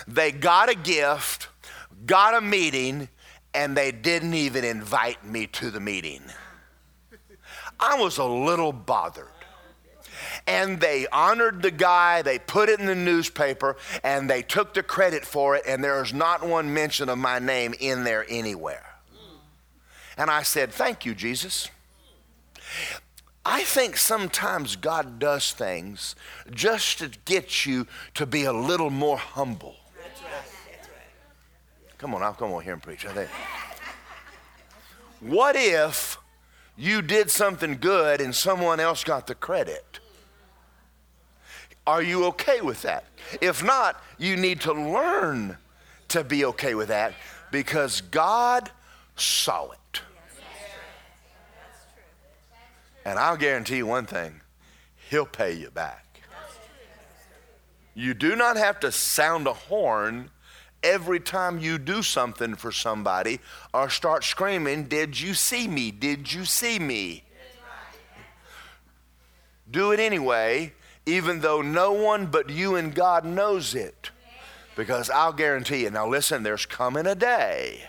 They 0.06 0.30
got 0.30 0.68
a 0.68 0.74
gift, 0.74 1.48
got 2.04 2.34
a 2.34 2.42
meeting, 2.42 3.08
and 3.54 3.74
they 3.74 3.92
didn't 3.92 4.34
even 4.34 4.62
invite 4.62 5.24
me 5.24 5.46
to 5.46 5.70
the 5.70 5.80
meeting. 5.80 6.20
I 7.80 7.98
was 7.98 8.18
a 8.18 8.26
little 8.26 8.72
bothered 8.72 9.31
and 10.46 10.80
they 10.80 11.06
honored 11.08 11.62
the 11.62 11.70
guy, 11.70 12.22
they 12.22 12.38
put 12.38 12.68
it 12.68 12.80
in 12.80 12.86
the 12.86 12.94
newspaper, 12.94 13.76
and 14.02 14.28
they 14.28 14.42
took 14.42 14.74
the 14.74 14.82
credit 14.82 15.24
for 15.24 15.56
it, 15.56 15.64
and 15.66 15.82
there 15.82 16.02
is 16.02 16.12
not 16.12 16.46
one 16.46 16.72
mention 16.72 17.08
of 17.08 17.18
my 17.18 17.38
name 17.38 17.74
in 17.78 18.04
there 18.04 18.26
anywhere. 18.28 18.86
And 20.16 20.30
I 20.30 20.42
said, 20.42 20.72
Thank 20.72 21.06
you, 21.06 21.14
Jesus. 21.14 21.68
I 23.44 23.64
think 23.64 23.96
sometimes 23.96 24.76
God 24.76 25.18
does 25.18 25.52
things 25.52 26.14
just 26.52 26.98
to 26.98 27.10
get 27.24 27.66
you 27.66 27.86
to 28.14 28.24
be 28.24 28.44
a 28.44 28.52
little 28.52 28.90
more 28.90 29.18
humble. 29.18 29.76
Come 31.98 32.14
on, 32.14 32.22
I'll 32.22 32.34
come 32.34 32.52
on 32.52 32.62
here 32.62 32.72
and 32.72 32.82
preach. 32.82 33.06
I 33.06 33.12
think. 33.12 33.30
What 35.20 35.54
if 35.56 36.18
you 36.76 37.00
did 37.00 37.30
something 37.30 37.78
good 37.78 38.20
and 38.20 38.34
someone 38.34 38.80
else 38.80 39.04
got 39.04 39.28
the 39.28 39.34
credit? 39.34 40.00
Are 41.86 42.02
you 42.02 42.26
okay 42.26 42.60
with 42.60 42.82
that? 42.82 43.04
If 43.40 43.64
not, 43.64 44.02
you 44.18 44.36
need 44.36 44.60
to 44.62 44.72
learn 44.72 45.56
to 46.08 46.22
be 46.22 46.44
okay 46.44 46.74
with 46.74 46.88
that 46.88 47.14
because 47.50 48.00
God 48.00 48.70
saw 49.16 49.70
it. 49.70 50.00
And 53.04 53.18
I'll 53.18 53.36
guarantee 53.36 53.78
you 53.78 53.86
one 53.86 54.06
thing 54.06 54.40
He'll 55.10 55.26
pay 55.26 55.52
you 55.52 55.70
back. 55.70 56.20
You 57.94 58.14
do 58.14 58.36
not 58.36 58.56
have 58.56 58.80
to 58.80 58.92
sound 58.92 59.46
a 59.46 59.52
horn 59.52 60.30
every 60.82 61.20
time 61.20 61.58
you 61.58 61.78
do 61.78 62.02
something 62.02 62.54
for 62.54 62.72
somebody 62.72 63.40
or 63.74 63.90
start 63.90 64.24
screaming, 64.24 64.84
Did 64.84 65.20
you 65.20 65.34
see 65.34 65.68
me? 65.68 65.90
Did 65.90 66.32
you 66.32 66.44
see 66.44 66.78
me? 66.78 67.24
Do 69.70 69.92
it 69.92 70.00
anyway 70.00 70.72
even 71.06 71.40
though 71.40 71.62
no 71.62 71.92
one 71.92 72.26
but 72.26 72.50
you 72.50 72.76
and 72.76 72.94
God 72.94 73.24
knows 73.24 73.74
it. 73.74 74.10
Because 74.76 75.10
I'll 75.10 75.32
guarantee 75.32 75.82
you, 75.82 75.90
now 75.90 76.08
listen, 76.08 76.42
there's 76.42 76.64
coming 76.64 77.06
a 77.06 77.14
day, 77.14 77.84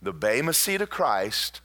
the 0.00 0.12
Bema 0.12 0.54
seat 0.54 0.80
of 0.80 0.88
Christ, 0.88 1.60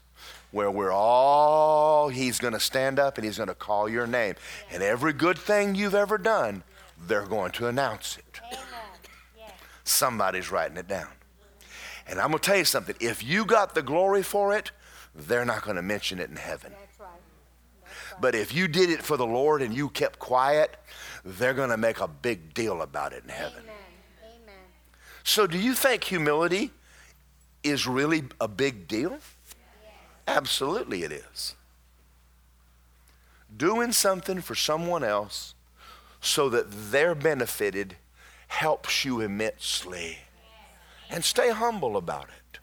where 0.51 0.69
we're 0.69 0.91
all, 0.91 2.09
He's 2.09 2.39
going 2.39 2.53
to 2.53 2.59
stand 2.59 2.99
up 2.99 3.17
and 3.17 3.25
He's 3.25 3.37
going 3.37 3.47
to 3.47 3.55
call 3.55 3.87
your 3.87 4.07
name. 4.07 4.35
And 4.71 4.83
every 4.83 5.13
good 5.13 5.37
thing 5.37 5.75
you've 5.75 5.95
ever 5.95 6.17
done, 6.17 6.63
they're 7.07 7.25
going 7.25 7.51
to 7.53 7.67
announce 7.67 8.17
it. 8.17 8.41
Somebody's 9.85 10.51
writing 10.51 10.77
it 10.77 10.87
down. 10.87 11.09
And 12.07 12.19
I'm 12.19 12.29
going 12.29 12.39
to 12.39 12.45
tell 12.45 12.57
you 12.57 12.65
something 12.65 12.95
if 12.99 13.23
you 13.23 13.45
got 13.45 13.75
the 13.75 13.81
glory 13.81 14.23
for 14.23 14.53
it, 14.55 14.71
they're 15.15 15.45
not 15.45 15.61
going 15.61 15.75
to 15.75 15.81
mention 15.81 16.19
it 16.19 16.29
in 16.29 16.35
heaven. 16.35 16.73
But 18.21 18.35
if 18.35 18.53
you 18.53 18.67
did 18.67 18.89
it 18.89 19.01
for 19.01 19.17
the 19.17 19.25
Lord 19.25 19.61
and 19.61 19.73
you 19.73 19.89
kept 19.89 20.19
quiet, 20.19 20.75
they're 21.23 21.53
going 21.53 21.69
to 21.69 21.77
make 21.77 21.99
a 21.99 22.07
big 22.07 22.53
deal 22.53 22.81
about 22.81 23.13
it 23.13 23.23
in 23.23 23.29
heaven. 23.29 23.63
Amen. 23.63 23.75
Amen. 24.43 24.55
So, 25.23 25.47
do 25.47 25.57
you 25.57 25.73
think 25.73 26.03
humility 26.03 26.71
is 27.63 27.87
really 27.87 28.23
a 28.39 28.47
big 28.47 28.87
deal? 28.87 29.11
Yes. 29.11 29.21
Absolutely, 30.27 31.03
it 31.03 31.11
is. 31.11 31.55
Doing 33.55 33.91
something 33.91 34.41
for 34.41 34.55
someone 34.55 35.03
else 35.03 35.55
so 36.21 36.49
that 36.49 36.65
they're 36.69 37.15
benefited 37.15 37.95
helps 38.47 39.05
you 39.05 39.21
immensely. 39.21 40.19
And 41.09 41.23
stay 41.23 41.49
humble 41.51 41.97
about 41.97 42.25
it. 42.25 42.59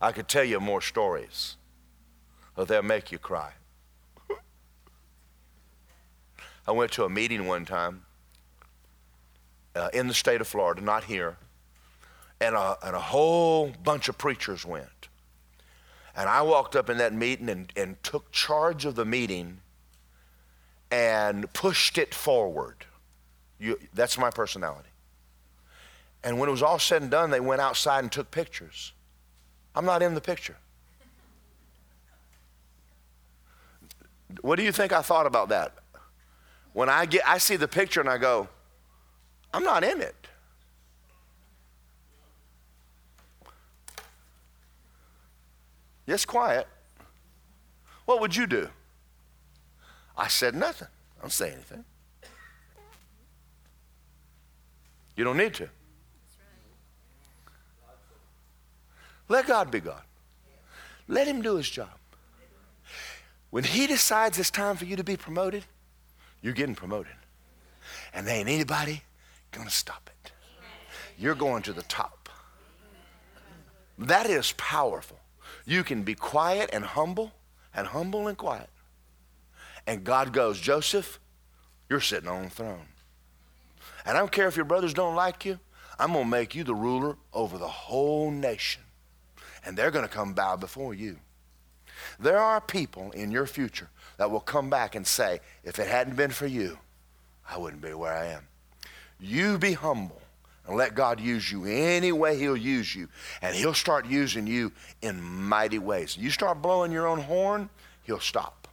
I 0.00 0.12
could 0.12 0.28
tell 0.28 0.44
you 0.44 0.60
more 0.60 0.80
stories, 0.80 1.56
but 2.54 2.68
they'll 2.68 2.82
make 2.82 3.12
you 3.12 3.18
cry. 3.18 3.52
I 6.70 6.72
went 6.72 6.92
to 6.92 7.04
a 7.04 7.08
meeting 7.08 7.48
one 7.48 7.64
time 7.64 8.04
uh, 9.74 9.88
in 9.92 10.06
the 10.06 10.14
state 10.14 10.40
of 10.40 10.46
Florida, 10.46 10.80
not 10.80 11.02
here, 11.02 11.36
and 12.40 12.54
a, 12.54 12.76
and 12.84 12.94
a 12.94 13.00
whole 13.00 13.72
bunch 13.82 14.08
of 14.08 14.16
preachers 14.16 14.64
went. 14.64 15.08
And 16.14 16.28
I 16.28 16.42
walked 16.42 16.76
up 16.76 16.88
in 16.88 16.98
that 16.98 17.12
meeting 17.12 17.48
and, 17.48 17.72
and 17.76 18.00
took 18.04 18.30
charge 18.30 18.84
of 18.84 18.94
the 18.94 19.04
meeting 19.04 19.62
and 20.92 21.52
pushed 21.52 21.98
it 21.98 22.14
forward. 22.14 22.86
You, 23.58 23.76
that's 23.92 24.16
my 24.16 24.30
personality. 24.30 24.90
And 26.22 26.38
when 26.38 26.48
it 26.48 26.52
was 26.52 26.62
all 26.62 26.78
said 26.78 27.02
and 27.02 27.10
done, 27.10 27.30
they 27.30 27.40
went 27.40 27.60
outside 27.60 28.04
and 28.04 28.12
took 28.12 28.30
pictures. 28.30 28.92
I'm 29.74 29.84
not 29.84 30.04
in 30.04 30.14
the 30.14 30.20
picture. 30.20 30.56
What 34.42 34.54
do 34.54 34.62
you 34.62 34.70
think 34.70 34.92
I 34.92 35.02
thought 35.02 35.26
about 35.26 35.48
that? 35.48 35.79
When 36.72 36.88
I 36.88 37.06
get 37.06 37.26
I 37.26 37.38
see 37.38 37.56
the 37.56 37.68
picture 37.68 38.00
and 38.00 38.08
I 38.08 38.18
go, 38.18 38.48
I'm 39.52 39.64
not 39.64 39.82
in 39.82 40.00
it. 40.00 40.14
Yes, 46.06 46.24
quiet. 46.24 46.66
What 48.04 48.20
would 48.20 48.34
you 48.34 48.46
do? 48.46 48.68
I 50.16 50.28
said 50.28 50.54
nothing. 50.54 50.88
I 51.18 51.20
don't 51.20 51.30
say 51.30 51.52
anything. 51.52 51.84
You 55.16 55.24
don't 55.24 55.36
need 55.36 55.54
to. 55.54 55.68
Let 59.28 59.46
God 59.46 59.70
be 59.70 59.80
God. 59.80 60.02
Let 61.06 61.28
Him 61.28 61.42
do 61.42 61.56
His 61.56 61.70
job. 61.70 61.90
When 63.50 63.64
He 63.64 63.86
decides 63.86 64.38
it's 64.38 64.50
time 64.50 64.76
for 64.76 64.86
you 64.86 64.96
to 64.96 65.04
be 65.04 65.16
promoted, 65.16 65.64
you're 66.42 66.54
getting 66.54 66.74
promoted. 66.74 67.12
And 68.14 68.26
there 68.26 68.36
ain't 68.36 68.48
anybody 68.48 69.02
going 69.52 69.66
to 69.66 69.74
stop 69.74 70.08
it. 70.24 70.32
You're 71.18 71.34
going 71.34 71.62
to 71.62 71.72
the 71.72 71.82
top. 71.82 72.28
That 73.98 74.26
is 74.26 74.52
powerful. 74.56 75.18
You 75.66 75.84
can 75.84 76.02
be 76.02 76.14
quiet 76.14 76.70
and 76.72 76.84
humble, 76.84 77.32
and 77.74 77.86
humble 77.86 78.28
and 78.28 78.38
quiet. 78.38 78.70
And 79.86 80.04
God 80.04 80.32
goes, 80.32 80.58
Joseph, 80.58 81.20
you're 81.88 82.00
sitting 82.00 82.28
on 82.28 82.44
the 82.44 82.50
throne. 82.50 82.86
And 84.06 84.16
I 84.16 84.20
don't 84.20 84.32
care 84.32 84.48
if 84.48 84.56
your 84.56 84.64
brothers 84.64 84.94
don't 84.94 85.14
like 85.14 85.44
you, 85.44 85.58
I'm 85.98 86.12
going 86.12 86.24
to 86.24 86.30
make 86.30 86.54
you 86.54 86.64
the 86.64 86.74
ruler 86.74 87.16
over 87.34 87.58
the 87.58 87.68
whole 87.68 88.30
nation. 88.30 88.82
And 89.64 89.76
they're 89.76 89.90
going 89.90 90.06
to 90.06 90.12
come 90.12 90.32
bow 90.32 90.56
before 90.56 90.94
you. 90.94 91.18
There 92.18 92.38
are 92.38 92.60
people 92.60 93.10
in 93.10 93.30
your 93.30 93.46
future 93.46 93.90
that 94.20 94.30
will 94.30 94.38
come 94.38 94.68
back 94.68 94.96
and 94.96 95.06
say, 95.06 95.40
if 95.64 95.78
it 95.78 95.88
hadn't 95.88 96.14
been 96.14 96.30
for 96.30 96.46
you, 96.46 96.76
I 97.50 97.56
wouldn't 97.56 97.80
be 97.80 97.94
where 97.94 98.12
I 98.12 98.26
am. 98.26 98.42
You 99.18 99.56
be 99.56 99.72
humble 99.72 100.20
and 100.66 100.76
let 100.76 100.94
God 100.94 101.18
use 101.18 101.50
you 101.50 101.64
any 101.64 102.12
way 102.12 102.38
He'll 102.38 102.54
use 102.54 102.94
you. 102.94 103.08
And 103.40 103.56
He'll 103.56 103.72
start 103.72 104.04
using 104.04 104.46
you 104.46 104.72
in 105.00 105.22
mighty 105.22 105.78
ways. 105.78 106.18
You 106.18 106.28
start 106.28 106.60
blowing 106.60 106.92
your 106.92 107.06
own 107.06 107.18
horn, 107.18 107.70
He'll 108.02 108.20
stop. 108.20 108.68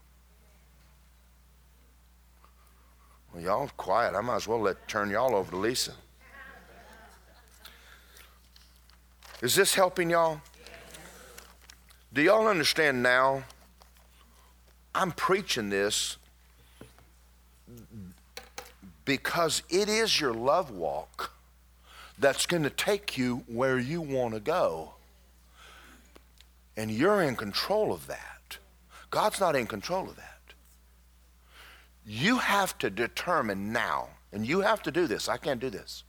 Well, 3.33 3.41
y'all 3.41 3.71
quiet. 3.77 4.15
I 4.15 4.19
might 4.19 4.35
as 4.35 4.49
well 4.49 4.59
let 4.59 4.85
turn 4.89 5.09
y'all 5.09 5.33
over 5.33 5.51
to 5.51 5.57
Lisa. 5.57 5.93
Is 9.41 9.55
this 9.55 9.73
helping 9.73 10.09
y'all? 10.09 10.41
Do 12.11 12.21
y'all 12.21 12.49
understand 12.49 13.01
now? 13.01 13.45
I'm 14.93 15.11
preaching 15.11 15.69
this 15.69 16.17
because 19.05 19.63
it 19.69 19.87
is 19.89 20.19
your 20.19 20.33
love 20.33 20.71
walk 20.71 21.31
that's 22.19 22.45
going 22.45 22.63
to 22.63 22.69
take 22.69 23.17
you 23.17 23.43
where 23.47 23.79
you 23.79 24.01
want 24.01 24.33
to 24.33 24.39
go. 24.39 24.93
And 26.75 26.91
you're 26.91 27.21
in 27.21 27.35
control 27.35 27.93
of 27.93 28.07
that. 28.07 28.57
God's 29.09 29.39
not 29.39 29.55
in 29.55 29.67
control 29.67 30.09
of 30.09 30.15
that. 30.15 30.53
You 32.05 32.37
have 32.37 32.77
to 32.79 32.89
determine 32.89 33.71
now, 33.71 34.09
and 34.31 34.47
you 34.47 34.61
have 34.61 34.81
to 34.83 34.91
do 34.91 35.07
this. 35.07 35.27
I 35.27 35.37
can't 35.37 35.59
do 35.59 35.69
this. 35.69 36.03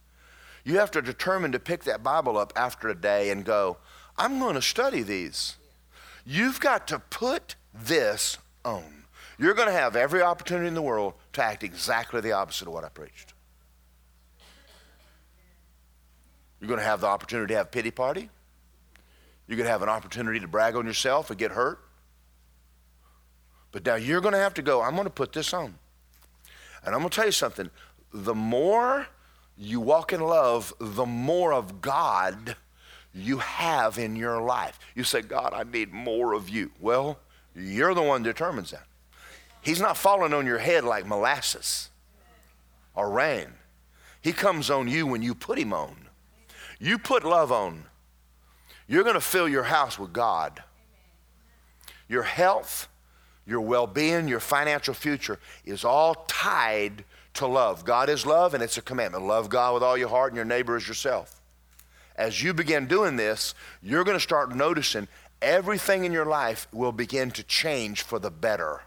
You 0.64 0.78
have 0.78 0.90
to 0.92 1.02
determine 1.02 1.52
to 1.52 1.58
pick 1.58 1.84
that 1.84 2.02
Bible 2.02 2.36
up 2.36 2.52
after 2.54 2.88
a 2.88 2.94
day 2.94 3.30
and 3.30 3.44
go, 3.44 3.78
I'm 4.16 4.38
going 4.38 4.54
to 4.54 4.62
study 4.62 5.02
these. 5.02 5.56
You've 6.26 6.60
got 6.60 6.86
to 6.88 6.98
put 6.98 7.54
this 7.72 8.38
on. 8.64 9.04
You're 9.38 9.54
going 9.54 9.68
to 9.68 9.74
have 9.74 9.94
every 9.94 10.22
opportunity 10.22 10.66
in 10.66 10.74
the 10.74 10.82
world 10.82 11.14
to 11.34 11.44
act 11.44 11.62
exactly 11.62 12.20
the 12.20 12.32
opposite 12.32 12.66
of 12.66 12.74
what 12.74 12.84
I 12.84 12.88
preached. 12.88 13.34
You're 16.60 16.68
going 16.68 16.80
to 16.80 16.86
have 16.86 17.00
the 17.00 17.06
opportunity 17.06 17.54
to 17.54 17.58
have 17.58 17.70
pity 17.70 17.90
party. 17.90 18.28
You're 19.46 19.56
going 19.56 19.66
to 19.66 19.70
have 19.70 19.82
an 19.82 19.88
opportunity 19.88 20.40
to 20.40 20.48
brag 20.48 20.74
on 20.74 20.86
yourself 20.86 21.30
or 21.30 21.34
get 21.34 21.52
hurt. 21.52 21.78
But 23.70 23.86
now 23.86 23.94
you're 23.94 24.20
going 24.20 24.32
to 24.32 24.40
have 24.40 24.54
to 24.54 24.62
go, 24.62 24.82
I'm 24.82 24.92
going 24.92 25.04
to 25.04 25.10
put 25.10 25.32
this 25.32 25.54
on. 25.54 25.74
And 26.84 26.94
I'm 26.94 27.00
going 27.00 27.10
to 27.10 27.16
tell 27.16 27.26
you 27.26 27.32
something. 27.32 27.70
The 28.12 28.34
more 28.34 29.06
you 29.56 29.80
walk 29.80 30.12
in 30.12 30.20
love, 30.20 30.72
the 30.80 31.06
more 31.06 31.52
of 31.52 31.80
God 31.80 32.56
you 33.14 33.38
have 33.38 33.98
in 33.98 34.16
your 34.16 34.40
life. 34.40 34.78
You 34.94 35.04
say, 35.04 35.22
God, 35.22 35.52
I 35.54 35.64
need 35.64 35.92
more 35.92 36.32
of 36.32 36.48
you. 36.48 36.70
Well, 36.80 37.18
you're 37.58 37.94
the 37.94 38.02
one 38.02 38.22
determines 38.22 38.70
that. 38.70 38.86
He's 39.60 39.80
not 39.80 39.96
falling 39.96 40.32
on 40.32 40.46
your 40.46 40.58
head 40.58 40.84
like 40.84 41.06
molasses 41.06 41.90
or 42.94 43.10
rain. 43.10 43.48
He 44.20 44.32
comes 44.32 44.70
on 44.70 44.88
you 44.88 45.06
when 45.06 45.22
you 45.22 45.34
put 45.34 45.58
him 45.58 45.72
on. 45.72 45.96
You 46.80 46.98
put 46.98 47.24
love 47.24 47.50
on, 47.50 47.84
you're 48.86 49.02
going 49.02 49.14
to 49.14 49.20
fill 49.20 49.48
your 49.48 49.64
house 49.64 49.98
with 49.98 50.12
God. 50.12 50.62
Your 52.08 52.22
health, 52.22 52.88
your 53.46 53.60
well 53.60 53.86
being, 53.86 54.28
your 54.28 54.40
financial 54.40 54.94
future 54.94 55.38
is 55.64 55.84
all 55.84 56.24
tied 56.26 57.04
to 57.34 57.46
love. 57.46 57.84
God 57.84 58.08
is 58.08 58.24
love, 58.24 58.54
and 58.54 58.62
it's 58.62 58.78
a 58.78 58.82
commandment. 58.82 59.24
Love 59.24 59.48
God 59.48 59.74
with 59.74 59.82
all 59.82 59.98
your 59.98 60.08
heart 60.08 60.32
and 60.32 60.36
your 60.36 60.44
neighbor 60.44 60.76
as 60.76 60.88
yourself. 60.88 61.40
As 62.16 62.42
you 62.42 62.54
begin 62.54 62.86
doing 62.86 63.16
this, 63.16 63.54
you're 63.82 64.04
going 64.04 64.16
to 64.16 64.22
start 64.22 64.54
noticing 64.54 65.06
everything 65.42 66.04
in 66.04 66.12
your 66.12 66.26
life 66.26 66.66
will 66.72 66.92
begin 66.92 67.30
to 67.32 67.42
change 67.42 68.02
for 68.02 68.18
the 68.18 68.30
better. 68.30 68.82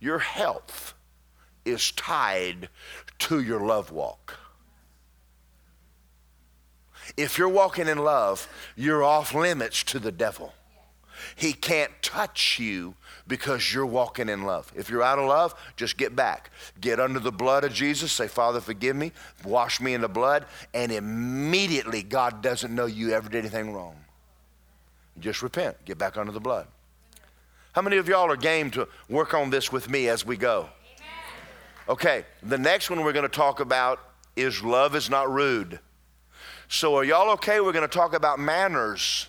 Your 0.00 0.18
health 0.18 0.94
is 1.64 1.90
tied 1.92 2.68
to 3.20 3.40
your 3.40 3.60
love 3.60 3.90
walk. 3.90 4.38
If 7.16 7.38
you're 7.38 7.48
walking 7.48 7.88
in 7.88 7.98
love, 7.98 8.48
you're 8.76 9.04
off 9.04 9.34
limits 9.34 9.82
to 9.84 9.98
the 9.98 10.12
devil. 10.12 10.54
He 11.36 11.52
can't 11.52 11.90
touch 12.02 12.58
you 12.58 12.94
because 13.26 13.72
you're 13.72 13.86
walking 13.86 14.28
in 14.28 14.44
love. 14.44 14.72
If 14.76 14.90
you're 14.90 15.02
out 15.02 15.18
of 15.18 15.26
love, 15.26 15.54
just 15.76 15.96
get 15.96 16.14
back. 16.14 16.50
Get 16.80 17.00
under 17.00 17.20
the 17.20 17.32
blood 17.32 17.64
of 17.64 17.72
Jesus. 17.72 18.12
Say, 18.12 18.28
Father, 18.28 18.60
forgive 18.60 18.96
me. 18.96 19.12
Wash 19.44 19.80
me 19.80 19.94
in 19.94 20.00
the 20.00 20.08
blood. 20.08 20.44
And 20.74 20.92
immediately, 20.92 22.02
God 22.02 22.42
doesn't 22.42 22.74
know 22.74 22.86
you 22.86 23.12
ever 23.12 23.28
did 23.28 23.38
anything 23.38 23.72
wrong. 23.72 23.96
Just 25.18 25.42
repent. 25.42 25.76
Get 25.84 25.98
back 25.98 26.16
under 26.16 26.32
the 26.32 26.40
blood. 26.40 26.66
How 27.72 27.82
many 27.82 27.96
of 27.96 28.08
y'all 28.08 28.30
are 28.30 28.36
game 28.36 28.70
to 28.72 28.88
work 29.08 29.34
on 29.34 29.50
this 29.50 29.72
with 29.72 29.90
me 29.90 30.08
as 30.08 30.24
we 30.24 30.36
go? 30.36 30.68
Okay, 31.88 32.24
the 32.42 32.56
next 32.56 32.88
one 32.88 33.02
we're 33.02 33.12
going 33.12 33.28
to 33.28 33.28
talk 33.28 33.60
about 33.60 34.00
is 34.36 34.62
love 34.62 34.94
is 34.94 35.10
not 35.10 35.30
rude. 35.30 35.78
So, 36.68 36.96
are 36.96 37.04
y'all 37.04 37.30
okay? 37.32 37.60
We're 37.60 37.72
going 37.72 37.88
to 37.88 37.94
talk 37.94 38.14
about 38.14 38.38
manners. 38.38 39.28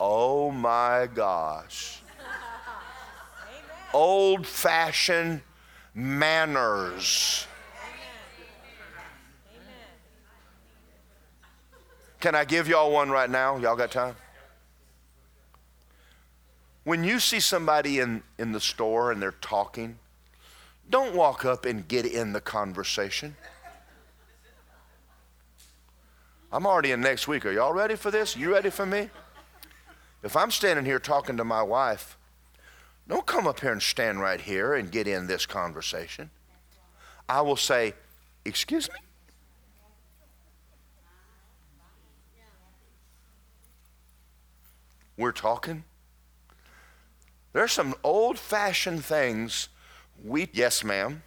Oh 0.00 0.50
my 0.50 1.08
gosh. 1.14 2.02
Old 3.94 4.46
fashioned 4.46 5.42
manners. 5.94 7.46
Can 12.24 12.34
I 12.34 12.46
give 12.46 12.68
y'all 12.68 12.90
one 12.90 13.10
right 13.10 13.28
now? 13.28 13.58
Y'all 13.58 13.76
got 13.76 13.90
time? 13.90 14.16
When 16.84 17.04
you 17.04 17.18
see 17.18 17.38
somebody 17.38 18.00
in, 18.00 18.22
in 18.38 18.52
the 18.52 18.60
store 18.60 19.12
and 19.12 19.20
they're 19.20 19.34
talking, 19.42 19.98
don't 20.88 21.14
walk 21.14 21.44
up 21.44 21.66
and 21.66 21.86
get 21.86 22.06
in 22.06 22.32
the 22.32 22.40
conversation. 22.40 23.36
I'm 26.50 26.66
already 26.66 26.92
in 26.92 27.02
next 27.02 27.28
week. 27.28 27.44
Are 27.44 27.52
y'all 27.52 27.74
ready 27.74 27.94
for 27.94 28.10
this? 28.10 28.34
You 28.34 28.54
ready 28.54 28.70
for 28.70 28.86
me? 28.86 29.10
If 30.22 30.34
I'm 30.34 30.50
standing 30.50 30.86
here 30.86 30.98
talking 30.98 31.36
to 31.36 31.44
my 31.44 31.62
wife, 31.62 32.16
don't 33.06 33.26
come 33.26 33.46
up 33.46 33.60
here 33.60 33.72
and 33.72 33.82
stand 33.82 34.18
right 34.18 34.40
here 34.40 34.72
and 34.72 34.90
get 34.90 35.06
in 35.06 35.26
this 35.26 35.44
conversation. 35.44 36.30
I 37.28 37.42
will 37.42 37.56
say, 37.56 37.92
Excuse 38.46 38.88
me? 38.88 38.96
We're 45.16 45.32
talking. 45.32 45.84
There's 47.52 47.72
some 47.72 47.94
old 48.02 48.38
fashioned 48.38 49.04
things 49.04 49.68
we, 50.22 50.48
yes, 50.52 50.84
ma'am, 50.84 51.22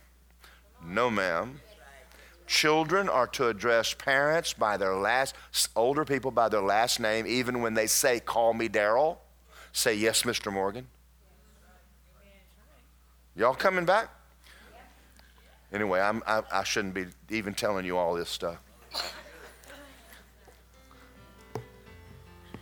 no, 0.85 1.09
ma'am. 1.09 1.61
Children 2.47 3.09
are 3.09 3.27
to 3.27 3.47
address 3.47 3.93
parents 3.93 4.53
by 4.53 4.77
their 4.77 4.95
last, 4.95 5.35
older 5.75 6.05
people 6.05 6.31
by 6.31 6.47
their 6.47 6.61
last 6.61 6.99
name, 6.99 7.27
even 7.27 7.61
when 7.61 7.73
they 7.73 7.87
say, 7.87 8.21
Call 8.21 8.53
me 8.53 8.69
Daryl. 8.69 9.17
Say, 9.73 9.95
Yes, 9.95 10.23
Mr. 10.23 10.51
Morgan. 10.51 10.87
Y'all 13.35 13.53
coming 13.53 13.85
back? 13.85 14.09
Anyway, 15.73 15.99
I, 15.99 16.41
I 16.51 16.63
shouldn't 16.63 16.93
be 16.93 17.07
even 17.29 17.53
telling 17.53 17.85
you 17.85 17.97
all 17.97 18.15
this 18.15 18.29
stuff. 18.29 18.57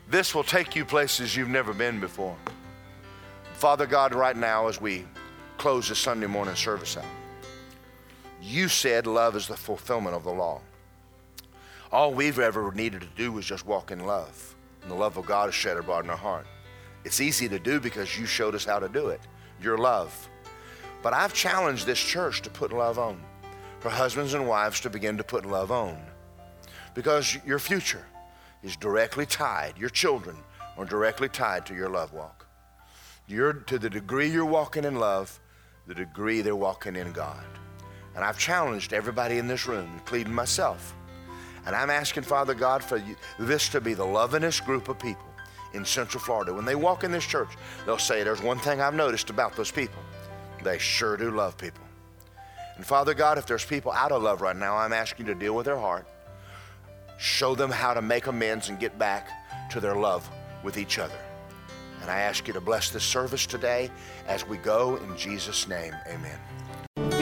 This 0.08 0.36
will 0.36 0.44
take 0.44 0.76
you 0.76 0.86
places 0.86 1.36
you've 1.36 1.50
never 1.50 1.74
been 1.74 2.00
before. 2.00 2.38
Father 3.54 3.88
God, 3.88 4.14
right 4.14 4.38
now, 4.38 4.68
as 4.68 4.80
we 4.80 5.06
close 5.58 5.90
this 5.90 6.00
Sunday 6.00 6.28
morning 6.28 6.56
service 6.56 6.98
out, 6.98 7.06
you 8.42 8.68
said 8.68 9.08
love 9.08 9.36
is 9.36 9.48
the 9.48 9.58
fulfillment 9.58 10.16
of 10.16 10.24
the 10.24 10.32
law. 10.32 10.62
All 11.92 12.14
we've 12.14 12.40
ever 12.40 12.72
needed 12.72 13.02
to 13.02 13.08
do 13.16 13.32
was 13.32 13.46
just 13.46 13.66
walk 13.66 13.90
in 13.92 14.06
love. 14.06 14.56
And 14.84 14.92
the 14.92 14.96
love 14.96 15.18
of 15.18 15.26
God 15.26 15.50
is 15.50 15.56
shed 15.56 15.78
abroad 15.78 16.04
in 16.04 16.12
our 16.12 16.18
heart. 16.18 16.46
It's 17.04 17.22
easy 17.22 17.50
to 17.50 17.58
do 17.58 17.80
because 17.80 18.20
you 18.20 18.26
showed 18.26 18.54
us 18.54 18.66
how 18.66 18.78
to 18.78 18.90
do 18.90 19.08
it. 19.08 19.22
Your 19.62 19.78
love. 19.78 20.30
But 21.02 21.14
I've 21.14 21.34
challenged 21.34 21.86
this 21.86 22.00
church 22.00 22.42
to 22.44 22.50
put 22.50 22.72
love 22.72 23.00
on, 23.00 23.20
for 23.80 23.90
husbands 23.90 24.34
and 24.34 24.48
wives 24.48 24.80
to 24.82 24.90
begin 24.90 25.18
to 25.18 25.24
put 25.24 25.46
love 25.46 25.72
on. 25.72 25.98
Because 26.94 27.38
your 27.46 27.60
future 27.60 28.06
is 28.66 28.76
directly 28.76 29.28
tied, 29.28 29.78
your 29.78 29.90
children 29.90 30.36
are 30.76 30.86
directly 30.86 31.30
tied 31.30 31.68
to 31.68 31.76
your 31.76 31.88
love 31.88 32.12
walk. 32.14 32.48
You're, 33.28 33.54
to 33.54 33.78
the 33.78 33.90
degree 33.90 34.28
you're 34.28 34.44
walking 34.44 34.86
in 34.86 34.96
love, 34.96 35.40
the 35.86 35.94
degree 35.94 36.42
they're 36.42 36.56
walking 36.56 36.96
in 36.96 37.12
God. 37.12 37.46
And 38.16 38.26
I've 38.26 38.40
challenged 38.40 38.92
everybody 38.92 39.38
in 39.38 39.48
this 39.48 39.68
room, 39.68 39.90
including 39.94 40.34
myself. 40.34 40.96
And 41.68 41.76
I'm 41.76 41.92
asking 41.92 42.24
Father 42.24 42.56
God 42.56 42.84
for 42.84 42.98
you, 42.98 43.16
this 43.38 43.70
to 43.70 43.80
be 43.80 43.94
the 43.94 44.06
lovingest 44.06 44.66
group 44.66 44.90
of 44.90 44.98
people 44.98 45.28
in 45.74 45.86
Central 45.86 46.24
Florida. 46.24 46.52
When 46.52 46.66
they 46.66 46.76
walk 46.76 47.04
in 47.04 47.12
this 47.12 47.26
church, 47.26 47.50
they'll 47.86 48.00
say, 48.00 48.24
There's 48.24 48.42
one 48.42 48.58
thing 48.58 48.82
I've 48.82 48.94
noticed 48.96 49.30
about 49.30 49.56
those 49.56 49.72
people. 49.72 50.02
They 50.64 50.80
sure 50.80 51.18
do 51.18 51.30
love 51.30 51.58
people. 51.58 51.84
And 52.78 52.86
Father 52.86 53.14
God, 53.14 53.38
if 53.38 53.46
there's 53.46 53.66
people 53.66 53.92
out 53.92 54.12
of 54.12 54.24
love 54.24 54.42
right 54.42 54.56
now, 54.56 54.76
I'm 54.76 54.94
asking 54.94 55.28
you 55.28 55.34
to 55.34 55.40
deal 55.40 55.56
with 55.56 55.66
their 55.66 55.80
heart. 55.80 56.08
Show 57.18 57.56
them 57.56 57.72
how 57.72 57.94
to 57.94 58.02
make 58.02 58.28
amends 58.28 58.70
and 58.70 58.80
get 58.80 58.98
back 59.00 59.28
to 59.72 59.80
their 59.80 59.96
love 59.96 60.30
with 60.64 60.78
each 60.78 61.00
other. 61.00 61.18
And 62.02 62.12
I 62.12 62.20
ask 62.20 62.48
you 62.48 62.54
to 62.54 62.62
bless 62.62 62.92
this 62.92 63.04
service 63.04 63.46
today 63.46 63.90
as 64.28 64.48
we 64.48 64.58
go 64.58 64.98
in 64.98 65.18
Jesus' 65.18 65.68
name. 65.68 65.96
Amen. 66.08 66.38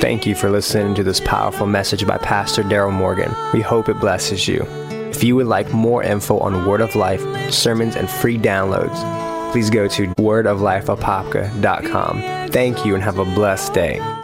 Thank 0.01 0.25
you 0.25 0.35
for 0.35 0.49
listening 0.49 0.95
to 0.95 1.03
this 1.03 1.21
powerful 1.21 1.65
message 1.65 2.05
by 2.05 2.17
Pastor 2.17 2.63
Daryl 2.63 2.91
Morgan. 2.91 3.33
We 3.53 3.61
hope 3.61 3.87
it 3.87 3.99
blesses 3.99 4.47
you. 4.47 4.65
If 5.09 5.23
you 5.23 5.35
would 5.37 5.47
like 5.47 5.71
more 5.71 6.03
info 6.03 6.39
on 6.39 6.65
Word 6.65 6.81
of 6.81 6.95
Life, 6.95 7.21
sermons, 7.51 7.95
and 7.95 8.09
free 8.09 8.37
downloads, 8.37 8.99
please 9.53 9.69
go 9.69 9.87
to 9.87 10.07
wordoflifeapopka.com. 10.15 12.49
Thank 12.49 12.85
you 12.85 12.95
and 12.95 13.03
have 13.03 13.19
a 13.19 13.25
blessed 13.25 13.73
day. 13.73 14.22